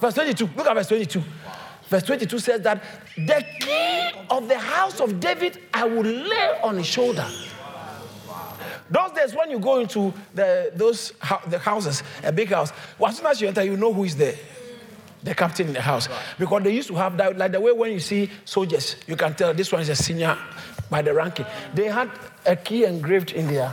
Verse 0.00 0.14
22. 0.14 0.50
Look 0.56 0.66
at 0.66 0.74
verse 0.74 0.88
22. 0.88 1.22
Verse 1.88 2.02
22 2.02 2.38
says 2.38 2.60
that 2.62 2.82
the 3.16 3.44
key 3.60 4.10
of 4.30 4.46
the 4.46 4.58
house 4.58 5.00
of 5.00 5.18
David 5.20 5.58
I 5.72 5.84
will 5.84 6.02
lay 6.02 6.60
on 6.62 6.76
his 6.76 6.86
shoulder. 6.86 7.26
Those 8.90 9.12
days 9.12 9.34
when 9.34 9.50
you 9.50 9.58
go 9.58 9.80
into 9.80 10.12
the, 10.34 10.72
those 10.74 11.12
the 11.46 11.58
houses, 11.58 12.02
a 12.22 12.32
big 12.32 12.48
house, 12.48 12.72
well, 12.98 13.10
as 13.10 13.18
soon 13.18 13.26
as 13.26 13.40
you 13.40 13.48
enter, 13.48 13.62
you 13.62 13.76
know 13.76 13.92
who 13.92 14.04
is 14.04 14.16
there. 14.16 14.34
The 15.22 15.34
captain 15.34 15.66
in 15.66 15.72
the 15.72 15.80
house. 15.80 16.08
Because 16.38 16.62
they 16.62 16.72
used 16.74 16.88
to 16.88 16.94
have 16.94 17.16
that, 17.16 17.36
like 17.36 17.52
the 17.52 17.60
way 17.60 17.72
when 17.72 17.92
you 17.92 18.00
see 18.00 18.30
soldiers, 18.44 18.96
you 19.06 19.16
can 19.16 19.34
tell 19.34 19.52
this 19.52 19.72
one 19.72 19.82
is 19.82 19.88
a 19.88 19.96
senior 19.96 20.38
by 20.88 21.02
the 21.02 21.12
ranking. 21.12 21.44
They 21.74 21.86
had 21.86 22.10
a 22.46 22.54
key 22.54 22.84
engraved 22.84 23.32
in 23.32 23.48
their, 23.48 23.72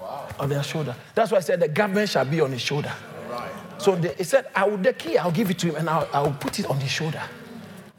wow. 0.00 0.28
on 0.38 0.50
their 0.50 0.62
shoulder. 0.62 0.94
That's 1.14 1.32
why 1.32 1.38
I 1.38 1.40
said 1.40 1.60
the 1.60 1.68
government 1.68 2.10
shall 2.10 2.26
be 2.26 2.40
on 2.40 2.52
his 2.52 2.60
shoulder. 2.60 2.92
Right. 3.30 3.50
So 3.78 3.96
they, 3.96 4.14
he 4.14 4.24
said, 4.24 4.48
I 4.54 4.64
will, 4.68 4.76
the 4.76 4.92
key, 4.92 5.16
I'll 5.16 5.32
give 5.32 5.50
it 5.50 5.58
to 5.60 5.68
him 5.68 5.76
and 5.76 5.88
I'll, 5.88 6.08
I'll 6.12 6.32
put 6.32 6.58
it 6.60 6.66
on 6.66 6.78
his 6.78 6.90
shoulder. 6.90 7.22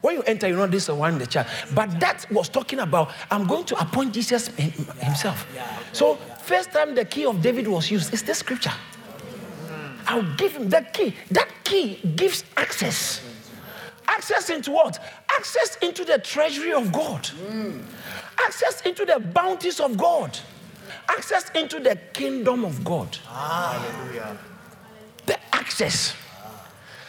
When 0.02 0.16
you 0.16 0.22
enter, 0.22 0.48
you 0.48 0.56
know 0.56 0.68
this 0.68 0.88
is 0.88 0.96
one 0.96 1.18
the 1.18 1.26
child. 1.26 1.48
But 1.74 2.00
that 2.00 2.32
was 2.32 2.48
talking 2.48 2.80
about, 2.80 3.12
I'm 3.32 3.48
going 3.48 3.66
to 3.66 3.82
appoint 3.82 4.14
Jesus 4.14 4.48
himself. 4.48 5.48
So 5.92 6.20
First 6.48 6.72
time 6.72 6.96
the 6.96 7.04
key 7.04 7.26
of 7.26 7.42
David 7.42 7.68
was 7.68 7.92
used 7.92 8.14
is 8.14 8.24
this 8.24 8.38
scripture. 8.38 8.72
I'll 10.06 10.34
give 10.38 10.54
him 10.54 10.70
that 10.70 10.94
key. 10.94 11.14
That 11.30 11.50
key 11.66 12.00
gives 12.16 12.46
access. 12.56 13.20
Access 14.08 14.50
into 14.50 14.72
what? 14.72 14.98
Access 15.30 15.76
into 15.82 16.06
the 16.06 16.20
treasury 16.20 16.72
of 16.72 16.94
God. 16.94 17.30
Access 18.40 18.80
into 18.84 19.04
the 19.04 19.20
bounties 19.20 19.82
of 19.82 19.98
God. 19.98 20.40
Access 21.10 21.50
into 21.50 21.82
the 21.82 21.98
kingdom 22.14 22.64
of 22.64 22.82
God. 22.82 23.14
Hallelujah. 23.28 24.38
The 25.26 25.38
access. 25.54 26.16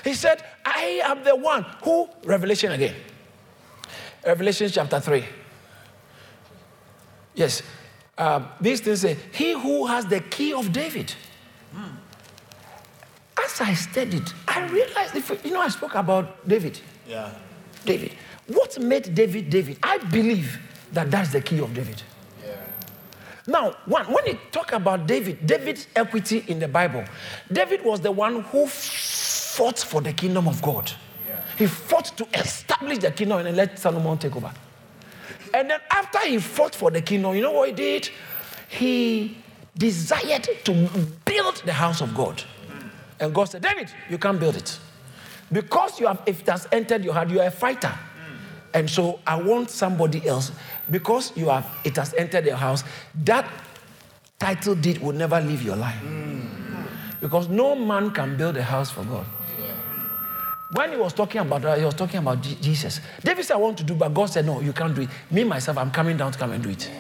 He 0.03 0.14
said, 0.14 0.43
I 0.64 1.01
am 1.05 1.22
the 1.22 1.36
one 1.36 1.64
who, 1.84 2.09
Revelation 2.24 2.72
again. 2.72 2.97
Revelation 4.26 4.68
chapter 4.68 4.99
3. 4.99 5.24
Yes, 7.36 7.62
uh, 8.19 8.43
these 8.61 8.81
things 8.81 9.01
say, 9.01 9.16
He 9.33 9.53
who 9.53 9.87
has 9.87 10.05
the 10.07 10.21
key 10.21 10.53
of 10.53 10.73
David. 10.73 11.14
Hmm. 11.73 11.95
As 13.45 13.61
I 13.61 13.75
studied, 13.75 14.29
I 14.47 14.66
realized, 14.66 15.14
if, 15.14 15.45
you 15.45 15.53
know, 15.53 15.61
I 15.61 15.69
spoke 15.69 15.95
about 15.95 16.47
David. 16.47 16.81
Yeah. 17.07 17.33
David. 17.85 18.12
What 18.49 18.79
made 18.81 19.14
David 19.14 19.51
David? 19.51 19.79
I 19.83 19.99
believe 19.99 20.59
that 20.93 21.11
that's 21.11 21.33
the 21.33 21.41
key 21.41 21.61
of 21.61 21.73
David. 21.73 22.03
Yeah. 22.45 22.57
Now, 23.47 23.77
one, 23.87 24.07
when 24.07 24.27
you 24.27 24.39
talk 24.51 24.73
about 24.73 25.07
David, 25.07 25.47
David's 25.47 25.87
equity 25.95 26.45
in 26.49 26.59
the 26.59 26.69
Bible, 26.69 27.05
David 27.53 27.85
was 27.85 28.01
the 28.01 28.11
one 28.11 28.43
who 28.43 28.66
fought 28.66 29.79
for 29.79 30.01
the 30.01 30.12
kingdom 30.12 30.49
of 30.49 30.61
God. 30.61 30.91
Yeah. 31.29 31.41
He 31.57 31.66
fought 31.66 32.07
to 32.16 32.27
establish 32.35 32.99
the 32.99 33.12
kingdom 33.12 33.47
and 33.47 33.57
let 33.57 33.79
Solomon 33.79 34.19
take 34.19 34.35
over. 34.35 34.53
And 35.55 35.70
then 35.70 35.80
after 35.90 36.18
he 36.26 36.38
fought 36.38 36.74
for 36.74 36.90
the 36.90 37.01
kingdom, 37.03 37.34
you 37.34 37.42
know 37.42 37.53
what 37.53 37.68
he 37.68 37.74
did? 37.74 38.11
He 38.68 39.36
desired 39.76 40.49
to 40.64 40.88
build 41.24 41.62
the 41.64 41.72
house 41.72 42.01
of 42.01 42.14
God. 42.14 42.42
And 43.20 43.34
God 43.34 43.46
said, 43.46 43.62
David, 43.62 43.92
you 44.09 44.18
can't 44.18 44.38
build 44.38 44.57
it. 44.57 44.78
Because 45.51 45.99
you 45.99 46.07
have, 46.07 46.22
if 46.26 46.40
it 46.40 46.49
has 46.49 46.68
entered 46.72 47.05
your 47.05 47.14
heart, 47.14 47.30
you 47.30 47.40
are 47.40 47.46
a 47.46 47.51
fighter. 47.51 47.92
And 48.74 48.88
so 48.88 49.20
I 49.26 49.40
want 49.40 49.70
somebody 49.70 50.26
else, 50.28 50.53
because 50.90 51.32
you 51.36 51.49
have 51.49 51.66
it 51.84 51.96
has 51.96 52.12
entered 52.14 52.44
your 52.44 52.57
house, 52.57 52.84
that 53.24 53.49
title 54.38 54.74
deed 54.74 54.99
will 54.99 55.14
never 55.14 55.40
leave 55.40 55.62
your 55.62 55.76
life. 55.76 56.01
Because 57.20 57.49
no 57.49 57.74
man 57.74 58.11
can 58.11 58.36
build 58.36 58.57
a 58.57 58.62
house 58.62 58.90
for 58.90 59.05
God. 59.05 59.24
When 60.71 60.91
he 60.93 60.97
was 60.99 61.14
talking 61.14 61.41
about 61.41 61.79
he 61.79 61.85
was 61.85 61.95
talking 61.95 62.19
about 62.19 62.43
Jesus. 62.43 63.01
David 63.23 63.45
said, 63.45 63.55
I 63.55 63.59
want 63.59 63.79
to 63.79 63.85
do, 63.85 63.95
but 63.95 64.12
God 64.12 64.27
said, 64.27 64.45
No, 64.45 64.61
you 64.61 64.73
can't 64.73 64.95
do 64.95 65.03
it. 65.03 65.09
Me, 65.31 65.45
myself, 65.45 65.79
I'm 65.79 65.91
coming 65.91 66.16
down 66.16 66.33
to 66.33 66.39
come 66.39 66.53
and 66.53 66.62
do 66.62 66.69
it. 66.69 66.91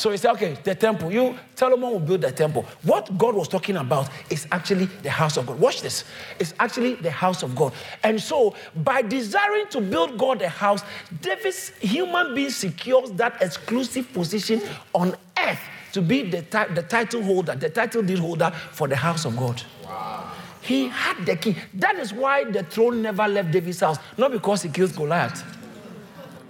So 0.00 0.10
he 0.10 0.16
said, 0.16 0.32
okay, 0.32 0.56
the 0.64 0.74
temple. 0.74 1.12
You, 1.12 1.38
Solomon 1.54 1.90
will 1.90 2.00
build 2.00 2.22
the 2.22 2.32
temple. 2.32 2.64
What 2.84 3.18
God 3.18 3.34
was 3.34 3.48
talking 3.48 3.76
about 3.76 4.08
is 4.30 4.46
actually 4.50 4.86
the 4.86 5.10
house 5.10 5.36
of 5.36 5.46
God. 5.46 5.60
Watch 5.60 5.82
this. 5.82 6.04
It's 6.38 6.54
actually 6.58 6.94
the 6.94 7.10
house 7.10 7.42
of 7.42 7.54
God. 7.54 7.74
And 8.02 8.18
so, 8.18 8.54
by 8.76 9.02
desiring 9.02 9.66
to 9.68 9.82
build 9.82 10.16
God 10.16 10.40
a 10.40 10.48
house, 10.48 10.82
David's 11.20 11.68
human 11.80 12.34
being 12.34 12.48
secures 12.48 13.10
that 13.12 13.42
exclusive 13.42 14.10
position 14.14 14.62
on 14.94 15.14
earth 15.38 15.60
to 15.92 16.00
be 16.00 16.22
the, 16.22 16.40
the 16.74 16.82
title 16.82 17.22
holder, 17.22 17.54
the 17.54 17.68
title 17.68 18.00
deed 18.02 18.20
holder 18.20 18.50
for 18.72 18.88
the 18.88 18.96
house 18.96 19.26
of 19.26 19.36
God. 19.36 19.62
Wow. 19.84 20.32
He 20.62 20.88
had 20.88 21.24
the 21.24 21.36
key. 21.36 21.56
That 21.74 21.96
is 21.96 22.12
why 22.12 22.44
the 22.44 22.62
throne 22.62 23.02
never 23.02 23.26
left 23.26 23.50
David's 23.50 23.80
house. 23.80 23.98
Not 24.16 24.32
because 24.32 24.62
he 24.62 24.68
killed 24.68 24.94
Goliath, 24.94 25.42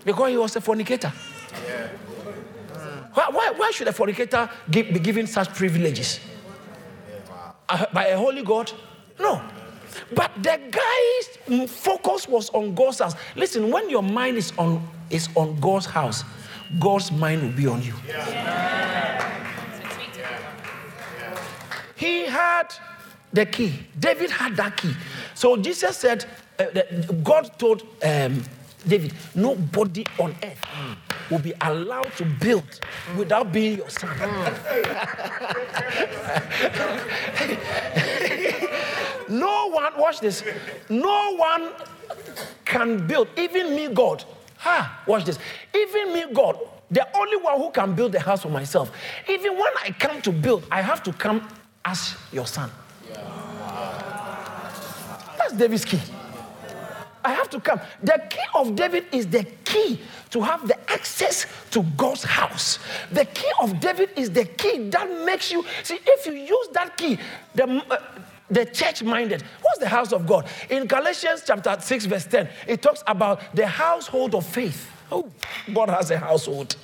because 0.04 0.30
he 0.30 0.36
was 0.36 0.56
a 0.56 0.60
fornicator. 0.60 1.12
Yeah. 1.66 1.88
Why, 3.14 3.26
why, 3.30 3.52
why 3.56 3.70
should 3.72 3.88
a 3.88 3.92
fornicator 3.92 4.48
give, 4.70 4.88
be 4.92 5.00
given 5.00 5.26
such 5.26 5.52
privileges? 5.54 6.20
Uh, 7.68 7.86
by 7.92 8.06
a 8.06 8.16
holy 8.16 8.42
God? 8.42 8.72
No. 9.18 9.42
But 10.14 10.30
the 10.36 10.60
guy's 10.70 11.70
focus 11.70 12.28
was 12.28 12.50
on 12.50 12.74
God's 12.74 13.00
house. 13.00 13.14
Listen, 13.34 13.70
when 13.70 13.90
your 13.90 14.02
mind 14.02 14.36
is 14.36 14.52
on, 14.58 14.86
is 15.10 15.28
on 15.34 15.58
God's 15.60 15.86
house, 15.86 16.24
God's 16.78 17.10
mind 17.10 17.42
will 17.42 17.52
be 17.52 17.66
on 17.66 17.82
you. 17.82 17.94
He 21.96 22.26
had 22.26 22.72
the 23.32 23.46
key. 23.46 23.72
David 23.98 24.30
had 24.30 24.56
that 24.56 24.76
key. 24.76 24.94
So 25.34 25.56
Jesus 25.56 25.96
said, 25.96 26.24
uh, 26.58 26.64
God 27.22 27.50
told 27.58 27.82
um, 28.02 28.42
David, 28.86 29.12
nobody 29.34 30.04
on 30.18 30.34
earth 30.42 30.60
will 31.30 31.38
be 31.38 31.52
allowed 31.60 32.12
to 32.16 32.24
build 32.24 32.80
without 33.16 33.52
being 33.52 33.76
your 33.78 33.90
son. 33.90 34.10
no 39.28 39.70
one, 39.70 39.92
watch 39.98 40.20
this, 40.20 40.42
no 40.88 41.36
one 41.36 41.70
can 42.64 43.06
build, 43.06 43.28
even 43.36 43.76
me, 43.76 43.88
God. 43.88 44.24
Ha, 44.58 45.02
watch 45.06 45.24
this. 45.24 45.38
Even 45.74 46.12
me, 46.12 46.24
God, 46.32 46.58
the 46.90 47.06
only 47.16 47.36
one 47.36 47.58
who 47.58 47.70
can 47.70 47.94
build 47.94 48.12
the 48.12 48.20
house 48.20 48.42
for 48.42 48.50
myself. 48.50 48.90
Even 49.28 49.54
when 49.54 49.72
I 49.82 49.90
come 49.92 50.20
to 50.22 50.32
build, 50.32 50.64
I 50.70 50.82
have 50.82 51.02
to 51.04 51.12
come 51.12 51.48
as 51.84 52.14
your 52.32 52.46
son. 52.46 52.70
That's 55.38 55.52
David's 55.54 55.84
key. 55.84 56.00
I 57.24 57.32
have 57.32 57.50
to 57.50 57.60
come. 57.60 57.80
The 58.02 58.22
key 58.30 58.40
of 58.54 58.74
David 58.74 59.04
is 59.12 59.26
the 59.26 59.44
key 59.64 60.00
to 60.30 60.40
have 60.40 60.66
the 60.66 60.78
access 60.90 61.46
to 61.70 61.82
God's 61.96 62.24
house. 62.24 62.78
The 63.12 63.24
key 63.26 63.50
of 63.60 63.78
David 63.78 64.10
is 64.16 64.30
the 64.30 64.44
key 64.44 64.88
that 64.90 65.24
makes 65.26 65.52
you 65.52 65.64
see 65.82 65.98
if 66.02 66.26
you 66.26 66.32
use 66.32 66.68
that 66.72 66.96
key, 66.96 67.18
the 67.54 67.64
uh, 67.90 67.96
the 68.50 68.64
church 68.66 69.02
minded. 69.02 69.42
What's 69.62 69.78
the 69.78 69.88
house 69.88 70.12
of 70.12 70.26
God? 70.26 70.46
In 70.68 70.86
Galatians 70.86 71.44
chapter 71.46 71.76
6, 71.78 72.06
verse 72.06 72.26
10, 72.26 72.48
it 72.66 72.82
talks 72.82 73.02
about 73.06 73.40
the 73.54 73.66
household 73.66 74.34
of 74.34 74.44
faith. 74.44 74.90
Oh, 75.12 75.28
God 75.72 75.88
has 75.90 76.10
a 76.10 76.18
household. 76.18 76.76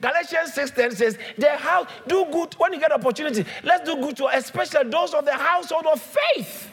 Galatians 0.00 0.52
6:10 0.52 0.96
says, 0.96 1.18
the 1.36 1.50
house, 1.50 1.88
do 2.06 2.26
good 2.30 2.54
when 2.54 2.72
you 2.72 2.80
get 2.80 2.92
opportunity. 2.92 3.44
Let's 3.64 3.88
do 3.88 3.96
good 3.96 4.16
to 4.18 4.26
especially 4.28 4.90
those 4.90 5.14
of 5.14 5.24
the 5.24 5.34
household 5.34 5.86
of 5.86 6.00
faith. 6.00 6.68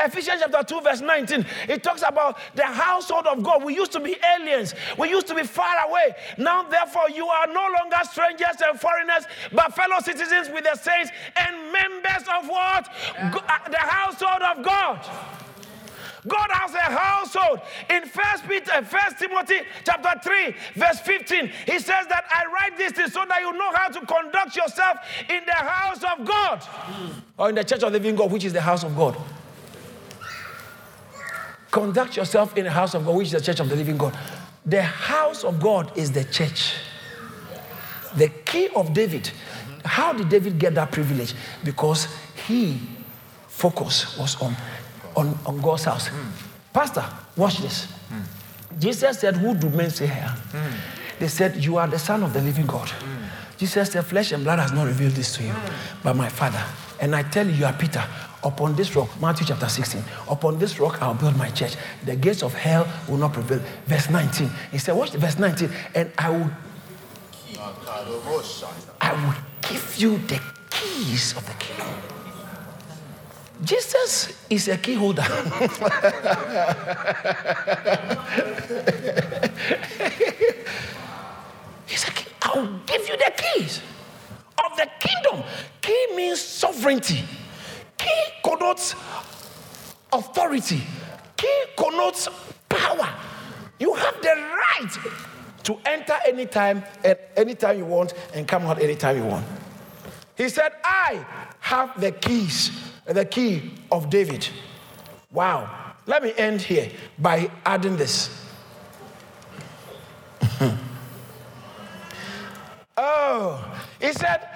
Ephesians 0.00 0.40
chapter 0.40 0.62
2, 0.62 0.80
verse 0.80 1.00
19, 1.00 1.44
it 1.68 1.82
talks 1.82 2.02
about 2.06 2.38
the 2.54 2.64
household 2.64 3.26
of 3.26 3.42
God. 3.42 3.64
We 3.64 3.74
used 3.74 3.92
to 3.92 4.00
be 4.00 4.16
aliens, 4.36 4.74
we 4.96 5.10
used 5.10 5.26
to 5.28 5.34
be 5.34 5.42
far 5.42 5.88
away. 5.88 6.14
Now, 6.36 6.62
therefore, 6.62 7.10
you 7.10 7.26
are 7.26 7.46
no 7.48 7.66
longer 7.80 7.98
strangers 8.10 8.62
and 8.64 8.78
foreigners, 8.80 9.24
but 9.52 9.74
fellow 9.74 9.98
citizens 10.00 10.50
with 10.50 10.64
the 10.64 10.76
saints 10.76 11.10
and 11.36 11.72
members 11.72 12.22
of 12.38 12.48
what? 12.48 12.88
Yeah. 13.14 13.34
Uh, 13.34 13.68
the 13.70 13.78
household 13.78 14.42
of 14.42 14.64
God. 14.64 15.47
God 16.28 16.48
has 16.50 16.74
a 16.74 16.78
household. 16.78 17.60
In 17.90 18.04
First 18.04 18.46
Peter, 18.48 18.72
uh, 18.72 18.82
First 18.82 19.18
Timothy 19.18 19.60
chapter 19.84 20.20
3, 20.22 20.54
verse 20.74 21.00
15, 21.00 21.50
he 21.66 21.78
says 21.78 22.06
that 22.08 22.24
I 22.30 22.44
write 22.46 22.78
this 22.78 22.92
thing 22.92 23.08
so 23.08 23.24
that 23.28 23.40
you 23.40 23.52
know 23.52 23.72
how 23.72 23.88
to 23.88 24.00
conduct 24.06 24.56
yourself 24.56 24.98
in 25.28 25.44
the 25.44 25.52
house 25.52 26.02
of 26.04 26.26
God. 26.26 26.62
Or 27.36 27.48
in 27.48 27.54
the 27.54 27.64
church 27.64 27.82
of 27.82 27.92
the 27.92 27.98
living 27.98 28.16
God, 28.16 28.30
which 28.30 28.44
is 28.44 28.52
the 28.52 28.60
house 28.60 28.84
of 28.84 28.94
God. 28.96 29.16
Conduct 31.70 32.16
yourself 32.16 32.56
in 32.56 32.64
the 32.64 32.70
house 32.70 32.94
of 32.94 33.04
God, 33.04 33.16
which 33.16 33.26
is 33.26 33.32
the 33.32 33.40
church 33.40 33.60
of 33.60 33.68
the 33.68 33.76
living 33.76 33.96
God. 33.98 34.16
The 34.64 34.82
house 34.82 35.44
of 35.44 35.60
God 35.60 35.96
is 35.96 36.12
the 36.12 36.24
church. 36.24 36.74
The 38.16 38.28
key 38.28 38.68
of 38.74 38.94
David. 38.94 39.30
How 39.84 40.12
did 40.12 40.28
David 40.28 40.58
get 40.58 40.74
that 40.74 40.90
privilege? 40.92 41.34
Because 41.64 42.08
he 42.46 42.78
focus 43.46 44.16
was 44.18 44.40
on, 44.40 44.56
on, 45.16 45.38
on 45.46 45.60
God's 45.60 45.84
house. 45.84 46.08
Mm. 46.08 46.30
Pastor, 46.72 47.04
watch 47.36 47.58
this. 47.58 47.86
Mm. 48.10 48.80
Jesus 48.80 49.18
said, 49.18 49.36
Who 49.36 49.54
do 49.54 49.68
men 49.70 49.90
say 49.90 50.08
I 50.08 50.30
am? 50.30 50.38
They 51.18 51.28
said, 51.28 51.56
You 51.56 51.76
are 51.78 51.86
the 51.86 51.98
Son 51.98 52.22
of 52.22 52.32
the 52.32 52.40
living 52.40 52.66
God. 52.66 52.90
Jesus 53.56 53.90
said, 53.90 54.04
Flesh 54.04 54.32
and 54.32 54.44
blood 54.44 54.60
has 54.60 54.72
not 54.72 54.86
revealed 54.86 55.12
this 55.12 55.36
to 55.36 55.42
you, 55.42 55.54
but 56.02 56.14
my 56.14 56.28
Father. 56.28 56.62
And 57.00 57.14
I 57.14 57.22
tell 57.22 57.46
you, 57.46 57.52
you 57.52 57.64
are 57.64 57.72
Peter. 57.72 58.04
Upon 58.44 58.76
this 58.76 58.94
rock, 58.94 59.08
Matthew 59.20 59.46
chapter 59.48 59.68
16, 59.68 60.00
upon 60.30 60.60
this 60.60 60.78
rock 60.78 61.02
I'll 61.02 61.14
build 61.14 61.36
my 61.36 61.50
church. 61.50 61.74
The 62.04 62.14
gates 62.14 62.44
of 62.44 62.54
hell 62.54 62.86
will 63.08 63.16
not 63.16 63.32
prevail. 63.32 63.60
Verse 63.86 64.08
19. 64.10 64.48
He 64.70 64.78
said, 64.78 64.94
Watch 64.94 65.10
verse 65.10 65.38
19. 65.38 65.70
And 65.94 66.12
I 66.16 66.30
will 66.30 66.50
I 69.00 69.12
will 69.12 69.34
give 69.68 69.96
you 69.98 70.18
the 70.18 70.40
keys 70.70 71.36
of 71.36 71.44
the 71.46 71.54
kingdom. 71.54 72.17
Jesus 73.64 74.32
is 74.48 74.68
a 74.68 74.76
key 74.78 74.94
holder. 74.94 75.22
He's 81.86 82.06
a 82.06 82.10
key. 82.12 82.30
I'll 82.42 82.66
give 82.86 83.08
you 83.08 83.16
the 83.16 83.32
keys 83.36 83.82
of 84.64 84.76
the 84.76 84.88
kingdom. 85.00 85.42
Key 85.80 86.06
means 86.14 86.40
sovereignty. 86.40 87.24
Key 87.96 88.24
connotes 88.44 88.94
authority. 90.12 90.82
Key 91.36 91.64
connotes 91.76 92.28
power. 92.68 93.08
You 93.78 93.94
have 93.94 94.20
the 94.22 94.28
right 94.28 94.98
to 95.64 95.78
enter 95.84 96.14
anytime 96.26 96.82
at 97.04 97.30
anytime 97.36 97.78
you 97.78 97.84
want 97.84 98.14
and 98.34 98.46
come 98.46 98.64
out 98.64 98.80
anytime 98.80 99.16
you 99.16 99.24
want. 99.24 99.46
He 100.36 100.48
said, 100.48 100.72
I 100.84 101.24
have 101.60 102.00
the 102.00 102.12
keys, 102.12 102.70
the 103.08 103.24
key 103.24 103.72
of 103.90 104.10
David. 104.10 104.46
Wow. 105.32 105.94
Let 106.06 106.22
me 106.22 106.32
end 106.36 106.62
here 106.62 106.90
by 107.18 107.50
adding 107.64 107.96
this. 107.96 108.30
oh, 112.96 113.80
he 114.00 114.12
said, 114.12 114.48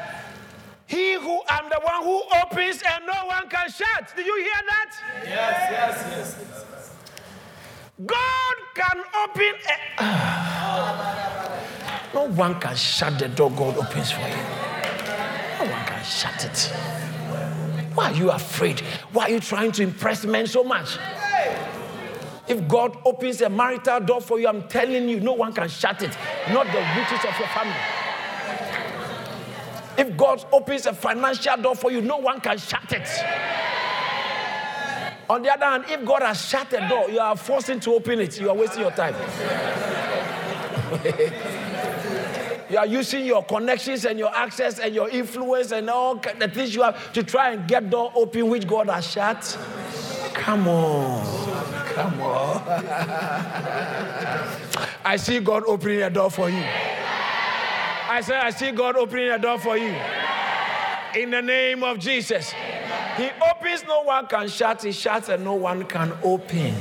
he 0.86 1.14
who 1.14 1.40
I'm 1.48 1.68
the 1.68 1.80
one 1.82 2.02
who 2.04 2.22
opens 2.42 2.82
and 2.82 3.06
no 3.06 3.26
one 3.26 3.48
can 3.48 3.70
shut. 3.70 4.14
Did 4.16 4.26
you 4.26 4.36
hear 4.36 4.62
that? 4.66 4.94
Yes, 5.24 5.68
yes, 5.70 6.06
yes. 6.10 6.36
yes. 6.70 6.90
God 8.06 8.54
can 8.74 9.02
open. 9.24 9.54
A, 9.98 10.10
no 12.14 12.28
one 12.28 12.58
can 12.60 12.76
shut 12.76 13.18
the 13.18 13.28
door 13.28 13.50
God 13.50 13.76
opens 13.76 14.10
for 14.10 14.20
you. 14.20 14.36
No 15.58 15.66
one 15.70 15.84
can 15.84 16.04
shut 16.04 16.44
it. 16.44 17.01
Why 17.94 18.10
are 18.10 18.14
you 18.14 18.30
afraid? 18.30 18.80
Why 19.12 19.24
are 19.24 19.30
you 19.30 19.40
trying 19.40 19.72
to 19.72 19.82
impress 19.82 20.24
men 20.24 20.46
so 20.46 20.64
much? 20.64 20.98
If 22.48 22.66
God 22.68 22.96
opens 23.04 23.40
a 23.40 23.48
marital 23.48 24.00
door 24.00 24.20
for 24.20 24.38
you, 24.38 24.48
I'm 24.48 24.68
telling 24.68 25.08
you, 25.08 25.20
no 25.20 25.32
one 25.32 25.52
can 25.52 25.68
shut 25.68 26.02
it. 26.02 26.16
Not 26.50 26.66
the 26.66 26.78
riches 26.96 27.24
of 27.24 27.38
your 27.38 27.48
family. 27.48 27.76
If 29.96 30.16
God 30.16 30.44
opens 30.52 30.86
a 30.86 30.92
financial 30.92 31.56
door 31.58 31.76
for 31.76 31.92
you, 31.92 32.00
no 32.00 32.16
one 32.16 32.40
can 32.40 32.58
shut 32.58 32.92
it. 32.92 33.08
On 35.30 35.42
the 35.42 35.50
other 35.52 35.64
hand, 35.64 35.84
if 35.88 36.04
God 36.04 36.22
has 36.22 36.46
shut 36.46 36.72
a 36.72 36.88
door, 36.88 37.08
you 37.08 37.20
are 37.20 37.36
forcing 37.36 37.80
to 37.80 37.94
open 37.94 38.20
it. 38.20 38.40
You 38.40 38.50
are 38.50 38.56
wasting 38.56 38.82
your 38.82 38.90
time. 38.90 39.14
you 42.72 42.78
are 42.78 42.86
using 42.86 43.26
your 43.26 43.44
connections 43.44 44.06
and 44.06 44.18
your 44.18 44.34
access 44.34 44.78
and 44.78 44.94
your 44.94 45.10
influence 45.10 45.72
and 45.72 45.90
all 45.90 46.14
the 46.14 46.48
things 46.48 46.74
you 46.74 46.82
have 46.82 47.12
to 47.12 47.22
try 47.22 47.50
and 47.50 47.68
get 47.68 47.90
door 47.90 48.10
open 48.14 48.48
which 48.48 48.66
God 48.66 48.88
has 48.88 49.06
shut. 49.06 49.58
Come 50.32 50.66
on. 50.66 51.22
Come 51.92 52.22
on. 52.22 52.62
I 55.04 55.16
see 55.18 55.40
God 55.40 55.64
opening 55.66 56.00
a 56.00 56.08
door 56.08 56.30
for 56.30 56.48
you. 56.48 56.64
I 58.08 58.22
say, 58.22 58.36
I 58.36 58.48
see 58.48 58.70
God 58.70 58.96
opening 58.96 59.28
a 59.28 59.38
door 59.38 59.58
for 59.58 59.76
you. 59.76 59.94
In 61.14 61.30
the 61.30 61.42
name 61.42 61.84
of 61.84 61.98
Jesus. 61.98 62.54
He 63.18 63.28
opens, 63.50 63.84
no 63.84 64.00
one 64.02 64.26
can 64.26 64.48
shut. 64.48 64.82
He 64.82 64.92
shuts, 64.92 65.28
and 65.28 65.44
no 65.44 65.52
one 65.54 65.84
can 65.84 66.14
open. 66.22 66.74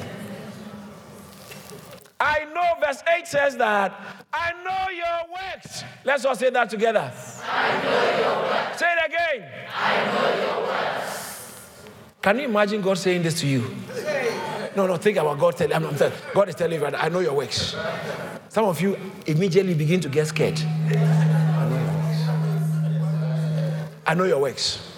I 2.24 2.46
know 2.54 2.80
verse 2.80 3.02
8 3.18 3.26
says 3.28 3.58
that 3.58 4.00
I 4.32 4.52
know 4.64 4.90
your 4.92 5.34
works. 5.34 5.84
Let's 6.06 6.24
all 6.24 6.36
say 6.36 6.52
that 6.52 6.70
together. 6.70 7.12
I 7.52 7.84
know 7.84 8.20
your 8.22 8.44
works. 8.44 8.78
Say 8.80 8.94
it 8.94 9.08
again. 9.08 9.50
I 9.76 10.06
know 10.06 10.30
your 10.46 10.68
works. 10.68 11.88
Can 12.22 12.38
you 12.38 12.46
imagine 12.46 12.84
God 12.84 13.00
saying 13.00 13.24
this 13.24 13.40
to 13.40 13.48
you? 13.48 13.76
No, 14.76 14.86
no, 14.86 14.98
think 14.98 15.18
about 15.18 15.40
God 15.40 15.58
telling. 15.58 15.74
I'm, 15.74 15.88
I'm 15.88 16.12
God 16.36 16.50
is 16.50 16.54
telling 16.54 16.80
you, 16.80 16.86
I 16.86 17.10
know 17.10 17.22
your 17.22 17.34
works. 17.34 17.76
Some 18.50 18.66
of 18.66 18.80
you 18.80 18.96
immediately 19.26 19.74
begin 19.74 20.00
to 20.02 20.10
get 20.10 20.28
scared. 20.28 20.60
I 20.62 21.66
know 21.66 21.76
your 21.76 21.90
works. 21.98 22.22
I 24.06 24.14
know 24.14 24.24
your 24.26 24.40
works. 24.40 24.92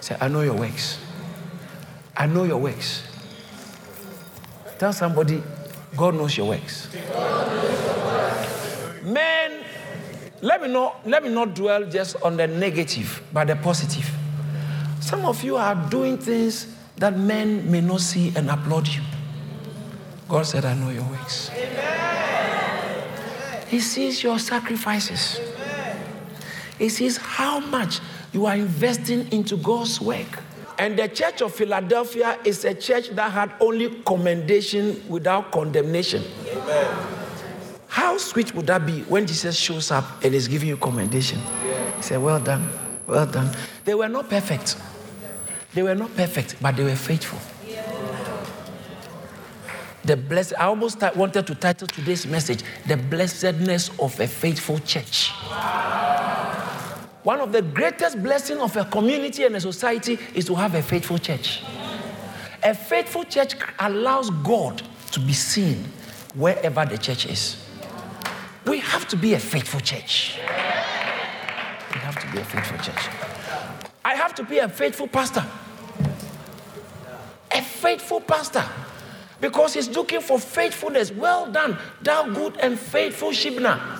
Say, 0.00 0.16
I 0.20 0.28
know 0.28 0.42
your 0.42 0.54
works. 0.54 1.00
I 2.16 2.26
know 2.26 2.44
your 2.44 2.58
works. 2.58 3.02
Tell 4.78 4.92
somebody, 4.92 5.42
God 5.96 6.14
knows 6.14 6.36
your 6.36 6.48
works. 6.48 6.88
Men, 9.02 9.64
let 10.42 10.60
me 10.62 10.68
not 10.68 11.06
let 11.06 11.22
me 11.22 11.30
not 11.30 11.54
dwell 11.54 11.88
just 11.88 12.16
on 12.22 12.36
the 12.36 12.46
negative, 12.46 13.22
but 13.32 13.46
the 13.46 13.56
positive. 13.56 14.10
Some 15.00 15.24
of 15.24 15.42
you 15.42 15.56
are 15.56 15.74
doing 15.88 16.18
things 16.18 16.66
that 16.96 17.16
men 17.16 17.70
may 17.70 17.80
not 17.80 18.00
see 18.00 18.32
and 18.36 18.50
applaud 18.50 18.88
you. 18.88 19.02
God 20.28 20.44
said, 20.44 20.64
I 20.64 20.74
know 20.74 20.90
your 20.90 21.04
works. 21.04 21.50
Amen. 21.50 23.06
He 23.68 23.80
sees 23.80 24.22
your 24.22 24.38
sacrifices. 24.38 25.38
Amen. 25.38 25.98
He 26.78 26.88
sees 26.88 27.16
how 27.16 27.60
much 27.60 28.00
you 28.32 28.46
are 28.46 28.56
investing 28.56 29.30
into 29.32 29.56
God's 29.56 30.00
work. 30.00 30.42
And 30.78 30.98
the 30.98 31.08
church 31.08 31.40
of 31.40 31.54
Philadelphia 31.54 32.38
is 32.44 32.64
a 32.64 32.74
church 32.74 33.10
that 33.10 33.32
had 33.32 33.52
only 33.60 33.88
commendation 34.02 35.02
without 35.08 35.50
condemnation. 35.50 36.22
Amen. 36.48 37.16
How 37.88 38.18
sweet 38.18 38.54
would 38.54 38.66
that 38.66 38.84
be 38.84 39.00
when 39.02 39.26
Jesus 39.26 39.56
shows 39.56 39.90
up 39.90 40.22
and 40.22 40.34
is 40.34 40.48
giving 40.48 40.68
you 40.68 40.76
commendation? 40.76 41.40
He 41.96 42.02
said, 42.02 42.20
Well 42.20 42.40
done, 42.40 42.68
well 43.06 43.26
done. 43.26 43.56
They 43.84 43.94
were 43.94 44.08
not 44.08 44.28
perfect. 44.28 44.76
They 45.72 45.82
were 45.82 45.94
not 45.94 46.14
perfect, 46.14 46.56
but 46.60 46.76
they 46.76 46.84
were 46.84 46.94
faithful. 46.94 47.38
The 50.04 50.16
blessed, 50.16 50.52
I 50.58 50.66
almost 50.66 51.02
wanted 51.16 51.46
to 51.48 51.54
title 51.56 51.88
today's 51.88 52.26
message, 52.26 52.62
The 52.86 52.96
Blessedness 52.96 53.90
of 53.98 54.20
a 54.20 54.28
Faithful 54.28 54.78
Church. 54.78 55.32
One 57.26 57.40
of 57.40 57.50
the 57.50 57.60
greatest 57.60 58.22
blessings 58.22 58.60
of 58.60 58.76
a 58.76 58.84
community 58.84 59.42
and 59.42 59.56
a 59.56 59.60
society 59.60 60.16
is 60.32 60.44
to 60.44 60.54
have 60.54 60.76
a 60.76 60.80
faithful 60.80 61.18
church. 61.18 61.60
A 62.62 62.72
faithful 62.72 63.24
church 63.24 63.56
allows 63.80 64.30
God 64.30 64.80
to 65.10 65.18
be 65.18 65.32
seen 65.32 65.78
wherever 66.36 66.84
the 66.84 66.96
church 66.96 67.26
is. 67.26 67.56
We 68.64 68.78
have 68.78 69.08
to 69.08 69.16
be 69.16 69.34
a 69.34 69.40
faithful 69.40 69.80
church. 69.80 70.38
We 70.38 71.98
have 71.98 72.16
to 72.20 72.30
be 72.30 72.38
a 72.38 72.44
faithful 72.44 72.78
church. 72.78 73.08
I 74.04 74.14
have 74.14 74.32
to 74.36 74.44
be 74.44 74.58
a 74.58 74.68
faithful 74.68 75.08
pastor. 75.08 75.44
A 77.50 77.60
faithful 77.60 78.20
pastor. 78.20 78.64
Because 79.40 79.74
he's 79.74 79.88
looking 79.90 80.20
for 80.20 80.38
faithfulness. 80.38 81.12
Well 81.12 81.50
done, 81.50 81.76
thou 82.02 82.28
good 82.28 82.56
and 82.58 82.78
faithful 82.78 83.30
Shebna. 83.30 83.78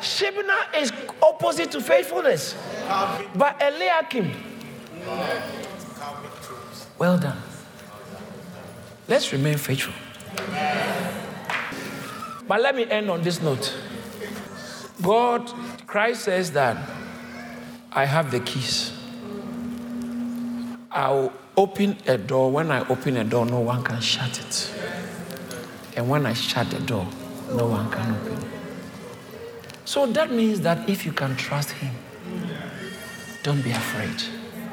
Shebna 0.00 0.56
is 0.76 0.92
opposite 1.22 1.70
to 1.72 1.80
faithfulness. 1.80 2.56
But 3.34 3.62
Eliakim. 3.62 4.32
Well 6.98 7.18
done. 7.18 7.38
Let's 9.06 9.32
remain 9.32 9.56
faithful. 9.56 9.94
But 12.48 12.62
let 12.62 12.74
me 12.74 12.86
end 12.90 13.10
on 13.10 13.22
this 13.22 13.40
note. 13.40 13.74
God, 15.02 15.52
Christ 15.86 16.24
says 16.24 16.52
that 16.52 16.76
I 17.92 18.04
have 18.04 18.30
the 18.30 18.40
keys. 18.40 18.92
I'll 20.90 21.32
open 21.58 21.96
a 22.06 22.16
door. 22.16 22.52
When 22.52 22.70
I 22.70 22.86
open 22.88 23.16
a 23.16 23.24
door, 23.24 23.44
no 23.44 23.58
one 23.58 23.82
can 23.82 24.00
shut 24.00 24.38
it. 24.38 24.72
And 25.96 26.08
when 26.08 26.24
I 26.24 26.32
shut 26.32 26.70
the 26.70 26.78
door, 26.78 27.04
no 27.52 27.66
one 27.66 27.90
can 27.90 28.14
open 28.14 28.38
it. 28.38 28.44
So 29.84 30.06
that 30.06 30.30
means 30.30 30.60
that 30.60 30.88
if 30.88 31.04
you 31.04 31.10
can 31.10 31.34
trust 31.34 31.72
Him, 31.72 31.92
don't 33.42 33.60
be 33.62 33.72
afraid. 33.72 34.22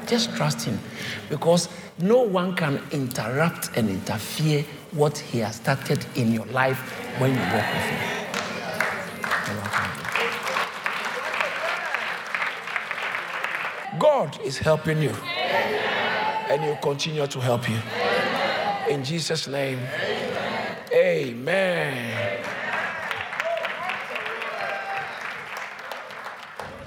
Just 0.05 0.35
trust 0.35 0.61
Him. 0.61 0.77
Because 1.27 1.69
no 1.97 2.21
one 2.21 2.55
can 2.55 2.79
interrupt 2.91 3.75
and 3.75 3.89
interfere 3.89 4.63
what 4.91 5.17
He 5.17 5.39
has 5.39 5.55
started 5.55 6.05
in 6.15 6.31
your 6.33 6.45
life 6.47 6.77
when 7.19 7.31
you 7.31 7.39
walk 7.39 7.73
with 7.73 7.85
Him. 7.89 8.11
God 13.97 14.39
is 14.41 14.59
helping 14.59 15.01
you 15.01 15.15
and 16.49 16.61
He'll 16.63 16.75
continue 16.77 17.25
to 17.27 17.39
help 17.39 17.69
you. 17.69 17.77
In 18.89 19.03
Jesus' 19.03 19.47
name, 19.47 19.79
amen. 20.93 22.43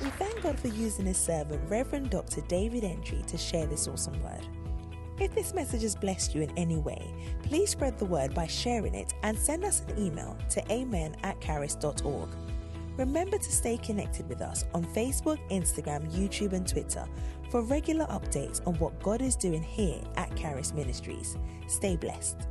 We 0.00 0.10
thank 0.10 0.42
God 0.42 0.58
for 0.58 0.68
using 0.68 1.06
His 1.06 1.18
servant, 1.18 1.60
Reverend 1.68 2.10
Dr. 2.10 2.40
David 2.42 2.84
Entry, 2.84 3.22
to 3.26 3.36
share 3.36 3.66
this 3.66 3.88
awesome 3.88 4.22
word. 4.22 4.46
If 5.20 5.34
this 5.34 5.52
message 5.52 5.82
has 5.82 5.96
blessed 5.96 6.34
you 6.34 6.42
in 6.42 6.50
any 6.56 6.76
way, 6.76 7.12
please 7.42 7.70
spread 7.70 7.98
the 7.98 8.04
word 8.04 8.34
by 8.34 8.46
sharing 8.46 8.94
it 8.94 9.12
and 9.24 9.36
send 9.36 9.64
us 9.64 9.82
an 9.88 9.98
email 9.98 10.36
to 10.50 10.72
amen 10.72 11.16
at 11.24 11.40
charis.org. 11.40 12.28
Remember 12.98 13.38
to 13.38 13.52
stay 13.52 13.76
connected 13.76 14.28
with 14.28 14.42
us 14.42 14.64
on 14.74 14.84
Facebook, 14.84 15.38
Instagram, 15.50 16.10
YouTube, 16.12 16.52
and 16.52 16.66
Twitter 16.66 17.06
for 17.48 17.62
regular 17.62 18.06
updates 18.06 18.60
on 18.66 18.74
what 18.74 19.00
God 19.02 19.22
is 19.22 19.36
doing 19.36 19.62
here 19.62 20.00
at 20.16 20.36
Charis 20.36 20.74
Ministries. 20.74 21.36
Stay 21.68 21.96
blessed. 21.96 22.48